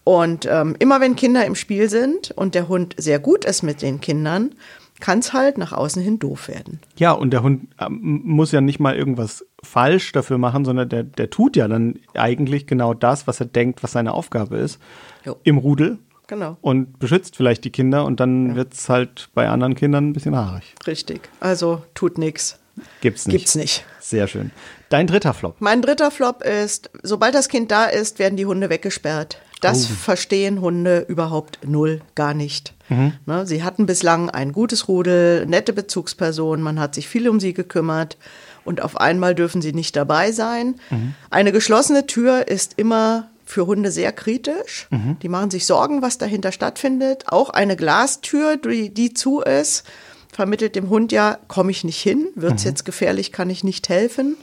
Und 0.04 0.46
ähm, 0.50 0.76
immer 0.78 1.00
wenn 1.00 1.16
Kinder 1.16 1.46
im 1.46 1.54
Spiel 1.54 1.88
sind 1.88 2.32
und 2.32 2.54
der 2.54 2.68
Hund 2.68 2.94
sehr 2.98 3.18
gut 3.18 3.46
ist 3.46 3.62
mit 3.62 3.80
den 3.80 4.02
Kindern, 4.02 4.54
kann 5.00 5.20
es 5.20 5.32
halt 5.32 5.56
nach 5.56 5.72
außen 5.72 6.02
hin 6.02 6.18
doof 6.18 6.48
werden. 6.48 6.80
Ja, 6.98 7.12
und 7.12 7.30
der 7.30 7.42
Hund 7.42 7.68
ähm, 7.80 8.20
muss 8.24 8.52
ja 8.52 8.60
nicht 8.60 8.78
mal 8.78 8.94
irgendwas 8.94 9.46
falsch 9.64 10.12
dafür 10.12 10.38
machen, 10.38 10.64
sondern 10.64 10.88
der, 10.88 11.02
der 11.04 11.30
tut 11.30 11.56
ja 11.56 11.68
dann 11.68 11.98
eigentlich 12.14 12.66
genau 12.66 12.94
das, 12.94 13.26
was 13.26 13.40
er 13.40 13.46
denkt, 13.46 13.82
was 13.82 13.92
seine 13.92 14.12
Aufgabe 14.12 14.56
ist, 14.56 14.78
Jo. 15.24 15.36
im 15.44 15.58
Rudel 15.58 15.98
Genau. 16.26 16.56
und 16.62 16.98
beschützt 16.98 17.36
vielleicht 17.36 17.64
die 17.64 17.70
Kinder 17.70 18.04
und 18.04 18.18
dann 18.20 18.54
wird's 18.56 18.88
halt 18.88 19.28
bei 19.34 19.48
anderen 19.48 19.74
Kindern 19.74 20.08
ein 20.08 20.12
bisschen 20.12 20.34
haarig. 20.36 20.74
Richtig. 20.86 21.28
Also 21.40 21.82
tut 21.94 22.18
nix. 22.18 22.58
Gibt's 23.02 23.26
nicht. 23.26 23.36
Gibt's 23.36 23.54
nicht. 23.54 23.84
Sehr 24.00 24.26
schön. 24.26 24.50
Dein 24.88 25.06
dritter 25.06 25.34
Flop. 25.34 25.56
Mein 25.60 25.82
dritter 25.82 26.10
Flop 26.10 26.42
ist, 26.42 26.90
sobald 27.02 27.34
das 27.34 27.48
Kind 27.48 27.70
da 27.70 27.84
ist, 27.84 28.18
werden 28.18 28.36
die 28.36 28.46
Hunde 28.46 28.70
weggesperrt. 28.70 29.38
Das 29.60 29.84
Oh. 29.84 29.94
verstehen 29.94 30.60
Hunde 30.60 31.04
überhaupt 31.06 31.58
null, 31.66 32.00
gar 32.14 32.32
nicht. 32.34 32.74
Mhm. 32.88 33.12
Ne, 33.26 33.46
sie 33.46 33.62
hatten 33.62 33.84
bislang 33.86 34.28
ein 34.30 34.52
gutes 34.52 34.88
Rudel, 34.88 35.46
nette 35.46 35.72
Bezugspersonen, 35.74 36.64
man 36.64 36.80
hat 36.80 36.94
sich 36.94 37.08
viel 37.08 37.28
um 37.28 37.40
sie 37.40 37.52
gekümmert 37.52 38.16
und 38.64 38.82
auf 38.82 38.96
einmal 38.96 39.34
dürfen 39.34 39.62
sie 39.62 39.72
nicht 39.72 39.96
dabei 39.96 40.32
sein. 40.32 40.76
Mhm. 40.90 41.14
Eine 41.30 41.52
geschlossene 41.52 42.06
Tür 42.06 42.48
ist 42.48 42.74
immer 42.76 43.28
für 43.44 43.66
Hunde 43.66 43.90
sehr 43.90 44.12
kritisch. 44.12 44.86
Mhm. 44.90 45.18
Die 45.20 45.28
machen 45.28 45.50
sich 45.50 45.66
Sorgen, 45.66 46.02
was 46.02 46.18
dahinter 46.18 46.52
stattfindet. 46.52 47.24
Auch 47.26 47.50
eine 47.50 47.76
Glastür, 47.76 48.56
die, 48.56 48.90
die 48.90 49.12
zu 49.14 49.40
ist, 49.40 49.84
vermittelt 50.32 50.74
dem 50.76 50.88
Hund 50.88 51.12
ja, 51.12 51.38
komme 51.48 51.70
ich 51.70 51.84
nicht 51.84 52.00
hin, 52.00 52.28
wird's 52.34 52.64
jetzt 52.64 52.84
gefährlich, 52.84 53.32
kann 53.32 53.50
ich 53.50 53.64
nicht 53.64 53.88
helfen. 53.88 54.36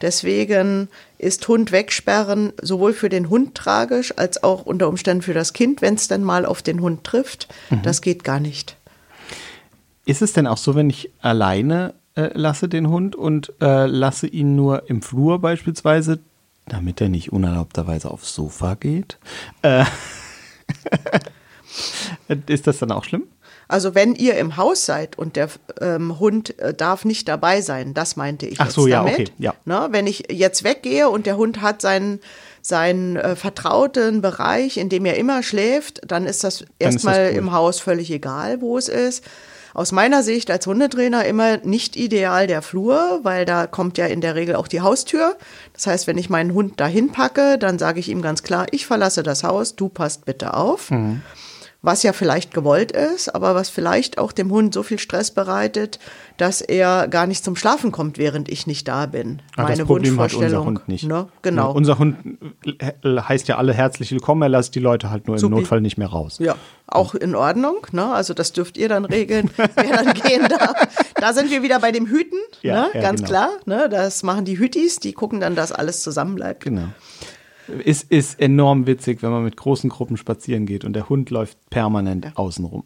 Deswegen 0.00 0.88
ist 1.18 1.46
Hund 1.48 1.72
wegsperren 1.72 2.52
sowohl 2.60 2.92
für 2.92 3.08
den 3.08 3.30
Hund 3.30 3.54
tragisch 3.54 4.12
als 4.16 4.42
auch 4.42 4.66
unter 4.66 4.88
Umständen 4.88 5.22
für 5.22 5.34
das 5.34 5.52
Kind, 5.52 5.82
wenn 5.82 5.94
es 5.94 6.08
dann 6.08 6.22
mal 6.22 6.46
auf 6.46 6.62
den 6.62 6.80
Hund 6.80 7.04
trifft. 7.04 7.48
Das 7.82 8.02
geht 8.02 8.22
gar 8.24 8.40
nicht. 8.40 8.76
Ist 10.04 10.20
es 10.20 10.32
denn 10.32 10.46
auch 10.46 10.58
so, 10.58 10.74
wenn 10.74 10.90
ich 10.90 11.10
alleine 11.22 11.94
äh, 12.16 12.30
lasse 12.34 12.68
den 12.68 12.88
Hund 12.88 13.16
und 13.16 13.52
äh, 13.60 13.86
lasse 13.86 14.26
ihn 14.26 14.56
nur 14.56 14.88
im 14.88 15.02
Flur 15.02 15.40
beispielsweise, 15.40 16.20
damit 16.66 17.00
er 17.00 17.08
nicht 17.08 17.32
unerlaubterweise 17.32 18.10
aufs 18.10 18.34
Sofa 18.34 18.74
geht? 18.74 19.18
Äh, 19.62 19.84
ist 22.46 22.66
das 22.66 22.78
dann 22.78 22.92
auch 22.92 23.04
schlimm? 23.04 23.24
Also 23.66 23.94
wenn 23.94 24.14
ihr 24.14 24.36
im 24.36 24.56
Haus 24.56 24.84
seid 24.84 25.18
und 25.18 25.36
der 25.36 25.48
ähm, 25.80 26.18
Hund 26.18 26.58
äh, 26.58 26.74
darf 26.74 27.04
nicht 27.04 27.28
dabei 27.28 27.60
sein, 27.60 27.94
das 27.94 28.16
meinte 28.16 28.46
ich 28.46 28.60
Ach 28.60 28.70
so, 28.70 28.86
ja, 28.86 28.98
damit. 29.02 29.14
okay, 29.14 29.28
ja. 29.38 29.54
Ne, 29.64 29.88
wenn 29.90 30.06
ich 30.06 30.24
jetzt 30.30 30.64
weggehe 30.64 31.08
und 31.08 31.26
der 31.26 31.36
Hund 31.36 31.62
hat 31.62 31.80
seinen 31.80 32.20
seinen 32.60 33.16
äh, 33.16 33.36
vertrauten 33.36 34.22
Bereich, 34.22 34.78
in 34.78 34.88
dem 34.88 35.04
er 35.04 35.16
immer 35.16 35.42
schläft, 35.42 36.00
dann 36.06 36.24
ist 36.24 36.44
das 36.44 36.64
erstmal 36.78 37.28
gut. 37.30 37.38
im 37.38 37.52
Haus 37.52 37.78
völlig 37.78 38.10
egal, 38.10 38.62
wo 38.62 38.78
es 38.78 38.88
ist. 38.88 39.22
Aus 39.74 39.92
meiner 39.92 40.22
Sicht 40.22 40.50
als 40.50 40.66
Hundetrainer 40.66 41.24
immer 41.26 41.58
nicht 41.58 41.96
ideal 41.96 42.46
der 42.46 42.62
Flur, 42.62 43.20
weil 43.24 43.44
da 43.44 43.66
kommt 43.66 43.98
ja 43.98 44.06
in 44.06 44.20
der 44.20 44.36
Regel 44.36 44.54
auch 44.54 44.68
die 44.68 44.80
Haustür. 44.80 45.36
Das 45.72 45.86
heißt, 45.86 46.06
wenn 46.06 46.16
ich 46.16 46.30
meinen 46.30 46.54
Hund 46.54 46.80
dahin 46.80 47.10
packe, 47.10 47.58
dann 47.58 47.78
sage 47.78 48.00
ich 48.00 48.08
ihm 48.08 48.22
ganz 48.22 48.42
klar, 48.44 48.66
ich 48.70 48.86
verlasse 48.86 49.22
das 49.22 49.42
Haus, 49.44 49.74
du 49.76 49.88
passt 49.88 50.24
bitte 50.24 50.54
auf 50.54 50.90
Mhm. 50.90 51.22
Was 51.84 52.02
ja 52.02 52.14
vielleicht 52.14 52.54
gewollt 52.54 52.92
ist, 52.92 53.34
aber 53.34 53.54
was 53.54 53.68
vielleicht 53.68 54.16
auch 54.16 54.32
dem 54.32 54.50
Hund 54.50 54.72
so 54.72 54.82
viel 54.82 54.98
Stress 54.98 55.30
bereitet, 55.30 55.98
dass 56.38 56.62
er 56.62 57.08
gar 57.08 57.26
nicht 57.26 57.44
zum 57.44 57.56
Schlafen 57.56 57.92
kommt, 57.92 58.16
während 58.16 58.48
ich 58.48 58.66
nicht 58.66 58.88
da 58.88 59.04
bin. 59.06 59.42
Ah, 59.56 59.66
das 59.66 59.80
Problem 59.80 60.18
hat 60.18 60.32
unser 60.32 60.64
Hund 60.64 60.88
nicht. 60.88 61.04
Ne? 61.04 61.28
Genau. 61.42 61.68
Ja, 61.68 61.68
unser 61.68 61.98
Hund 61.98 62.16
äh, 62.64 62.92
heißt 63.20 63.48
ja 63.48 63.58
alle 63.58 63.74
herzlich 63.74 64.10
willkommen, 64.12 64.40
er 64.42 64.48
lässt 64.48 64.74
die 64.74 64.80
Leute 64.80 65.10
halt 65.10 65.26
nur 65.26 65.36
im 65.36 65.40
Supi. 65.40 65.54
Notfall 65.56 65.80
nicht 65.82 65.98
mehr 65.98 66.08
raus. 66.08 66.38
ja, 66.40 66.56
auch 66.86 67.14
in 67.14 67.34
Ordnung. 67.34 67.86
Ne? 67.92 68.06
Also 68.12 68.32
das 68.32 68.52
dürft 68.52 68.78
ihr 68.78 68.88
dann 68.88 69.04
regeln, 69.04 69.50
wer 69.56 69.68
dann 70.04 70.14
gehen 70.14 70.48
darf. 70.48 70.74
Da 71.16 71.34
sind 71.34 71.50
wir 71.50 71.62
wieder 71.62 71.80
bei 71.80 71.92
dem 71.92 72.06
Hüten, 72.06 72.38
Ja, 72.62 72.82
ne? 72.82 72.90
ja, 72.94 73.00
ganz 73.02 73.20
genau. 73.20 73.28
klar. 73.28 73.48
Ne? 73.66 73.88
Das 73.90 74.22
machen 74.22 74.46
die 74.46 74.58
Hütis, 74.58 75.00
die 75.00 75.12
gucken 75.12 75.40
dann, 75.40 75.54
dass 75.54 75.70
alles 75.70 76.02
zusammenbleibt. 76.02 76.64
Genau. 76.64 76.88
Ist, 77.84 78.10
ist 78.10 78.40
enorm 78.40 78.86
witzig, 78.86 79.22
wenn 79.22 79.30
man 79.30 79.44
mit 79.44 79.56
großen 79.56 79.88
Gruppen 79.90 80.16
spazieren 80.16 80.66
geht 80.66 80.84
und 80.84 80.92
der 80.92 81.08
Hund 81.08 81.30
läuft 81.30 81.56
permanent 81.70 82.32
außen 82.36 82.64
rum. 82.64 82.84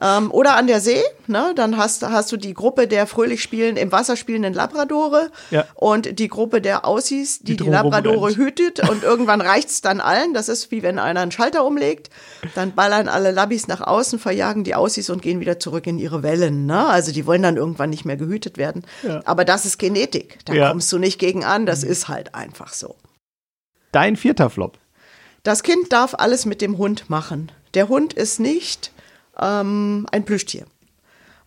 Ähm, 0.00 0.30
oder 0.30 0.56
an 0.56 0.66
der 0.68 0.80
See, 0.80 1.02
ne? 1.26 1.52
dann 1.54 1.76
hast, 1.76 2.02
hast 2.02 2.32
du 2.32 2.38
die 2.38 2.54
Gruppe 2.54 2.86
der 2.88 3.06
fröhlich 3.06 3.42
spielen, 3.42 3.76
im 3.76 3.92
Wasser 3.92 4.16
spielenden 4.16 4.54
Labradore 4.54 5.30
Ja. 5.50 5.66
und 5.74 6.18
die 6.18 6.28
Gruppe 6.28 6.62
der 6.62 6.86
Aussies, 6.86 7.40
die 7.40 7.58
die, 7.58 7.64
Die 7.64 7.68
Labradore 7.70 8.28
rennt. 8.28 8.38
hütet 8.38 8.88
und 8.88 9.02
irgendwann 9.02 9.42
reicht's 9.42 9.82
dann 9.82 10.00
allen. 10.00 10.32
Das 10.32 10.48
ist 10.48 10.70
wie 10.70 10.82
wenn 10.82 10.98
einer 10.98 11.20
einen 11.20 11.30
Schalter 11.30 11.66
umlegt, 11.66 12.08
dann 12.54 12.74
ballern 12.74 13.08
alle 13.08 13.32
Labbys 13.32 13.68
nach 13.68 13.82
außen, 13.82 14.18
verjagen 14.18 14.64
die 14.64 14.74
Aussies 14.74 15.10
und 15.10 15.20
gehen 15.20 15.40
wieder 15.40 15.58
zurück 15.58 15.86
in 15.86 15.98
ihre 15.98 16.22
Wellen. 16.22 16.64
Ne? 16.64 16.86
Also 16.86 17.12
die 17.12 17.26
wollen 17.26 17.42
dann 17.42 17.58
irgendwann 17.58 17.90
nicht 17.90 18.06
mehr 18.06 18.16
gehütet 18.16 18.56
werden. 18.56 18.84
Ja. 19.02 19.20
Aber 19.26 19.44
das 19.44 19.66
ist 19.66 19.76
Genetik, 19.78 20.38
da 20.46 20.54
Ja. 20.54 20.68
kommst 20.70 20.90
du 20.90 20.98
nicht 20.98 21.18
gegen 21.18 21.44
an, 21.44 21.66
das 21.66 21.82
ist 21.82 22.08
halt 22.08 22.34
einfach 22.34 22.72
so. 22.72 22.94
Dein 23.92 24.16
vierter 24.16 24.50
Flop. 24.50 24.78
Das 25.42 25.62
Kind 25.62 25.92
darf 25.92 26.14
alles 26.14 26.44
mit 26.46 26.60
dem 26.60 26.78
Hund 26.78 27.08
machen. 27.08 27.50
Der 27.74 27.88
Hund 27.88 28.12
ist 28.12 28.40
nicht 28.40 28.92
ähm, 29.40 30.06
ein 30.12 30.24
Plüschtier. 30.24 30.66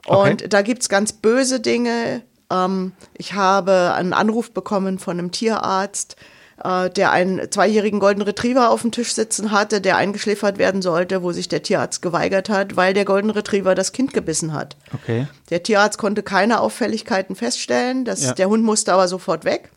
Okay. 0.05 0.31
Und 0.31 0.53
da 0.53 0.61
gibt's 0.61 0.89
ganz 0.89 1.13
böse 1.13 1.59
Dinge. 1.59 2.23
Ähm, 2.51 2.93
ich 3.13 3.33
habe 3.33 3.93
einen 3.95 4.13
Anruf 4.13 4.51
bekommen 4.51 4.99
von 4.99 5.17
einem 5.19 5.31
Tierarzt, 5.31 6.15
äh, 6.63 6.89
der 6.89 7.11
einen 7.11 7.51
zweijährigen 7.51 7.99
Golden 7.99 8.21
Retriever 8.21 8.69
auf 8.71 8.81
dem 8.81 8.91
Tisch 8.91 9.13
sitzen 9.13 9.51
hatte, 9.51 9.79
der 9.79 9.97
eingeschläfert 9.97 10.57
werden 10.57 10.81
sollte, 10.81 11.23
wo 11.23 11.31
sich 11.31 11.47
der 11.47 11.63
Tierarzt 11.63 12.01
geweigert 12.01 12.49
hat, 12.49 12.75
weil 12.75 12.93
der 12.93 13.05
Golden 13.05 13.29
Retriever 13.29 13.75
das 13.75 13.91
Kind 13.93 14.13
gebissen 14.13 14.53
hat. 14.53 14.75
Okay. 14.93 15.27
Der 15.49 15.63
Tierarzt 15.63 15.97
konnte 15.97 16.23
keine 16.23 16.59
Auffälligkeiten 16.59 17.35
feststellen, 17.35 18.05
das, 18.05 18.23
Ja. 18.23 18.33
der 18.33 18.49
Hund 18.49 18.63
musste 18.63 18.91
aber 18.93 19.07
sofort 19.07 19.45
weg. 19.45 19.71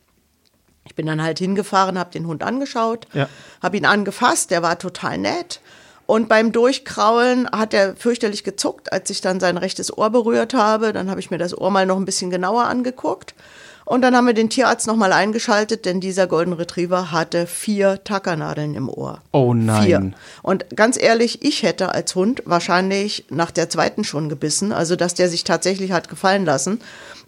Ich 0.87 0.95
bin 0.95 1.05
dann 1.05 1.21
halt 1.21 1.37
hingefahren, 1.39 1.99
habe 1.99 2.11
den 2.11 2.25
Hund 2.27 2.43
angeschaut, 2.43 3.07
Ja. 3.13 3.27
habe 3.61 3.77
ihn 3.77 3.85
angefasst, 3.85 4.51
der 4.51 4.61
war 4.63 4.79
total 4.79 5.17
nett. 5.17 5.59
Und 6.05 6.29
beim 6.29 6.53
Durchkraulen 6.53 7.49
hat 7.51 7.73
er 7.73 7.95
fürchterlich 7.97 8.45
gezuckt, 8.45 8.93
als 8.93 9.09
ich 9.09 9.19
dann 9.19 9.41
sein 9.41 9.57
rechtes 9.57 9.95
Ohr 9.95 10.09
berührt 10.09 10.53
habe. 10.53 10.93
Dann 10.93 11.09
habe 11.09 11.19
ich 11.19 11.29
mir 11.31 11.37
das 11.37 11.55
Ohr 11.57 11.69
mal 11.69 11.85
noch 11.85 11.97
ein 11.97 12.05
bisschen 12.05 12.31
genauer 12.31 12.63
angeguckt. 12.63 13.35
Und 13.83 14.01
dann 14.01 14.15
haben 14.15 14.25
wir 14.27 14.33
den 14.33 14.49
Tierarzt 14.49 14.87
nochmal 14.87 15.13
eingeschaltet, 15.13 15.85
denn 15.85 15.99
dieser 16.01 16.27
Golden 16.27 16.53
Retriever 16.53 17.11
hatte 17.11 17.45
vier 17.47 18.03
Tackernadeln 18.03 18.75
im 18.75 18.89
Ohr. 18.89 19.21
Oh 19.31 19.53
nein. 19.53 19.83
Vier. 19.85 20.11
Und 20.43 20.65
ganz 20.75 21.01
ehrlich, 21.01 21.43
ich 21.43 21.63
hätte 21.63 21.93
als 21.93 22.13
Hund 22.15 22.41
wahrscheinlich 22.45 23.25
nach 23.29 23.51
der 23.51 23.69
zweiten 23.69 24.03
schon 24.03 24.27
gebissen, 24.29 24.73
also 24.73 24.95
dass 24.97 25.13
der 25.13 25.29
sich 25.29 25.43
tatsächlich 25.45 25.91
hat 25.93 26.09
gefallen 26.09 26.43
lassen, 26.45 26.81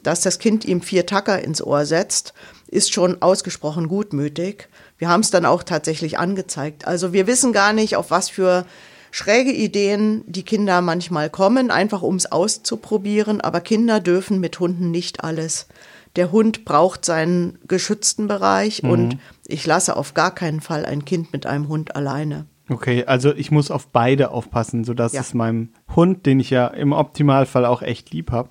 dass 0.04 0.20
das 0.22 0.40
Kind 0.40 0.66
ihm 0.66 0.82
vier 0.82 1.06
Tacker 1.06 1.42
ins 1.42 1.62
Ohr 1.62 1.86
setzt, 1.86 2.34
ist 2.72 2.94
schon 2.94 3.22
ausgesprochen 3.22 3.88
gutmütig. 3.88 4.70
Wir 4.98 5.10
haben 5.10 5.22
es 5.22 5.32
dann 5.32 5.46
auch 5.46 5.64
tatsächlich 5.64 6.20
angezeigt. 6.20 6.86
Also 6.88 7.14
wir 7.14 7.26
wissen 7.28 7.52
gar 7.54 7.74
nicht, 7.74 7.96
auf 7.96 8.12
was 8.12 8.30
für 8.30 8.66
schräge 9.12 9.52
Ideen 9.52 10.24
die 10.28 10.44
Kinder 10.44 10.82
manchmal 10.82 11.30
kommen, 11.30 11.72
einfach 11.72 12.02
um 12.04 12.16
es 12.16 12.32
auszuprobieren. 12.32 13.42
Aber 13.42 13.62
Kinder 13.62 14.00
dürfen 14.00 14.40
mit 14.40 14.60
Hunden 14.60 14.92
nicht 14.92 15.24
alles. 15.24 15.68
Der 16.16 16.32
Hund 16.32 16.66
braucht 16.66 17.06
seinen 17.06 17.58
geschützten 17.68 18.28
Bereich 18.28 18.84
und 18.84 19.18
ich 19.48 19.66
lasse 19.66 19.96
auf 19.96 20.14
gar 20.14 20.34
keinen 20.34 20.60
Fall 20.62 20.86
ein 20.86 21.06
Kind 21.06 21.34
mit 21.34 21.46
einem 21.46 21.68
Hund 21.70 21.96
alleine. 21.96 22.46
Okay, 22.70 23.06
also 23.06 23.34
ich 23.34 23.50
muss 23.52 23.72
auf 23.72 23.88
beide 23.88 24.32
aufpassen, 24.32 24.84
sodass 24.84 25.14
Ja. 25.14 25.22
es 25.22 25.34
meinem 25.34 25.70
Hund, 25.96 26.26
den 26.28 26.40
ich 26.40 26.50
ja 26.52 26.68
im 26.68 26.94
Optimalfall 26.94 27.66
auch 27.66 27.82
echt 27.82 28.12
lieb 28.12 28.32
habe, 28.32 28.50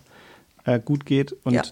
äh, 0.65 0.81
gut 0.81 1.05
geht 1.07 1.33
und 1.45 1.55
Ja. 1.55 1.63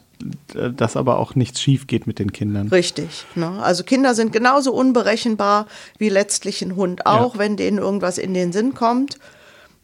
Dass 0.54 0.96
aber 0.96 1.18
auch 1.18 1.34
nichts 1.34 1.60
schief 1.60 1.86
geht 1.86 2.06
mit 2.06 2.18
den 2.18 2.32
Kindern. 2.32 2.68
Richtig. 2.68 3.26
Ne? 3.34 3.62
Also 3.62 3.84
Kinder 3.84 4.14
sind 4.14 4.32
genauso 4.32 4.72
unberechenbar 4.72 5.66
wie 5.98 6.08
letztlich 6.08 6.62
ein 6.62 6.76
Hund 6.76 7.06
auch. 7.06 7.34
Ja. 7.34 7.38
Wenn 7.40 7.56
denen 7.56 7.78
irgendwas 7.78 8.18
in 8.18 8.32
den 8.34 8.52
Sinn 8.52 8.74
kommt, 8.74 9.18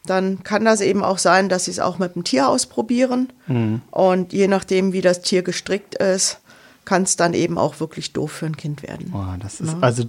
dann 0.06 0.42
kann 0.42 0.64
das 0.64 0.80
eben 0.80 1.04
auch 1.04 1.18
sein, 1.18 1.48
dass 1.48 1.66
sie 1.66 1.70
es 1.70 1.78
auch 1.78 1.98
mit 1.98 2.14
dem 2.14 2.24
Tier 2.24 2.48
ausprobieren. 2.48 3.32
Mhm. 3.46 3.82
Und 3.90 4.32
je 4.32 4.48
nachdem, 4.48 4.92
wie 4.92 5.00
das 5.02 5.20
Tier 5.22 5.42
gestrickt 5.42 5.94
ist, 5.96 6.40
kann 6.84 7.02
es 7.04 7.16
dann 7.16 7.34
eben 7.34 7.58
auch 7.58 7.78
wirklich 7.78 8.12
doof 8.12 8.32
für 8.32 8.46
ein 8.46 8.56
Kind 8.56 8.82
werden. 8.82 9.10
Boah, 9.12 9.36
das 9.40 9.60
ist 9.60 9.76
also 9.80 10.04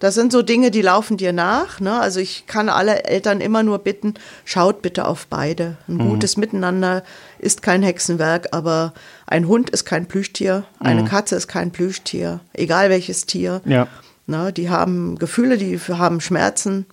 Das 0.00 0.14
sind 0.14 0.30
so 0.32 0.42
Dinge, 0.42 0.70
die 0.70 0.82
laufen 0.82 1.16
dir 1.16 1.32
nach. 1.32 1.80
Ne? 1.80 1.98
Also 1.98 2.20
ich 2.20 2.46
kann 2.46 2.68
alle 2.68 3.04
Eltern 3.04 3.40
immer 3.40 3.62
nur 3.64 3.80
bitten, 3.80 4.14
schaut 4.44 4.80
bitte 4.80 5.06
auf 5.06 5.26
beide. 5.28 5.76
Ein 5.88 5.96
Mhm. 5.96 6.08
gutes 6.10 6.36
Miteinander 6.36 7.02
ist 7.38 7.62
kein 7.62 7.82
Hexenwerk, 7.82 8.48
aber 8.52 8.92
ein 9.26 9.48
Hund 9.48 9.70
ist 9.70 9.84
kein 9.84 10.06
Plüschtier, 10.06 10.64
eine 10.80 11.04
Katze 11.04 11.36
ist 11.36 11.48
kein 11.48 11.70
Plüschtier, 11.70 12.40
egal 12.52 12.90
welches 12.90 13.26
Tier. 13.26 13.60
Mhm. 13.64 13.72
Ja. 13.72 13.88
Ne? 14.26 14.52
Die 14.52 14.68
haben 14.68 15.18
Gefühle, 15.18 15.56
die 15.56 15.78
haben 15.78 16.20
Schmerzen 16.20 16.86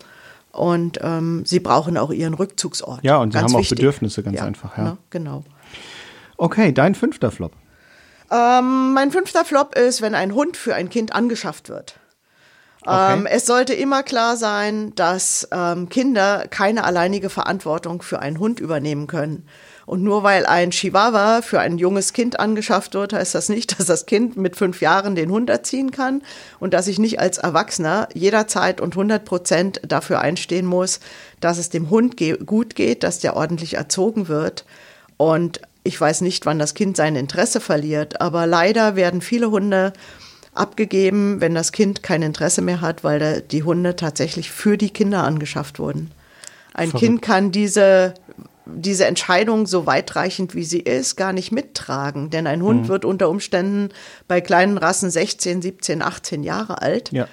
und 0.52 1.00
ähm, 1.02 1.44
sie 1.46 1.60
brauchen 1.60 1.98
auch 1.98 2.12
ihren 2.12 2.34
Rückzugsort. 2.34 3.04
Ja, 3.04 3.18
und 3.18 3.32
sie 3.32 3.40
Ganz 3.40 3.52
haben 3.52 3.56
auch 3.56 3.60
wichtig. 3.60 3.78
Bedürfnisse, 3.78 4.24
ganz 4.24 4.42
einfach, 4.42 4.78
ja. 4.78 4.84
Ne? 4.84 4.98
Genau. 5.10 5.44
okay, 6.38 6.72
dein 6.72 6.96
fünfter 6.96 7.32
Flop. 7.32 7.52
Ähm, 8.32 8.94
mein 8.94 9.12
fünfter 9.12 9.46
Flop 9.46 9.76
ist, 9.76 10.02
wenn 10.02 10.16
ein 10.16 10.34
Hund 10.34 10.58
für 10.58 10.74
ein 10.76 10.90
Kind 10.90 11.14
angeschafft 11.14 11.70
wird. 11.70 12.00
Okay. 12.82 13.14
Ähm, 13.14 13.26
es 13.26 13.46
sollte 13.46 13.74
immer 13.74 14.04
klar 14.04 14.38
sein, 14.38 14.94
dass 14.96 15.48
ähm, 15.52 15.90
Kinder 15.90 16.46
keine 16.50 16.84
alleinige 16.84 17.30
Verantwortung 17.30 18.02
für 18.02 18.20
einen 18.20 18.40
Hund 18.40 18.60
übernehmen 18.60 19.08
können. 19.08 19.48
Und 19.86 20.04
nur 20.04 20.24
weil 20.24 20.46
ein 20.46 20.72
Chihuahua 20.72 21.42
für 21.42 21.60
ein 21.60 21.78
junges 21.78 22.14
Kind 22.14 22.40
angeschafft 22.40 22.96
wird, 22.96 23.14
heißt 23.14 23.36
das 23.36 23.50
nicht, 23.50 23.80
dass 23.80 23.86
das 23.86 24.06
Kind 24.06 24.36
mit 24.36 24.56
fünf 24.56 24.82
Jahren 24.82 25.16
den 25.16 25.30
Hund 25.30 25.50
erziehen 25.50 25.92
kann 25.92 26.24
und 26.60 26.74
dass 26.74 26.88
ich 26.88 26.98
nicht 26.98 27.20
als 27.20 27.38
Erwachsener 27.38 28.10
jederzeit 28.14 28.82
und 28.82 28.94
100 28.94 29.24
Prozent 29.26 29.82
dafür 29.88 30.22
einstehen 30.22 30.66
muss, 30.66 31.00
dass 31.40 31.58
es 31.58 31.70
dem 31.70 31.90
Hund 31.90 32.18
ge 32.18 32.38
gut 32.44 32.76
geht, 32.76 33.04
dass 33.04 33.20
der 33.20 33.36
ordentlich 33.36 33.76
erzogen 33.76 34.28
wird. 34.28 34.66
Und 35.18 35.62
ich 35.84 36.02
weiß 36.02 36.22
nicht, 36.22 36.46
wann 36.48 36.58
das 36.58 36.74
Kind 36.74 36.98
sein 36.98 37.16
Interesse 37.16 37.62
verliert, 37.62 38.20
aber 38.20 38.48
leider 38.48 38.96
werden 38.96 39.22
viele 39.22 39.52
Hunde 39.52 39.94
abgegeben, 40.56 41.42
wenn 41.42 41.54
das 41.54 41.72
Kind 41.72 42.02
kein 42.02 42.24
Interesse 42.24 42.62
mehr 42.62 42.82
hat, 42.82 43.04
weil 43.04 43.42
die 43.42 43.64
Hunde 43.64 43.96
tatsächlich 43.96 44.50
für 44.50 44.78
die 44.78 44.90
Kinder 44.90 45.24
angeschafft 45.24 45.78
wurden. 45.78 46.12
Ein 46.74 46.90
Verrückt. 46.90 47.06
Kind 47.06 47.22
kann 47.22 47.52
diese, 47.52 48.16
diese 48.66 49.06
Entscheidung, 49.06 49.68
so 49.68 49.86
weitreichend 49.86 50.56
wie 50.56 50.64
sie 50.64 50.80
ist, 50.80 51.16
gar 51.16 51.34
nicht 51.34 51.52
mittragen. 51.52 52.30
Denn 52.30 52.48
ein 52.48 52.60
Mhm. 52.60 52.64
Hund 52.66 52.88
wird 52.88 53.06
unter 53.06 53.30
Umständen 53.30 53.90
bei 54.28 54.42
kleinen 54.42 54.78
Rassen 54.78 55.10
16, 55.10 55.62
17, 55.62 56.02
18 56.02 56.44
Jahre 56.44 56.82
alt. 56.82 57.12
Ja. 57.12 57.28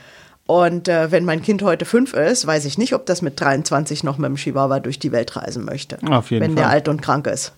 Und 0.47 0.89
äh, 0.89 1.11
wenn 1.11 1.25
mein 1.25 1.41
Kind 1.41 1.63
heute 1.63 1.85
fünf 1.85 2.13
ist, 2.15 2.47
weiß 2.47 2.65
ich 2.65 2.77
nicht, 2.77 2.95
ob 2.95 3.07
das 3.07 3.23
mit 3.23 3.41
23 3.41 4.03
noch 4.05 4.19
mit 4.19 4.29
dem 4.29 4.37
Chihuahua 4.37 4.81
durch 4.81 4.99
die 4.99 5.13
Welt 5.13 5.37
reisen 5.37 5.65
möchte. 5.65 5.99
Auf 6.11 6.31
jeden 6.31 6.43
wenn 6.43 6.51
Fall. 6.53 6.63
der 6.63 6.69
alt 6.69 6.89
und 6.89 7.01
krank 7.01 7.27
ist. 7.29 7.53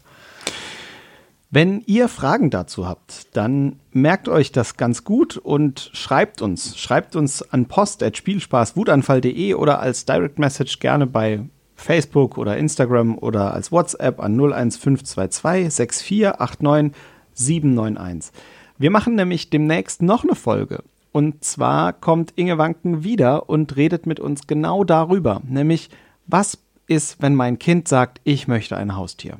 Wenn 1.50 1.82
ihr 1.86 2.08
Fragen 2.08 2.50
dazu 2.50 2.86
habt, 2.88 3.28
dann 3.36 3.78
merkt 3.92 4.28
euch 4.28 4.50
das 4.50 4.76
ganz 4.76 5.04
gut 5.04 5.36
und 5.36 5.90
schreibt 5.92 6.42
uns. 6.42 6.76
Schreibt 6.76 7.14
uns 7.14 7.42
an 7.52 7.66
post.spielspaßwutanfall.de 7.66 9.54
oder 9.54 9.78
als 9.78 10.04
Direct 10.04 10.38
Message 10.40 10.80
gerne 10.80 11.06
bei 11.06 11.40
Facebook 11.74 12.38
oder 12.38 12.56
Instagram 12.56 13.18
oder 13.18 13.54
als 13.54 13.72
WhatsApp 13.72 14.20
an 14.20 14.38
01522 14.38 15.72
6489 15.72 16.92
791. 17.34 18.32
Wir 18.78 18.90
machen 18.90 19.14
nämlich 19.14 19.50
demnächst 19.50 20.02
noch 20.02 20.24
eine 20.24 20.34
Folge. 20.34 20.82
Und 21.12 21.44
zwar 21.44 21.92
kommt 21.92 22.32
Inge 22.36 22.58
Wanken 22.58 23.04
wieder 23.04 23.48
und 23.48 23.76
redet 23.76 24.04
mit 24.04 24.18
uns 24.18 24.46
genau 24.48 24.82
darüber, 24.82 25.42
nämlich 25.46 25.90
was 26.26 26.58
ist, 26.86 27.22
wenn 27.22 27.34
mein 27.34 27.58
Kind 27.58 27.86
sagt, 27.86 28.20
ich 28.24 28.48
möchte 28.48 28.76
ein 28.76 28.96
Haustier. 28.96 29.38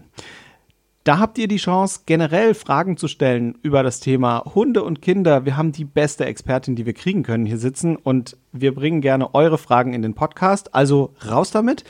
Da 1.05 1.19
habt 1.19 1.37
ihr 1.37 1.49
die 1.49 1.57
Chance, 1.57 2.01
generell 2.07 2.55
Fragen 2.55 2.97
zu 2.97 3.09
stellen 3.09 3.59
über 3.61 3.83
das 3.83 4.01
Thema 4.01 4.43
Hunde 4.55 4.83
und 4.83 5.03
Kinder. 5.03 5.45
Wir 5.45 5.55
haben 5.59 5.71
die 5.71 5.85
beste 5.85 6.25
Expertin, 6.25 6.77
die 6.77 6.87
wir 6.87 6.95
kriegen 6.95 7.23
können, 7.23 7.45
hier 7.45 7.59
sitzen 7.59 7.97
und 7.97 8.39
wir 8.53 8.75
bringen 8.75 9.03
gerne 9.03 9.35
eure 9.35 9.59
Fragen 9.59 9.93
in 9.93 10.01
den 10.01 10.15
Podcast. 10.15 10.75
Also 10.75 11.13
raus 11.29 11.51
damit. 11.51 11.85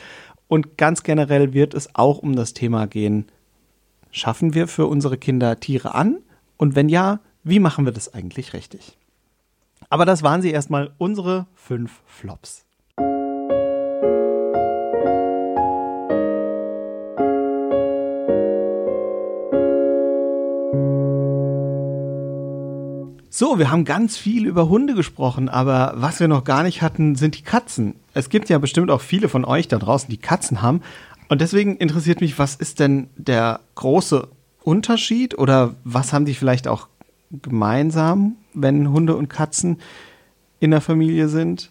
Und 0.54 0.78
ganz 0.78 1.02
generell 1.02 1.52
wird 1.52 1.74
es 1.74 1.96
auch 1.96 2.18
um 2.18 2.36
das 2.36 2.54
Thema 2.54 2.86
gehen, 2.86 3.26
schaffen 4.12 4.54
wir 4.54 4.68
für 4.68 4.86
unsere 4.86 5.18
Kinder 5.18 5.58
Tiere 5.58 5.96
an? 5.96 6.18
Und 6.56 6.76
wenn 6.76 6.88
ja, 6.88 7.18
wie 7.42 7.58
machen 7.58 7.86
wir 7.86 7.92
das 7.92 8.14
eigentlich 8.14 8.52
richtig? 8.52 8.96
Aber 9.88 10.04
das 10.04 10.22
waren 10.22 10.42
sie 10.42 10.52
erstmal 10.52 10.92
unsere 10.96 11.46
fünf 11.56 12.02
Flops. 12.06 12.64
So, 23.28 23.58
wir 23.58 23.72
haben 23.72 23.84
ganz 23.84 24.16
viel 24.16 24.46
über 24.46 24.68
Hunde 24.68 24.94
gesprochen, 24.94 25.48
aber 25.48 25.94
was 25.96 26.20
wir 26.20 26.28
noch 26.28 26.44
gar 26.44 26.62
nicht 26.62 26.80
hatten, 26.80 27.16
sind 27.16 27.36
die 27.36 27.42
Katzen. 27.42 27.96
Es 28.14 28.28
gibt 28.28 28.48
ja 28.48 28.58
bestimmt 28.58 28.90
auch 28.90 29.00
viele 29.00 29.28
von 29.28 29.44
euch 29.44 29.68
da 29.68 29.78
draußen, 29.78 30.08
die 30.08 30.16
Katzen 30.16 30.62
haben. 30.62 30.82
Und 31.28 31.40
deswegen 31.40 31.76
interessiert 31.76 32.20
mich, 32.20 32.38
was 32.38 32.54
ist 32.54 32.80
denn 32.80 33.08
der 33.16 33.60
große 33.74 34.28
Unterschied 34.62 35.36
oder 35.36 35.74
was 35.84 36.12
haben 36.12 36.24
die 36.24 36.34
vielleicht 36.34 36.68
auch 36.68 36.88
gemeinsam, 37.30 38.36
wenn 38.54 38.90
Hunde 38.90 39.16
und 39.16 39.28
Katzen 39.28 39.80
in 40.60 40.70
der 40.70 40.80
Familie 40.80 41.28
sind, 41.28 41.70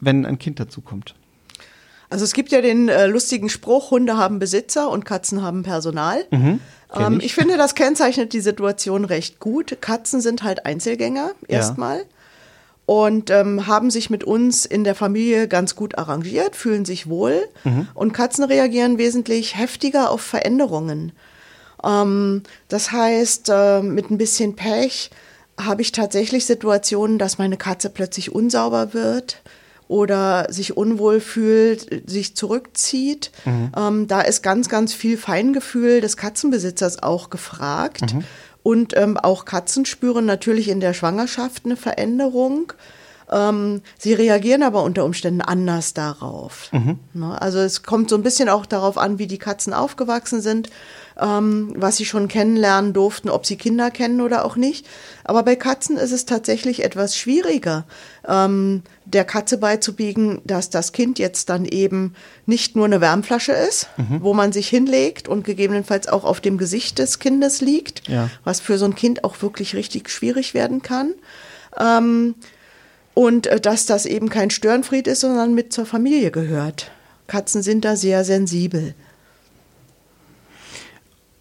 wenn 0.00 0.26
ein 0.26 0.38
Kind 0.38 0.58
dazukommt? 0.58 1.14
Also 2.08 2.24
es 2.24 2.34
gibt 2.34 2.52
ja 2.52 2.60
den 2.60 2.88
äh, 2.88 3.06
lustigen 3.06 3.48
Spruch, 3.48 3.90
Hunde 3.90 4.16
haben 4.16 4.38
Besitzer 4.38 4.90
und 4.90 5.04
Katzen 5.04 5.42
haben 5.42 5.62
Personal. 5.62 6.24
kenn 6.94 7.06
ähm, 7.06 7.18
ich. 7.18 7.26
ich 7.26 7.34
finde, 7.34 7.56
das 7.56 7.74
kennzeichnet 7.74 8.32
die 8.32 8.40
Situation 8.40 9.04
recht 9.04 9.40
gut. 9.40 9.78
Katzen 9.80 10.20
sind 10.20 10.42
halt 10.42 10.66
Einzelgänger 10.66 11.32
erstmal 11.48 12.04
und 12.86 13.30
ähm, 13.30 13.66
haben 13.66 13.90
sich 13.90 14.10
mit 14.10 14.22
uns 14.24 14.64
in 14.64 14.84
der 14.84 14.94
Familie 14.94 15.48
ganz 15.48 15.74
gut 15.74 15.98
arrangiert, 15.98 16.54
fühlen 16.54 16.84
sich 16.84 17.08
wohl 17.08 17.48
und 17.94 18.12
Katzen 18.12 18.44
reagieren 18.44 18.96
wesentlich 18.96 19.56
heftiger 19.58 20.10
auf 20.10 20.20
Veränderungen. 20.20 21.12
Ähm, 21.84 22.44
das 22.68 22.92
heißt, 22.92 23.50
äh, 23.52 23.82
mit 23.82 24.10
ein 24.10 24.18
bisschen 24.18 24.54
Pech 24.54 25.10
habe 25.60 25.82
ich 25.82 25.90
tatsächlich 25.90 26.46
Situationen, 26.46 27.18
dass 27.18 27.38
meine 27.38 27.56
Katze 27.56 27.90
plötzlich 27.90 28.32
unsauber 28.32 28.94
wird 28.94 29.42
oder 29.88 30.46
sich 30.50 30.76
unwohl 30.76 31.20
fühlt, 31.20 32.08
sich 32.10 32.34
zurückzieht. 32.36 33.30
Ähm, 33.76 34.06
da 34.08 34.20
ist 34.20 34.42
ganz, 34.42 34.68
ganz 34.68 34.92
viel 34.92 35.16
Feingefühl 35.16 36.00
des 36.00 36.16
Katzenbesitzers 36.16 37.02
auch 37.02 37.30
gefragt. 37.30 38.14
Und 38.66 38.96
ähm, 38.96 39.16
auch 39.16 39.44
Katzen 39.44 39.86
spüren 39.86 40.26
natürlich 40.26 40.68
in 40.68 40.80
der 40.80 40.92
Schwangerschaft 40.92 41.66
eine 41.66 41.76
Veränderung. 41.76 42.72
Ähm, 43.30 43.80
sie 43.96 44.12
reagieren 44.12 44.64
aber 44.64 44.82
unter 44.82 45.04
Umständen 45.04 45.40
anders 45.40 45.94
darauf. 45.94 46.70
Ne? 47.12 47.40
Also 47.40 47.60
es 47.60 47.84
kommt 47.84 48.10
so 48.10 48.16
ein 48.16 48.24
bisschen 48.24 48.48
auch 48.48 48.66
darauf 48.66 48.98
an, 48.98 49.20
wie 49.20 49.28
die 49.28 49.38
Katzen 49.38 49.72
aufgewachsen 49.72 50.40
sind, 50.40 50.68
ähm, 51.20 51.72
was 51.76 51.96
sie 51.96 52.04
schon 52.04 52.28
kennenlernen 52.28 52.92
durften, 52.92 53.28
ob 53.30 53.46
sie 53.46 53.56
Kinder 53.56 53.90
kennen 53.90 54.20
oder 54.20 54.44
auch 54.44 54.56
nicht. 54.56 54.86
Aber 55.24 55.42
bei 55.42 55.56
Katzen 55.56 55.96
ist 55.96 56.12
es 56.12 56.26
tatsächlich 56.26 56.84
etwas 56.84 57.16
schwieriger, 57.16 57.84
ähm, 58.28 58.82
der 59.04 59.24
Katze 59.24 59.58
beizubiegen, 59.58 60.40
dass 60.44 60.68
das 60.70 60.92
Kind 60.92 61.18
jetzt 61.18 61.48
dann 61.48 61.64
eben 61.64 62.14
nicht 62.44 62.76
nur 62.76 62.84
eine 62.84 63.00
Wärmflasche 63.00 63.52
ist, 63.52 63.88
wo 64.20 64.34
man 64.34 64.52
sich 64.52 64.68
hinlegt 64.68 65.28
und 65.28 65.44
gegebenenfalls 65.44 66.08
auch 66.08 66.24
auf 66.24 66.40
dem 66.40 66.58
Gesicht 66.58 66.98
des 66.98 67.18
Kindes 67.18 67.60
liegt, 67.60 68.08
Ja. 68.08 68.28
was 68.44 68.60
für 68.60 68.78
so 68.78 68.84
ein 68.84 68.94
Kind 68.94 69.24
auch 69.24 69.40
wirklich 69.42 69.74
richtig 69.74 70.10
schwierig 70.10 70.54
werden 70.54 70.82
kann. 70.82 71.14
Ähm, 71.78 72.34
und 73.14 73.46
äh, 73.46 73.60
dass 73.60 73.86
das 73.86 74.04
eben 74.04 74.28
kein 74.28 74.50
Störenfried 74.50 75.06
ist, 75.06 75.20
sondern 75.20 75.54
mit 75.54 75.72
zur 75.72 75.86
Familie 75.86 76.30
gehört. 76.30 76.90
Katzen 77.28 77.62
sind 77.62 77.84
da 77.84 77.96
sehr 77.96 78.24
sensibel. 78.24 78.94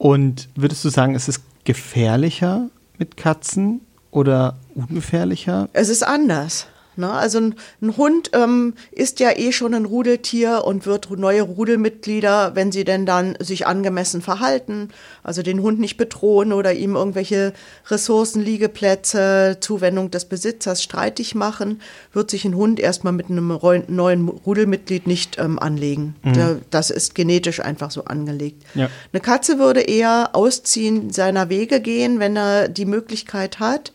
Und 0.06 0.49
würdest 0.53 0.86
du 0.86 0.89
sagen, 0.89 1.16
es 1.16 1.28
ist 1.28 1.41
gefährlicher 1.64 2.70
mit 2.99 3.18
Katzen 3.18 3.82
oder 4.12 4.56
ungefährlicher? 4.76 5.68
Es 5.74 5.89
ist 5.89 6.03
anders. 6.03 6.68
Ne? 6.97 7.11
Also 7.11 7.39
ein, 7.39 7.55
ein 7.81 7.97
Hund 7.97 8.31
ähm, 8.33 8.73
ist 8.91 9.19
ja 9.19 9.31
eh 9.35 9.51
schon 9.51 9.73
ein 9.73 9.85
Rudeltier 9.85 10.63
und 10.65 10.85
wird 10.85 11.09
neue 11.09 11.41
Rudelmitglieder, 11.41 12.55
wenn 12.55 12.71
sie 12.71 12.83
denn 12.83 13.05
dann 13.05 13.35
sich 13.39 13.67
angemessen 13.67 14.21
verhalten, 14.21 14.89
also 15.23 15.41
den 15.41 15.61
Hund 15.61 15.79
nicht 15.79 15.97
bedrohen 15.97 16.53
oder 16.53 16.73
ihm 16.73 16.95
irgendwelche 16.95 17.53
Ressourcen, 17.87 18.41
Liegeplätze, 18.41 19.57
Zuwendung 19.59 20.11
des 20.11 20.25
Besitzers 20.25 20.83
streitig 20.83 21.35
machen, 21.35 21.81
wird 22.13 22.29
sich 22.29 22.45
ein 22.45 22.55
Hund 22.55 22.79
erstmal 22.79 23.13
mit 23.13 23.29
einem 23.29 23.59
neuen 23.87 24.29
Rudelmitglied 24.29 25.07
nicht 25.07 25.37
ähm, 25.37 25.59
anlegen. 25.59 26.15
Da, 26.23 26.55
das 26.69 26.89
ist 26.89 27.15
genetisch 27.15 27.59
einfach 27.59 27.91
so 27.91 28.05
angelegt. 28.05 28.63
Ja. 28.73 28.89
Eine 29.11 29.21
Katze 29.21 29.59
würde 29.59 29.81
eher 29.81 30.29
ausziehen, 30.33 31.11
seiner 31.11 31.49
Wege 31.49 31.81
gehen, 31.81 32.19
wenn 32.19 32.35
er 32.35 32.67
die 32.67 32.85
Möglichkeit 32.85 33.59
hat. 33.59 33.91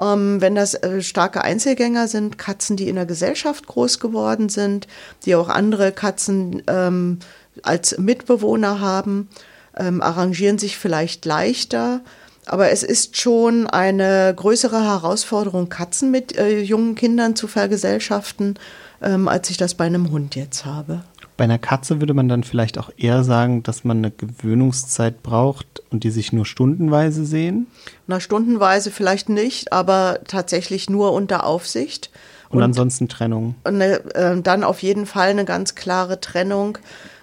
Ähm, 0.00 0.40
wenn 0.40 0.54
das 0.54 0.74
äh, 0.74 1.02
starke 1.02 1.42
Einzelgänger 1.42 2.08
sind, 2.08 2.38
Katzen, 2.38 2.76
die 2.76 2.88
in 2.88 2.96
der 2.96 3.06
Gesellschaft 3.06 3.66
groß 3.66 3.98
geworden 3.98 4.48
sind, 4.48 4.86
die 5.24 5.34
auch 5.34 5.48
andere 5.48 5.92
Katzen 5.92 6.62
ähm, 6.66 7.18
als 7.62 7.98
Mitbewohner 7.98 8.80
haben, 8.80 9.28
ähm, 9.76 10.02
arrangieren 10.02 10.58
sich 10.58 10.76
vielleicht 10.76 11.24
leichter. 11.24 12.00
Aber 12.46 12.70
es 12.70 12.82
ist 12.82 13.16
schon 13.16 13.66
eine 13.66 14.32
größere 14.34 14.84
Herausforderung, 14.84 15.68
Katzen 15.68 16.10
mit 16.10 16.36
äh, 16.38 16.60
jungen 16.60 16.94
Kindern 16.94 17.34
zu 17.34 17.48
vergesellschaften, 17.48 18.58
ähm, 19.02 19.26
als 19.28 19.50
ich 19.50 19.56
das 19.56 19.74
bei 19.74 19.84
einem 19.84 20.10
Hund 20.10 20.36
jetzt 20.36 20.64
habe. 20.64 21.02
Bei 21.36 21.44
einer 21.44 21.58
Katze 21.58 22.00
würde 22.00 22.14
man 22.14 22.28
dann 22.28 22.44
vielleicht 22.44 22.78
auch 22.78 22.90
eher 22.96 23.22
sagen, 23.22 23.62
dass 23.62 23.84
man 23.84 23.98
eine 23.98 24.10
Gewöhnungszeit 24.10 25.22
braucht 25.22 25.82
und 25.90 26.04
die 26.04 26.10
sich 26.10 26.32
nur 26.32 26.46
stundenweise 26.46 27.26
sehen. 27.26 27.66
Na, 28.06 28.20
stundenweise 28.20 28.90
vielleicht 28.90 29.28
nicht, 29.28 29.72
aber 29.72 30.20
tatsächlich 30.26 30.88
nur 30.88 31.12
unter 31.12 31.44
Aufsicht. 31.44 32.10
Und, 32.48 32.62
ansonsten 32.62 33.08
Trennung. 33.08 33.54
eine, 33.64 34.14
äh, 34.14 34.40
dann 34.40 34.64
auf 34.64 34.82
jeden 34.82 35.04
Fall 35.04 35.28
eine 35.28 35.44
ganz 35.44 35.74
klare 35.74 36.20
Trennung, 36.20 36.78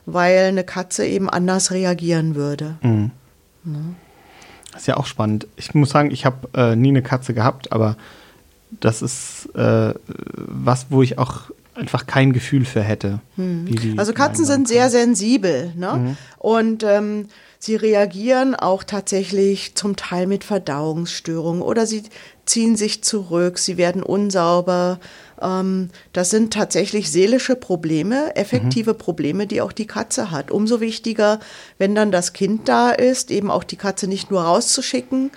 weil 0.06 0.46
eine 0.46 0.64
Katze 0.64 1.06
eben 1.06 1.30
anders 1.30 1.72
reagieren 1.72 2.36
würde. 2.36 2.76
Das 4.72 4.82
ist 4.82 4.88
ja 4.88 4.98
auch 4.98 5.06
spannend. 5.06 5.48
Ich 5.56 5.74
muss 5.74 5.90
sagen, 5.90 6.12
ich 6.12 6.26
habe 6.26 6.50
äh, 6.54 6.76
nie 6.76 6.90
eine 6.90 7.02
Katze 7.02 7.34
gehabt, 7.34 7.72
aber 7.72 7.96
das 8.80 9.02
ist 9.02 9.50
äh, 9.56 9.94
was, 10.36 10.88
wo 10.90 11.02
ich 11.02 11.18
auch 11.18 11.52
einfach 11.76 12.06
kein 12.06 12.34
Gefühl 12.34 12.66
für 12.66 12.82
hätte. 12.82 13.20
die 13.66 13.98
Also 13.98 14.14
Katzen 14.14 14.46
sind 14.46 14.68
sehr 14.68 14.90
sensibel 14.90 15.74
ne? 15.76 16.16
und 16.38 16.84
ähm, 16.84 17.28
sie 17.60 17.76
reagieren 17.76 18.56
auch 18.56 18.84
tatsächlich 18.84 19.76
zum 19.76 19.96
Teil 19.96 20.28
mit 20.28 20.44
Verdauungsstörungen 20.44 21.62
oder 21.62 21.86
sie 21.86 22.04
ziehen 22.46 22.76
sich 22.76 23.04
zurück, 23.04 23.58
sie 23.58 23.78
werden 23.78 24.04
unsauber. 24.04 25.00
Ähm, 25.42 25.90
das 26.12 26.30
sind 26.30 26.54
tatsächlich 26.54 27.12
seelische 27.12 27.56
Probleme, 27.56 28.36
effektive 28.36 28.94
Probleme, 28.94 29.48
die 29.48 29.62
auch 29.62 29.72
die 29.72 29.88
Katze 29.88 30.30
hat. 30.30 30.52
Umso 30.52 30.80
wichtiger, 30.82 31.40
wenn 31.78 31.96
dann 31.96 32.12
das 32.12 32.34
Kind 32.34 32.68
da 32.68 32.92
ist, 32.92 33.32
eben 33.32 33.50
auch 33.50 33.64
die 33.64 33.78
Katze 33.78 34.08
nicht 34.08 34.30
nur 34.30 34.42
rauszuschicken, 34.42 35.32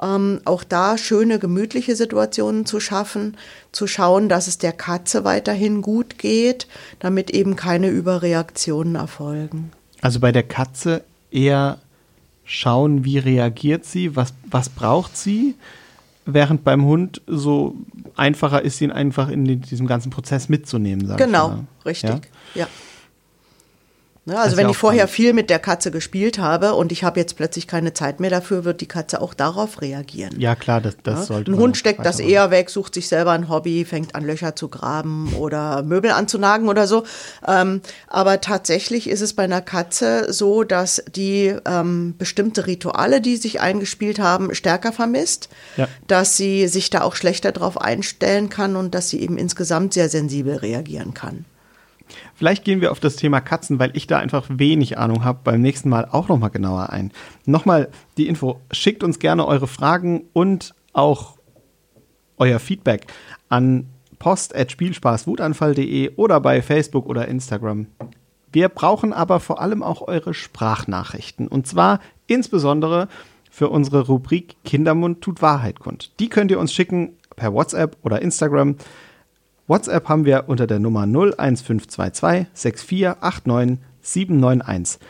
ähm, 0.00 0.40
auch 0.44 0.64
da 0.64 0.96
schöne, 0.98 1.38
gemütliche 1.38 1.96
Situationen 1.96 2.66
zu 2.66 2.80
schaffen, 2.80 3.36
zu 3.72 3.86
schauen, 3.86 4.28
dass 4.28 4.48
es 4.48 4.58
der 4.58 4.72
Katze 4.72 5.24
weiterhin 5.24 5.82
gut 5.82 6.18
geht, 6.18 6.66
damit 6.98 7.30
eben 7.30 7.56
keine 7.56 7.88
Überreaktionen 7.88 8.94
erfolgen. 8.94 9.72
Also 10.00 10.20
bei 10.20 10.32
der 10.32 10.42
Katze 10.42 11.04
eher 11.30 11.78
schauen, 12.44 13.04
wie 13.04 13.18
reagiert 13.18 13.84
sie, 13.84 14.16
was, 14.16 14.34
was 14.50 14.68
braucht 14.68 15.16
sie, 15.16 15.54
während 16.26 16.64
beim 16.64 16.84
Hund 16.84 17.22
so 17.26 17.74
einfacher 18.16 18.62
ist, 18.62 18.80
ihn 18.80 18.90
einfach 18.90 19.28
in 19.28 19.44
die, 19.44 19.56
diesem 19.56 19.86
ganzen 19.86 20.10
Prozess 20.10 20.48
mitzunehmen. 20.48 21.06
Sag 21.06 21.20
ich 21.20 21.26
Genau, 21.26 21.64
richtig. 21.84 22.10
Ja? 22.10 22.20
Ja. 22.62 22.66
Ne, 24.24 24.38
also 24.38 24.56
wenn 24.56 24.68
ich 24.68 24.76
vorher 24.76 25.08
viel 25.08 25.32
mit 25.32 25.50
der 25.50 25.58
Katze 25.58 25.90
gespielt 25.90 26.38
habe 26.38 26.74
und 26.74 26.92
ich 26.92 27.02
habe 27.02 27.18
jetzt 27.18 27.34
plötzlich 27.36 27.66
keine 27.66 27.92
Zeit 27.92 28.20
mehr 28.20 28.30
dafür, 28.30 28.64
wird 28.64 28.80
die 28.80 28.86
Katze 28.86 29.20
auch 29.20 29.34
darauf 29.34 29.80
reagieren. 29.80 30.38
ja, 30.38 30.54
klar, 30.54 30.80
das, 30.80 30.96
das 31.02 31.20
Ja, 31.20 31.24
sollte 31.24 31.50
Ein 31.50 31.58
Hund 31.58 31.76
steckt 31.76 32.06
das 32.06 32.20
eher 32.20 32.52
weg, 32.52 32.70
sucht 32.70 32.94
sich 32.94 33.08
selber 33.08 33.32
ein 33.32 33.48
Hobby, 33.48 33.84
fängt 33.84 34.14
an 34.14 34.24
Löcher 34.24 34.54
zu 34.54 34.68
graben 34.68 35.34
oder 35.34 35.82
Möbel 35.82 36.12
anzunagen 36.12 36.68
oder 36.68 36.86
so. 36.86 37.02
Ähm, 37.48 37.80
aber 38.06 38.40
tatsächlich 38.40 39.10
ist 39.10 39.22
es 39.22 39.32
bei 39.32 39.42
einer 39.42 39.60
Katze 39.60 40.32
so, 40.32 40.62
dass 40.62 41.02
die 41.16 41.56
ähm, 41.66 42.14
bestimmte 42.16 42.68
Rituale, 42.68 43.20
die 43.20 43.36
sich 43.36 43.60
eingespielt 43.60 44.20
haben, 44.20 44.54
stärker 44.54 44.92
vermisst, 44.92 45.48
Ja. 45.76 45.88
dass 46.06 46.36
sie 46.36 46.68
sich 46.68 46.90
da 46.90 47.02
auch 47.02 47.16
schlechter 47.16 47.50
drauf 47.50 47.80
einstellen 47.80 48.50
kann 48.50 48.76
und 48.76 48.94
dass 48.94 49.08
sie 49.08 49.20
eben 49.20 49.36
insgesamt 49.36 49.94
sehr 49.94 50.08
sensibel 50.08 50.54
reagieren 50.58 51.12
kann. 51.12 51.44
Vielleicht 52.34 52.64
gehen 52.64 52.80
wir 52.80 52.92
auf 52.92 53.00
das 53.00 53.16
Thema 53.16 53.40
Katzen, 53.40 53.78
weil 53.78 53.90
ich 53.94 54.06
da 54.06 54.18
einfach 54.18 54.46
wenig 54.48 54.98
Ahnung 54.98 55.24
habe, 55.24 55.40
beim 55.44 55.60
nächsten 55.60 55.88
Mal 55.88 56.06
auch 56.10 56.28
nochmal 56.28 56.50
genauer 56.50 56.90
ein. 56.90 57.12
Nochmal 57.46 57.90
die 58.16 58.28
Info, 58.28 58.60
schickt 58.70 59.04
uns 59.04 59.18
gerne 59.18 59.46
eure 59.46 59.66
Fragen 59.66 60.24
und 60.32 60.74
auch 60.92 61.36
euer 62.36 62.58
Feedback 62.58 63.06
an 63.48 63.86
post.spielspaßwutanfall.de 64.18 66.14
oder 66.16 66.40
bei 66.40 66.62
Facebook 66.62 67.06
oder 67.06 67.28
Instagram. 67.28 67.86
Wir 68.52 68.68
brauchen 68.68 69.12
aber 69.12 69.40
vor 69.40 69.60
allem 69.60 69.82
auch 69.82 70.06
eure 70.06 70.34
Sprachnachrichten 70.34 71.48
und 71.48 71.66
zwar 71.66 72.00
insbesondere 72.26 73.08
für 73.50 73.68
unsere 73.68 74.06
Rubrik 74.06 74.56
Kindermund 74.64 75.22
tut 75.22 75.42
Wahrheit 75.42 75.80
kund. 75.80 76.12
Die 76.20 76.28
könnt 76.28 76.50
ihr 76.50 76.58
uns 76.58 76.72
schicken 76.72 77.16
per 77.36 77.52
WhatsApp 77.52 77.96
oder 78.02 78.22
Instagram. 78.22 78.76
WhatsApp 79.72 80.06
haben 80.10 80.26
wir 80.26 80.44
unter 80.48 80.66
der 80.66 80.80
Nummer 80.80 81.04
01522 81.04 82.46
6489 82.52 83.78
791. 84.02 85.00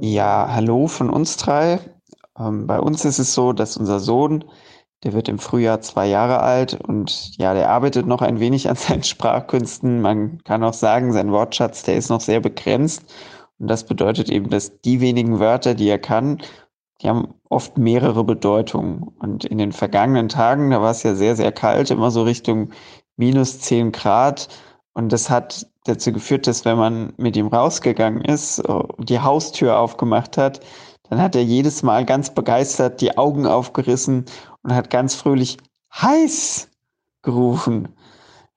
Ja, 0.00 0.48
hallo 0.50 0.88
von 0.88 1.08
uns 1.08 1.36
drei. 1.36 1.78
Ähm, 2.36 2.66
bei 2.66 2.80
uns 2.80 3.04
ist 3.04 3.20
es 3.20 3.34
so, 3.34 3.52
dass 3.52 3.76
unser 3.76 4.00
Sohn, 4.00 4.44
der 5.04 5.12
wird 5.12 5.28
im 5.28 5.38
Frühjahr 5.38 5.82
zwei 5.82 6.08
Jahre 6.08 6.40
alt 6.40 6.74
und 6.74 7.38
ja, 7.38 7.54
der 7.54 7.70
arbeitet 7.70 8.08
noch 8.08 8.22
ein 8.22 8.40
wenig 8.40 8.68
an 8.68 8.74
seinen 8.74 9.02
Sprachkünsten. 9.04 10.00
Man 10.00 10.42
kann 10.42 10.64
auch 10.64 10.74
sagen, 10.74 11.12
sein 11.12 11.30
Wortschatz, 11.30 11.84
der 11.84 11.96
ist 11.96 12.10
noch 12.10 12.20
sehr 12.20 12.40
begrenzt. 12.40 13.04
Und 13.58 13.68
das 13.68 13.84
bedeutet 13.84 14.30
eben, 14.30 14.50
dass 14.50 14.80
die 14.80 15.00
wenigen 15.00 15.38
Wörter, 15.40 15.74
die 15.74 15.88
er 15.88 15.98
kann, 15.98 16.38
die 17.00 17.08
haben 17.08 17.34
oft 17.48 17.78
mehrere 17.78 18.24
Bedeutungen. 18.24 19.08
Und 19.18 19.44
in 19.44 19.58
den 19.58 19.72
vergangenen 19.72 20.28
Tagen, 20.28 20.70
da 20.70 20.80
war 20.80 20.90
es 20.90 21.02
ja 21.02 21.14
sehr, 21.14 21.36
sehr 21.36 21.52
kalt, 21.52 21.90
immer 21.90 22.10
so 22.10 22.22
Richtung 22.22 22.70
minus 23.16 23.60
10 23.60 23.92
Grad. 23.92 24.48
Und 24.94 25.12
das 25.12 25.30
hat 25.30 25.66
dazu 25.84 26.12
geführt, 26.12 26.46
dass 26.46 26.64
wenn 26.64 26.76
man 26.76 27.12
mit 27.16 27.36
ihm 27.36 27.48
rausgegangen 27.48 28.24
ist, 28.24 28.58
äh, 28.60 28.82
die 28.98 29.20
Haustür 29.20 29.78
aufgemacht 29.78 30.36
hat, 30.36 30.60
dann 31.08 31.22
hat 31.22 31.34
er 31.34 31.42
jedes 31.42 31.82
Mal 31.82 32.04
ganz 32.04 32.34
begeistert 32.34 33.00
die 33.00 33.16
Augen 33.16 33.46
aufgerissen 33.46 34.26
und 34.62 34.74
hat 34.74 34.90
ganz 34.90 35.14
fröhlich 35.14 35.56
heiß 35.94 36.68
gerufen. 37.22 37.88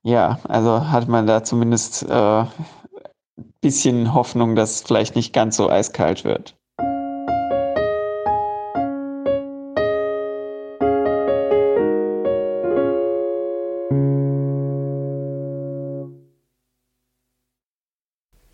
Ja, 0.03 0.39
also 0.47 0.89
hat 0.89 1.07
man 1.07 1.27
da 1.27 1.43
zumindest 1.43 2.03
äh, 2.03 2.45
bisschen 3.61 4.13
Hoffnung, 4.13 4.55
dass 4.55 4.75
es 4.75 4.81
vielleicht 4.81 5.15
nicht 5.15 5.33
ganz 5.33 5.57
so 5.57 5.69
eiskalt 5.69 6.23
wird. 6.23 6.55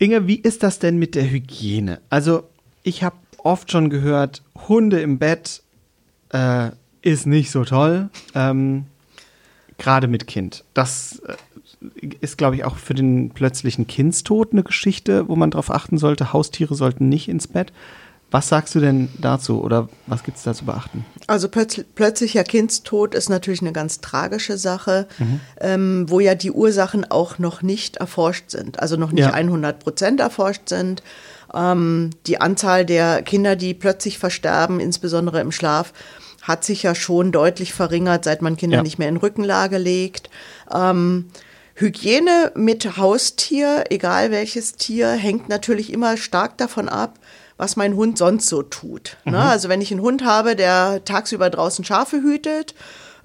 Inge, 0.00 0.28
wie 0.28 0.36
ist 0.36 0.62
das 0.62 0.78
denn 0.78 0.98
mit 0.98 1.16
der 1.16 1.28
Hygiene? 1.28 2.00
Also, 2.08 2.44
ich 2.84 3.02
habe 3.02 3.16
oft 3.38 3.72
schon 3.72 3.90
gehört, 3.90 4.42
Hunde 4.68 5.00
im 5.00 5.18
Bett 5.18 5.62
äh, 6.32 6.70
ist 7.02 7.26
nicht 7.26 7.50
so 7.50 7.64
toll. 7.64 8.10
Ähm, 8.34 8.86
Gerade 9.76 10.08
mit 10.08 10.26
Kind. 10.26 10.64
Das 10.74 11.20
äh, 11.20 11.34
ist, 12.20 12.38
glaube 12.38 12.56
ich, 12.56 12.64
auch 12.64 12.76
für 12.76 12.94
den 12.94 13.30
plötzlichen 13.30 13.86
Kindstod 13.86 14.52
eine 14.52 14.62
Geschichte, 14.62 15.28
wo 15.28 15.36
man 15.36 15.50
darauf 15.50 15.70
achten 15.70 15.98
sollte. 15.98 16.32
Haustiere 16.32 16.74
sollten 16.74 17.08
nicht 17.08 17.28
ins 17.28 17.46
Bett. 17.46 17.72
Was 18.30 18.48
sagst 18.48 18.74
du 18.74 18.80
denn 18.80 19.08
dazu 19.18 19.62
oder 19.62 19.88
was 20.06 20.22
gibt 20.22 20.36
es 20.36 20.42
da 20.42 20.52
zu 20.52 20.66
beachten? 20.66 21.06
Also 21.28 21.48
plötz 21.48 21.82
plötzlicher 21.94 22.44
Kindstod 22.44 23.14
ist 23.14 23.30
natürlich 23.30 23.62
eine 23.62 23.72
ganz 23.72 24.02
tragische 24.02 24.58
Sache, 24.58 25.08
mhm. 25.18 25.40
ähm, 25.60 26.04
wo 26.08 26.20
ja 26.20 26.34
die 26.34 26.50
Ursachen 26.50 27.10
auch 27.10 27.38
noch 27.38 27.62
nicht 27.62 27.96
erforscht 27.96 28.50
sind, 28.50 28.80
also 28.80 28.96
noch 28.96 29.12
nicht 29.12 29.24
ja. 29.24 29.32
100 29.32 29.78
Prozent 29.78 30.20
erforscht 30.20 30.68
sind. 30.68 31.02
Ähm, 31.54 32.10
die 32.26 32.38
Anzahl 32.38 32.84
der 32.84 33.22
Kinder, 33.22 33.56
die 33.56 33.72
plötzlich 33.72 34.18
versterben, 34.18 34.78
insbesondere 34.78 35.40
im 35.40 35.50
Schlaf, 35.50 35.94
hat 36.42 36.64
sich 36.64 36.82
ja 36.82 36.94
schon 36.94 37.32
deutlich 37.32 37.72
verringert, 37.72 38.24
seit 38.24 38.42
man 38.42 38.58
Kinder 38.58 38.78
ja. 38.78 38.82
nicht 38.82 38.98
mehr 38.98 39.08
in 39.08 39.16
Rückenlage 39.16 39.78
legt. 39.78 40.28
Ähm, 40.72 41.26
Hygiene 41.80 42.50
mit 42.56 42.96
Haustier, 42.96 43.84
egal 43.90 44.32
welches 44.32 44.72
Tier, 44.72 45.10
hängt 45.10 45.48
natürlich 45.48 45.92
immer 45.92 46.16
stark 46.16 46.58
davon 46.58 46.88
ab, 46.88 47.20
was 47.56 47.76
mein 47.76 47.94
Hund 47.94 48.18
sonst 48.18 48.48
so 48.48 48.62
tut. 48.62 49.16
Ne? 49.24 49.30
Mhm. 49.30 49.38
Ne? 49.38 49.42
Also 49.44 49.68
wenn 49.68 49.80
ich 49.80 49.92
einen 49.92 50.00
Hund 50.00 50.24
habe, 50.24 50.56
der 50.56 51.04
tagsüber 51.04 51.50
draußen 51.50 51.84
Schafe 51.84 52.20
hütet 52.20 52.74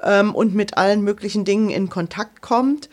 ähm, 0.04 0.36
und 0.36 0.54
mit 0.54 0.78
allen 0.78 1.02
möglichen 1.02 1.46
Dingen 1.46 1.72
in 1.72 1.90
Kontakt 1.90 2.44
kommt, 2.44 2.90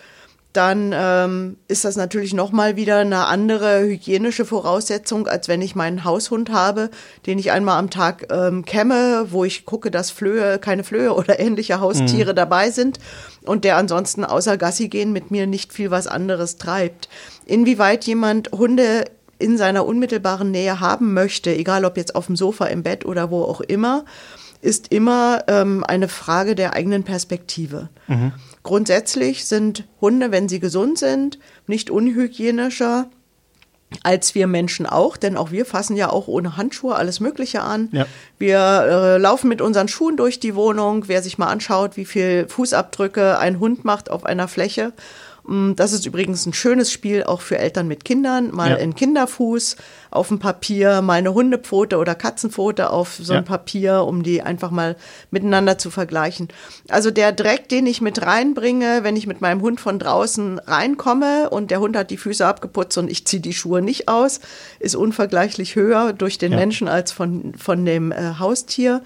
dann 0.52 0.92
ähm, 0.92 1.56
ist 1.68 1.84
das 1.84 1.96
natürlich 1.96 2.34
nochmal 2.34 2.74
wieder 2.74 2.98
eine 2.98 3.26
andere 3.26 3.82
hygienische 3.82 4.44
Voraussetzung, 4.44 5.28
als 5.28 5.46
wenn 5.46 5.62
ich 5.62 5.76
meinen 5.76 6.02
Haushund 6.04 6.50
habe, 6.50 6.90
den 7.26 7.38
ich 7.38 7.52
einmal 7.52 7.78
am 7.78 7.90
Tag 7.90 8.26
ähm, 8.32 8.64
kämme, 8.64 9.26
wo 9.30 9.44
ich 9.44 9.64
gucke, 9.64 9.92
dass 9.92 10.10
Flöhe, 10.10 10.58
keine 10.58 10.82
Flöhe 10.82 11.14
oder 11.14 11.38
ähnliche 11.38 11.80
Haustiere 11.80 12.32
mhm. 12.32 12.36
dabei 12.36 12.70
sind 12.70 12.98
und 13.42 13.64
der 13.64 13.76
ansonsten 13.76 14.24
außer 14.24 14.56
Gassi 14.56 14.88
gehen 14.88 15.12
mit 15.12 15.30
mir 15.30 15.46
nicht 15.46 15.72
viel 15.72 15.92
was 15.92 16.08
anderes 16.08 16.56
treibt. 16.56 17.08
Inwieweit 17.46 18.04
jemand 18.04 18.50
Hunde 18.50 19.04
in 19.38 19.56
seiner 19.56 19.86
unmittelbaren 19.86 20.50
Nähe 20.50 20.80
haben 20.80 21.14
möchte, 21.14 21.54
egal 21.54 21.84
ob 21.84 21.96
jetzt 21.96 22.14
auf 22.14 22.26
dem 22.26 22.36
Sofa, 22.36 22.66
im 22.66 22.82
Bett 22.82 23.06
oder 23.06 23.30
wo 23.30 23.42
auch 23.44 23.60
immer, 23.60 24.04
ist 24.62 24.92
immer 24.92 25.44
ähm, 25.48 25.84
eine 25.84 26.08
Frage 26.08 26.54
der 26.54 26.74
eigenen 26.74 27.04
Perspektive. 27.04 27.88
Mhm. 28.08 28.32
Grundsätzlich 28.62 29.46
sind 29.46 29.84
Hunde, 30.00 30.32
wenn 30.32 30.48
sie 30.48 30.60
gesund 30.60 30.98
sind, 30.98 31.38
nicht 31.66 31.90
unhygienischer 31.90 33.10
als 34.02 34.34
wir 34.34 34.46
Menschen 34.46 34.86
auch, 34.86 35.16
denn 35.16 35.36
auch 35.36 35.50
wir 35.50 35.66
fassen 35.66 35.96
ja 35.96 36.10
auch 36.10 36.28
ohne 36.28 36.56
Handschuhe 36.56 36.94
alles 36.94 37.20
Mögliche 37.20 37.62
an. 37.62 37.88
Ja. 37.92 38.06
Wir 38.38 38.58
äh, 38.58 39.18
laufen 39.18 39.48
mit 39.48 39.60
unseren 39.60 39.88
Schuhen 39.88 40.16
durch 40.16 40.38
die 40.38 40.54
Wohnung. 40.54 41.08
Wer 41.08 41.22
sich 41.22 41.38
mal 41.38 41.48
anschaut, 41.48 41.96
wie 41.96 42.04
viel 42.04 42.46
Fußabdrücke 42.48 43.38
ein 43.38 43.58
Hund 43.58 43.84
macht 43.84 44.10
auf 44.10 44.24
einer 44.24 44.46
Fläche 44.46 44.92
das 45.50 45.92
ist 45.92 46.06
übrigens 46.06 46.46
ein 46.46 46.52
schönes 46.52 46.92
Spiel 46.92 47.24
auch 47.24 47.40
für 47.40 47.58
Eltern 47.58 47.88
mit 47.88 48.04
Kindern. 48.04 48.54
Mal 48.54 48.70
ja. 48.70 48.76
ein 48.76 48.94
Kinderfuß 48.94 49.76
auf 50.12 50.28
dem 50.28 50.38
Papier, 50.38 51.02
mal 51.02 51.14
eine 51.14 51.34
Hundepfote 51.34 51.98
oder 51.98 52.14
Katzenpfote 52.14 52.90
auf 52.90 53.18
so 53.20 53.32
ein 53.32 53.40
ja. 53.40 53.42
Papier, 53.42 54.04
um 54.04 54.22
die 54.22 54.42
einfach 54.42 54.70
mal 54.70 54.96
miteinander 55.32 55.76
zu 55.76 55.90
vergleichen. 55.90 56.48
Also 56.88 57.10
der 57.10 57.32
Dreck, 57.32 57.68
den 57.68 57.86
ich 57.86 58.00
mit 58.00 58.22
reinbringe, 58.22 59.00
wenn 59.02 59.16
ich 59.16 59.26
mit 59.26 59.40
meinem 59.40 59.60
Hund 59.60 59.80
von 59.80 59.98
draußen 59.98 60.60
reinkomme 60.60 61.50
und 61.50 61.72
der 61.72 61.80
Hund 61.80 61.96
hat 61.96 62.10
die 62.10 62.16
Füße 62.16 62.46
abgeputzt 62.46 62.96
und 62.98 63.10
ich 63.10 63.26
ziehe 63.26 63.42
die 63.42 63.52
Schuhe 63.52 63.82
nicht 63.82 64.06
aus, 64.06 64.38
ist 64.78 64.94
unvergleichlich 64.94 65.74
höher 65.74 66.12
durch 66.12 66.38
den 66.38 66.52
ja. 66.52 66.58
Menschen 66.58 66.86
als 66.86 67.10
von, 67.10 67.54
von 67.56 67.84
dem 67.84 68.12
äh, 68.12 68.34
Haustier. 68.38 69.02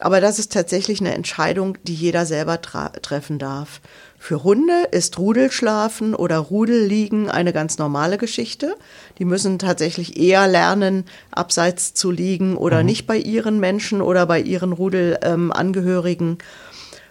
Aber 0.00 0.20
das 0.20 0.38
ist 0.38 0.52
tatsächlich 0.52 1.00
eine 1.00 1.14
Entscheidung, 1.14 1.76
die 1.82 1.94
jeder 1.94 2.24
selber 2.24 2.60
treffen 2.60 3.40
darf. 3.40 3.80
Für 4.20 4.42
Hunde 4.42 4.88
ist 4.90 5.16
Rudelschlafen 5.18 6.14
oder 6.14 6.38
Rudelliegen 6.38 7.30
eine 7.30 7.52
ganz 7.52 7.78
normale 7.78 8.18
Geschichte. 8.18 8.76
Die 9.18 9.24
müssen 9.24 9.58
tatsächlich 9.58 10.18
eher 10.18 10.48
lernen, 10.48 11.04
abseits 11.30 11.94
zu 11.94 12.10
liegen 12.10 12.56
oder 12.56 12.80
mhm. 12.80 12.86
nicht 12.86 13.06
bei 13.06 13.16
ihren 13.16 13.60
Menschen 13.60 14.02
oder 14.02 14.26
bei 14.26 14.40
ihren 14.40 14.72
Rudelangehörigen. 14.72 16.30
Ähm, 16.30 16.38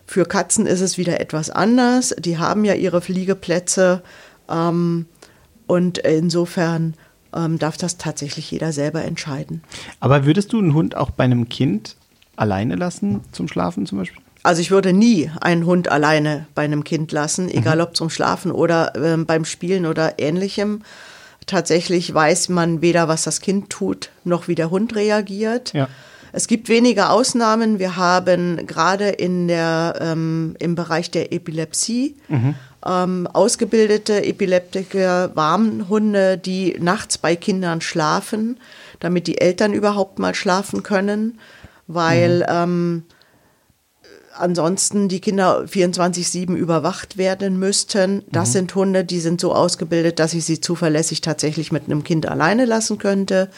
Für 0.05 0.25
Katzen 0.25 0.67
ist 0.67 0.81
es 0.81 0.97
wieder 0.97 1.21
etwas 1.21 1.49
anders. 1.49 2.13
Die 2.19 2.37
haben 2.37 2.65
ja 2.65 2.73
ihre 2.73 3.01
Fliegeplätze 3.01 4.03
ähm, 4.49 5.05
und 5.65 5.99
insofern 5.99 6.93
ähm, 7.33 7.57
darf 7.57 7.77
das 7.77 7.97
tatsächlich 7.97 8.51
jeder 8.51 8.73
selber 8.73 9.03
entscheiden. 9.03 9.63
Aber 10.01 10.25
würdest 10.25 10.51
du 10.51 10.59
einen 10.59 10.73
Hund 10.73 10.95
auch 10.95 11.11
bei 11.11 11.23
einem 11.23 11.47
Kind 11.47 11.95
alleine 12.35 12.75
lassen 12.75 13.21
zum 13.31 13.47
Schlafen 13.47 13.85
zum 13.85 13.97
Beispiel? 13.97 14.21
Also 14.43 14.61
ich 14.61 14.71
würde 14.71 14.93
nie 14.93 15.31
einen 15.41 15.65
Hund 15.65 15.89
alleine 15.89 16.47
bei 16.55 16.63
einem 16.63 16.83
Kind 16.83 17.11
lassen, 17.11 17.49
egal 17.49 17.77
mhm. 17.77 17.81
ob 17.81 17.95
zum 17.95 18.09
Schlafen 18.09 18.51
oder 18.51 18.95
äh, 18.95 19.17
beim 19.17 19.45
Spielen 19.45 19.85
oder 19.85 20.19
ähnlichem. 20.19 20.83
Tatsächlich 21.45 22.13
weiß 22.13 22.49
man 22.49 22.81
weder, 22.81 23.07
was 23.07 23.23
das 23.23 23.41
Kind 23.41 23.69
tut, 23.69 24.09
noch 24.23 24.47
wie 24.47 24.55
der 24.55 24.69
Hund 24.69 24.95
reagiert. 24.95 25.73
Ja. 25.73 25.87
Es 26.33 26.47
gibt 26.47 26.69
wenige 26.69 27.09
Ausnahmen. 27.09 27.79
Wir 27.79 27.95
haben 27.95 28.67
gerade 28.67 29.09
in 29.09 29.47
der, 29.47 29.95
ähm, 30.01 30.55
im 30.59 30.75
Bereich 30.75 31.09
der 31.09 31.31
Epilepsie 31.31 32.15
mhm. 32.27 32.55
ähm, 32.85 33.27
ausgebildete 33.31 34.23
Epileptiker, 34.25 35.35
Warmhunde, 35.35 36.37
die 36.37 36.75
nachts 36.79 37.17
bei 37.17 37.35
Kindern 37.35 37.81
schlafen, 37.81 38.59
damit 38.99 39.27
die 39.27 39.39
Eltern 39.39 39.73
überhaupt 39.73 40.19
mal 40.19 40.35
schlafen 40.35 40.83
können, 40.83 41.39
weil 41.87 42.39
mhm. 42.39 42.45
ähm, 42.49 43.03
ansonsten 44.39 45.09
die 45.09 45.19
Kinder 45.19 45.65
24-7 45.65 46.55
überwacht 46.55 47.17
werden 47.17 47.59
müssten. 47.59 48.23
Das 48.31 48.49
mhm. 48.49 48.53
sind 48.53 48.75
Hunde, 48.75 49.05
die 49.05 49.19
sind 49.19 49.41
so 49.41 49.53
ausgebildet, 49.53 50.19
dass 50.19 50.33
ich 50.33 50.45
sie 50.45 50.61
zuverlässig 50.61 51.21
tatsächlich 51.21 51.71
mit 51.71 51.85
einem 51.85 52.03
Kind 52.03 52.27
alleine 52.27 52.65
lassen 52.65 52.97
könnte. 52.97 53.49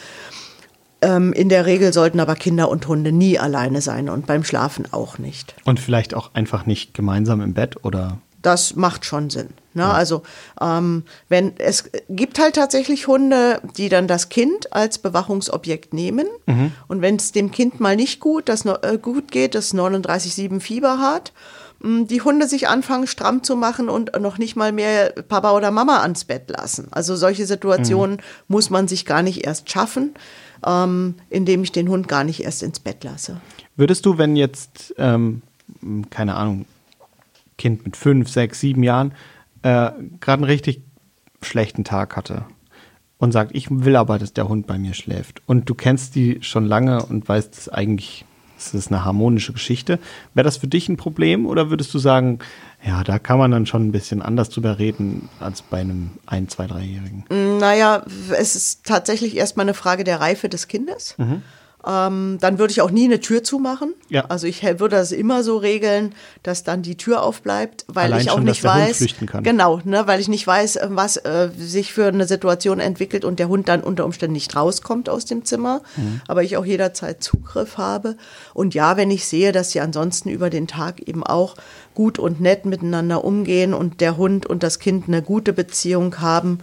Ähm, 1.02 1.32
in 1.32 1.48
der 1.48 1.66
Regel 1.66 1.92
sollten 1.92 2.20
aber 2.20 2.34
Kinder 2.34 2.68
und 2.68 2.86
Hunde 2.86 3.12
nie 3.12 3.38
alleine 3.38 3.80
sein 3.80 4.08
und 4.08 4.26
beim 4.26 4.44
Schlafen 4.44 4.92
auch 4.92 5.18
nicht. 5.18 5.54
Und 5.64 5.80
vielleicht 5.80 6.14
auch 6.14 6.34
einfach 6.34 6.66
nicht 6.66 6.94
gemeinsam 6.94 7.40
im 7.40 7.54
Bett 7.54 7.84
oder? 7.84 8.18
Das 8.42 8.76
macht 8.76 9.04
schon 9.04 9.30
Sinn. 9.30 9.48
Ne? 9.74 9.82
Ja. 9.82 9.92
Also 9.92 10.22
ähm, 10.60 11.04
wenn 11.28 11.52
es 11.58 11.90
gibt 12.08 12.38
halt 12.38 12.56
tatsächlich 12.56 13.06
Hunde, 13.06 13.60
die 13.76 13.88
dann 13.88 14.08
das 14.08 14.28
Kind 14.28 14.72
als 14.72 14.98
Bewachungsobjekt 14.98 15.94
nehmen 15.94 16.26
mhm. 16.46 16.72
und 16.88 17.02
wenn 17.02 17.16
es 17.16 17.32
dem 17.32 17.50
Kind 17.50 17.80
mal 17.80 17.96
nicht 17.96 18.20
gut, 18.20 18.48
das 18.48 18.64
äh, 18.64 18.98
gut 19.00 19.30
geht, 19.30 19.54
das 19.54 19.74
39,7 19.74 20.60
Fieber 20.60 20.98
hat, 20.98 21.32
die 21.82 22.20
Hunde 22.20 22.46
sich 22.46 22.68
anfangen 22.68 23.06
stramm 23.06 23.42
zu 23.42 23.56
machen 23.56 23.88
und 23.88 24.12
noch 24.20 24.36
nicht 24.36 24.54
mal 24.54 24.70
mehr 24.70 25.14
Papa 25.28 25.52
oder 25.52 25.70
Mama 25.70 26.02
ans 26.02 26.24
Bett 26.24 26.50
lassen. 26.50 26.88
Also 26.90 27.16
solche 27.16 27.46
Situationen 27.46 28.16
mhm. 28.16 28.22
muss 28.48 28.68
man 28.68 28.86
sich 28.86 29.06
gar 29.06 29.22
nicht 29.22 29.46
erst 29.46 29.70
schaffen, 29.70 30.12
ähm, 30.66 31.14
indem 31.30 31.62
ich 31.62 31.72
den 31.72 31.88
Hund 31.88 32.06
gar 32.06 32.22
nicht 32.22 32.44
erst 32.44 32.62
ins 32.62 32.80
Bett 32.80 33.02
lasse. 33.02 33.40
Würdest 33.76 34.04
du, 34.04 34.18
wenn 34.18 34.36
jetzt 34.36 34.94
ähm, 34.98 35.40
keine 36.10 36.34
Ahnung 36.34 36.66
Kind 37.56 37.84
mit 37.84 37.96
fünf, 37.96 38.28
sechs, 38.28 38.60
sieben 38.60 38.82
Jahren 38.82 39.12
äh, 39.62 39.90
gerade 40.20 40.42
einen 40.42 40.44
richtig 40.44 40.82
schlechten 41.42 41.84
Tag 41.84 42.16
hatte 42.16 42.44
und 43.18 43.32
sagt, 43.32 43.54
ich 43.54 43.68
will 43.70 43.96
aber, 43.96 44.18
dass 44.18 44.32
der 44.32 44.48
Hund 44.48 44.66
bei 44.66 44.78
mir 44.78 44.94
schläft. 44.94 45.42
Und 45.46 45.68
du 45.68 45.74
kennst 45.74 46.14
die 46.14 46.38
schon 46.42 46.64
lange 46.66 47.04
und 47.04 47.28
weißt, 47.28 47.56
dass 47.56 47.68
eigentlich 47.68 48.24
das 48.60 48.74
ist 48.74 48.88
eine 48.88 49.04
harmonische 49.04 49.54
Geschichte. 49.54 49.98
Wäre 50.34 50.44
das 50.44 50.58
für 50.58 50.68
dich 50.68 50.88
ein 50.88 50.98
Problem 50.98 51.46
oder 51.46 51.70
würdest 51.70 51.94
du 51.94 51.98
sagen, 51.98 52.40
ja, 52.84 53.02
da 53.04 53.18
kann 53.18 53.38
man 53.38 53.50
dann 53.50 53.66
schon 53.66 53.88
ein 53.88 53.92
bisschen 53.92 54.20
anders 54.20 54.50
drüber 54.50 54.78
reden 54.78 55.28
als 55.38 55.62
bei 55.62 55.80
einem 55.80 56.10
ein, 56.26 56.48
zwei, 56.48 56.66
dreijährigen? 56.66 57.24
Naja, 57.58 58.04
es 58.36 58.56
ist 58.56 58.84
tatsächlich 58.84 59.36
erstmal 59.36 59.64
eine 59.64 59.74
Frage 59.74 60.04
der 60.04 60.20
Reife 60.20 60.48
des 60.48 60.68
Kindes. 60.68 61.14
Mhm. 61.16 61.42
Ähm, 61.86 62.38
dann 62.40 62.58
würde 62.58 62.72
ich 62.72 62.82
auch 62.82 62.90
nie 62.90 63.04
eine 63.04 63.20
Tür 63.20 63.42
zumachen. 63.42 63.94
Ja. 64.08 64.26
Also 64.28 64.46
ich 64.46 64.62
würde 64.62 64.96
das 64.96 65.12
immer 65.12 65.42
so 65.42 65.56
regeln, 65.56 66.14
dass 66.42 66.62
dann 66.62 66.82
die 66.82 66.96
Tür 66.96 67.22
aufbleibt, 67.22 67.84
weil 67.88 68.06
Allein 68.06 68.20
ich 68.20 68.30
auch 68.30 68.36
schon, 68.36 68.44
nicht 68.44 68.62
weiß, 68.62 69.04
genau, 69.42 69.80
ne, 69.84 70.06
weil 70.06 70.20
ich 70.20 70.28
nicht 70.28 70.46
weiß, 70.46 70.76
äh, 70.76 70.88
was 70.90 71.16
äh, 71.16 71.48
sich 71.56 71.92
für 71.92 72.06
eine 72.06 72.26
Situation 72.26 72.80
entwickelt 72.80 73.24
und 73.24 73.38
der 73.38 73.48
Hund 73.48 73.68
dann 73.68 73.82
unter 73.82 74.04
Umständen 74.04 74.34
nicht 74.34 74.54
rauskommt 74.54 75.08
aus 75.08 75.24
dem 75.24 75.44
Zimmer, 75.44 75.80
mhm. 75.96 76.20
aber 76.28 76.42
ich 76.42 76.56
auch 76.56 76.66
jederzeit 76.66 77.22
Zugriff 77.22 77.78
habe. 77.78 78.16
Und 78.52 78.74
ja, 78.74 78.96
wenn 78.96 79.10
ich 79.10 79.26
sehe, 79.26 79.52
dass 79.52 79.70
sie 79.70 79.80
ansonsten 79.80 80.28
über 80.28 80.50
den 80.50 80.66
Tag 80.66 81.00
eben 81.00 81.24
auch 81.24 81.56
gut 81.94 82.18
und 82.18 82.40
nett 82.40 82.66
miteinander 82.66 83.24
umgehen 83.24 83.72
und 83.72 84.00
der 84.00 84.16
Hund 84.16 84.44
und 84.46 84.62
das 84.62 84.78
Kind 84.78 85.08
eine 85.08 85.22
gute 85.22 85.52
Beziehung 85.52 86.20
haben, 86.20 86.58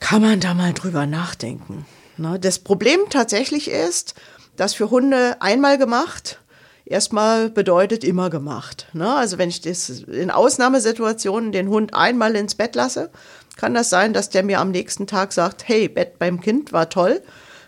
kann 0.00 0.22
man 0.22 0.38
da 0.38 0.54
mal 0.54 0.72
drüber 0.72 1.06
nachdenken. 1.06 1.84
Ne? 2.18 2.38
Das 2.40 2.58
Problem 2.58 3.00
tatsächlich 3.10 3.70
ist, 3.70 4.14
dass 4.56 4.74
für 4.74 4.90
Hunde 4.90 5.36
einmal 5.40 5.78
gemacht 5.78 6.38
erstmal 6.84 7.50
bedeutet 7.50 8.02
immer 8.02 8.30
gemacht. 8.30 8.86
Ne? 8.92 9.14
Also 9.14 9.38
wenn 9.38 9.48
ich 9.48 9.60
das 9.60 9.88
in 9.90 10.30
Ausnahmesituationen 10.30 11.52
den 11.52 11.68
Hund 11.68 11.94
einmal 11.94 12.34
ins 12.34 12.54
Bett 12.54 12.74
lasse, 12.74 13.10
kann 13.56 13.74
das 13.74 13.90
sein, 13.90 14.12
dass 14.12 14.30
der 14.30 14.42
mir 14.42 14.60
am 14.60 14.70
nächsten 14.70 15.06
Tag 15.06 15.32
sagt, 15.32 15.68
hey, 15.68 15.88
Bett 15.88 16.18
beim 16.18 16.40
Kind 16.40 16.72
war 16.72 16.88
toll, 16.88 17.20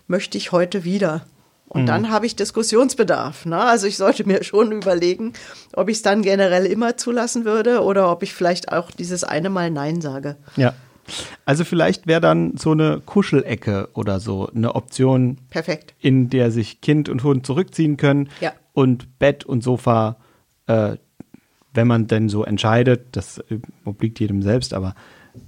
möchte 0.07 0.39
ich 0.39 0.53
heute 0.53 0.85
wieder. 0.85 1.23
Und 1.69 1.87
dann 1.87 2.11
habe 2.11 2.27
ich 2.27 2.35
Diskussionsbedarf. 2.35 3.47
Ne? 3.47 3.57
Also 3.57 3.87
ich 3.87 3.97
sollte 3.97 4.27
mir 4.27 4.43
schon 4.43 4.73
überlegen, 4.73 5.35
ob 5.73 5.89
ich 5.89 5.99
es 5.99 6.03
dann 6.03 6.23
generell 6.23 6.67
immer 6.67 6.97
zulassen 6.97 7.45
würde 7.45 7.83
oder 7.85 8.11
ob 8.11 8.25
ich 8.25 8.35
vielleicht 8.35 8.73
auch 8.73 8.91
dieses 8.91 9.23
eine 9.23 9.51
Mal 9.51 9.71
Nein 9.71 10.01
sage. 10.01 10.37
Ja. 10.57 10.75
Also 11.45 11.65
vielleicht 11.65 12.07
wäre 12.07 12.21
dann 12.21 12.57
so 12.57 12.73
eine 12.73 13.01
Kuschelecke 13.05 13.89
oder 13.95 14.21
so 14.21 14.49
eine 14.55 14.75
Option, 14.75 15.39
Perfekt. 15.51 15.95
in 16.01 16.31
der 16.31 16.51
sich 16.51 16.81
Kind 16.81 17.09
und 17.09 17.23
Hund 17.25 17.47
zurückziehen 17.47 17.97
können 17.97 18.29
Ja. 18.41 18.53
und 18.73 19.19
Bett 19.19 19.45
und 19.45 19.63
Sofa, 19.63 20.17
äh, 20.67 20.97
wenn 21.73 21.87
man 21.87 22.07
denn 22.07 22.29
so 22.29 22.45
entscheidet, 22.45 23.09
das 23.13 23.39
äh, 23.39 23.59
obliegt 23.85 24.19
jedem 24.21 24.43
selbst, 24.43 24.75
aber 24.75 24.95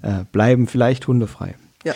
äh, 0.02 0.24
bleiben 0.30 0.66
vielleicht 0.68 1.06
hundefrei. 1.08 1.54
Ja. 1.84 1.94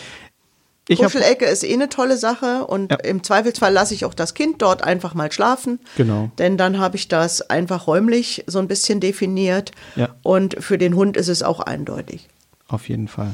Ich 0.89 1.01
Kuschelecke 1.01 1.47
ist 1.47 1.65
eh 1.65 1.73
eine 1.75 1.89
tolle 1.89 2.17
Sache 2.17 2.65
und 2.67 2.93
Ja. 2.93 2.99
im 2.99 3.25
Zweifelsfall 3.25 3.73
lasse 3.73 3.93
ich 3.93 4.05
auch 4.05 4.15
das 4.15 4.35
Kind 4.35 4.63
dort 4.63 4.85
einfach 4.85 5.15
mal 5.15 5.33
schlafen. 5.33 5.81
Genau. 5.97 6.31
Denn 6.39 6.57
dann 6.57 6.79
habe 6.79 6.95
ich 6.97 7.09
das 7.09 7.41
einfach 7.43 7.89
räumlich 7.89 8.45
so 8.47 8.61
ein 8.61 8.69
bisschen 8.69 9.01
definiert. 9.01 9.73
Ja. 9.97 10.11
Und 10.23 10.57
für 10.63 10.79
den 10.79 10.95
Hund 10.95 11.17
ist 11.17 11.27
es 11.29 11.43
auch 11.43 11.59
eindeutig. 11.59 12.29
Auf 12.69 12.89
jeden 12.89 13.09
Fall. 13.09 13.33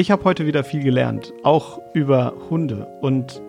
Ich 0.00 0.12
habe 0.12 0.22
heute 0.22 0.46
wieder 0.46 0.62
viel 0.62 0.84
gelernt, 0.84 1.32
auch 1.42 1.80
über 1.92 2.32
Hunde 2.50 2.86
und 3.00 3.42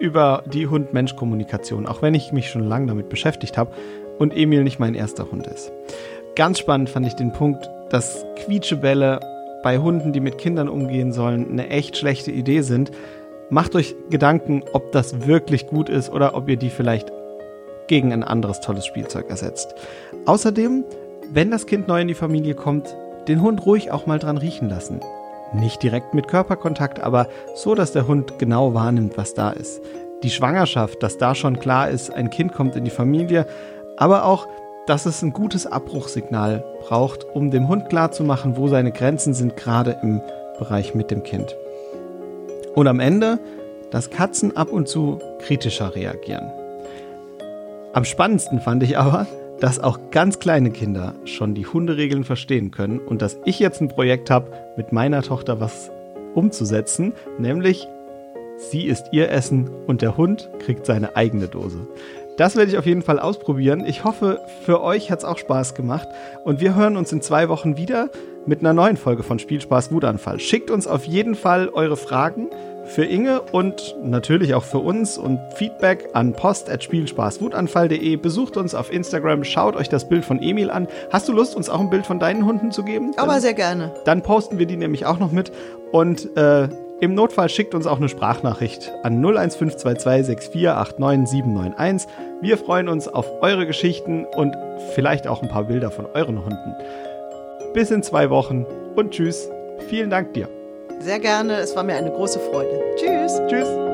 über 0.00 0.42
die 0.52 0.66
Hund-Mensch-Kommunikation, 0.66 1.86
auch 1.86 2.02
wenn 2.02 2.14
ich 2.14 2.32
mich 2.32 2.50
schon 2.50 2.66
lange 2.66 2.88
damit 2.88 3.08
beschäftigt 3.08 3.56
habe 3.56 3.70
und 4.18 4.36
Emil 4.36 4.64
nicht 4.64 4.80
mein 4.80 4.96
erster 4.96 5.30
Hund 5.30 5.46
ist. 5.46 5.70
Ganz 6.34 6.58
spannend 6.58 6.90
fand 6.90 7.06
ich 7.06 7.14
den 7.14 7.32
Punkt, 7.32 7.70
dass 7.90 8.26
Quietschebälle 8.34 9.20
bei 9.62 9.78
Hunden, 9.78 10.12
die 10.12 10.18
mit 10.18 10.38
Kindern 10.38 10.68
umgehen 10.68 11.12
sollen, 11.12 11.48
eine 11.52 11.68
echt 11.70 11.96
schlechte 11.96 12.32
Idee 12.32 12.62
sind. 12.62 12.90
Macht 13.48 13.76
euch 13.76 13.94
Gedanken, 14.10 14.64
ob 14.72 14.90
das 14.90 15.28
wirklich 15.28 15.68
gut 15.68 15.88
ist 15.88 16.10
oder 16.10 16.34
ob 16.34 16.48
ihr 16.48 16.56
die 16.56 16.70
vielleicht 16.70 17.12
gegen 17.86 18.12
ein 18.12 18.24
anderes 18.24 18.58
tolles 18.58 18.86
Spielzeug 18.86 19.30
ersetzt. 19.30 19.76
Außerdem, 20.26 20.82
wenn 21.32 21.52
das 21.52 21.66
Kind 21.66 21.86
neu 21.86 22.00
in 22.00 22.08
die 22.08 22.14
Familie 22.14 22.56
kommt, 22.56 22.92
den 23.28 23.40
Hund 23.40 23.64
ruhig 23.64 23.92
auch 23.92 24.06
mal 24.06 24.18
dran 24.18 24.36
riechen 24.36 24.68
lassen. 24.68 24.98
Nicht 25.54 25.82
direkt 25.82 26.14
mit 26.14 26.28
Körperkontakt, 26.28 27.00
aber 27.00 27.28
so, 27.54 27.74
dass 27.74 27.92
der 27.92 28.06
Hund 28.06 28.38
genau 28.38 28.74
wahrnimmt, 28.74 29.18
was 29.18 29.34
da 29.34 29.50
ist. 29.50 29.82
Die 30.22 30.30
Schwangerschaft, 30.30 31.02
dass 31.02 31.18
da 31.18 31.34
schon 31.34 31.58
klar 31.58 31.90
ist, 31.90 32.12
ein 32.12 32.30
Kind 32.30 32.52
kommt 32.52 32.76
in 32.76 32.84
die 32.84 32.90
Familie, 32.90 33.46
aber 33.96 34.24
auch, 34.24 34.46
dass 34.86 35.06
es 35.06 35.22
ein 35.22 35.32
gutes 35.32 35.66
Abbruchsignal 35.66 36.64
braucht, 36.80 37.24
um 37.34 37.50
dem 37.50 37.68
Hund 37.68 37.88
klarzumachen, 37.88 38.56
wo 38.56 38.68
seine 38.68 38.92
Grenzen 38.92 39.34
sind, 39.34 39.56
gerade 39.56 39.98
im 40.02 40.20
Bereich 40.58 40.94
mit 40.94 41.10
dem 41.10 41.22
Kind. 41.22 41.54
Und 42.74 42.88
am 42.88 43.00
Ende, 43.00 43.38
dass 43.90 44.10
Katzen 44.10 44.56
ab 44.56 44.72
und 44.72 44.88
zu 44.88 45.18
kritischer 45.40 45.94
reagieren. 45.94 46.50
Am 47.92 48.04
spannendsten 48.04 48.60
fand 48.60 48.82
ich 48.82 48.96
aber, 48.96 49.26
dass 49.62 49.78
auch 49.78 50.10
ganz 50.10 50.40
kleine 50.40 50.72
Kinder 50.72 51.14
schon 51.24 51.54
die 51.54 51.66
Hunderegeln 51.66 52.24
verstehen 52.24 52.72
können 52.72 52.98
und 52.98 53.22
dass 53.22 53.38
ich 53.44 53.60
jetzt 53.60 53.80
ein 53.80 53.86
Projekt 53.86 54.28
habe, 54.28 54.50
mit 54.76 54.92
meiner 54.92 55.22
Tochter 55.22 55.60
was 55.60 55.92
umzusetzen, 56.34 57.12
nämlich 57.38 57.86
sie 58.56 58.86
isst 58.86 59.06
ihr 59.12 59.30
Essen 59.30 59.70
und 59.86 60.02
der 60.02 60.16
Hund 60.16 60.50
kriegt 60.58 60.84
seine 60.84 61.14
eigene 61.14 61.46
Dose. 61.46 61.86
Das 62.36 62.56
werde 62.56 62.72
ich 62.72 62.78
auf 62.78 62.86
jeden 62.86 63.02
Fall 63.02 63.20
ausprobieren. 63.20 63.84
Ich 63.86 64.02
hoffe, 64.02 64.40
für 64.64 64.82
euch 64.82 65.12
hat 65.12 65.20
es 65.20 65.24
auch 65.24 65.38
Spaß 65.38 65.76
gemacht 65.76 66.08
und 66.44 66.60
wir 66.60 66.74
hören 66.74 66.96
uns 66.96 67.12
in 67.12 67.22
zwei 67.22 67.48
Wochen 67.48 67.76
wieder 67.76 68.10
mit 68.46 68.60
einer 68.60 68.72
neuen 68.72 68.96
Folge 68.96 69.22
von 69.22 69.38
Spielspaß 69.38 69.92
Wutanfall. 69.92 70.40
Schickt 70.40 70.72
uns 70.72 70.88
auf 70.88 71.04
jeden 71.04 71.36
Fall 71.36 71.68
eure 71.68 71.96
Fragen 71.96 72.48
für 72.84 73.04
Inge 73.04 73.40
und 73.52 73.96
natürlich 74.02 74.54
auch 74.54 74.64
für 74.64 74.78
uns 74.78 75.16
und 75.18 75.38
Feedback 75.54 76.08
an 76.14 76.32
post.spielspaßwutanfall.de. 76.32 78.16
Besucht 78.16 78.56
uns 78.56 78.74
auf 78.74 78.92
Instagram, 78.92 79.44
schaut 79.44 79.76
euch 79.76 79.88
das 79.88 80.08
Bild 80.08 80.24
von 80.24 80.42
Emil 80.42 80.70
an. 80.70 80.88
Hast 81.10 81.28
du 81.28 81.32
Lust, 81.32 81.54
uns 81.56 81.68
auch 81.70 81.80
ein 81.80 81.90
Bild 81.90 82.06
von 82.06 82.18
deinen 82.18 82.44
Hunden 82.46 82.70
zu 82.72 82.82
geben? 82.84 83.12
Aber 83.16 83.32
Dann- 83.32 83.40
sehr 83.40 83.54
gerne. 83.54 83.92
dann 84.04 84.22
posten 84.22 84.58
wir 84.58 84.66
die 84.66 84.76
nämlich 84.76 85.06
auch 85.06 85.18
noch 85.18 85.32
mit. 85.32 85.52
Und 85.92 86.36
äh, 86.36 86.68
im 87.00 87.14
Notfall 87.14 87.48
schickt 87.48 87.74
uns 87.74 87.86
auch 87.86 87.96
eine 87.98 88.08
Sprachnachricht 88.08 88.92
an 89.02 89.24
01522 89.24 90.38
6489791. 90.38 92.06
Wir 92.40 92.56
freuen 92.58 92.88
uns 92.88 93.08
auf 93.08 93.26
eure 93.42 93.66
Geschichten 93.66 94.24
und 94.36 94.56
vielleicht 94.94 95.26
auch 95.26 95.42
ein 95.42 95.48
paar 95.48 95.64
Bilder 95.64 95.90
von 95.90 96.06
euren 96.14 96.44
Hunden. 96.44 96.74
Bis 97.74 97.90
in 97.90 98.02
zwei 98.02 98.30
Wochen 98.30 98.66
und 98.96 99.10
tschüss. 99.12 99.48
Vielen 99.88 100.10
Dank 100.10 100.34
dir. 100.34 100.48
Sehr 101.02 101.18
gerne. 101.18 101.56
Es 101.56 101.74
war 101.74 101.82
mir 101.82 101.96
eine 101.96 102.12
große 102.12 102.38
Freude. 102.38 102.80
Tschüss. 102.96 103.40
Tschüss. 103.48 103.91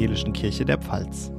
Evangelischen 0.00 0.32
Kirche 0.32 0.64
der 0.64 0.78
Pfalz. 0.78 1.30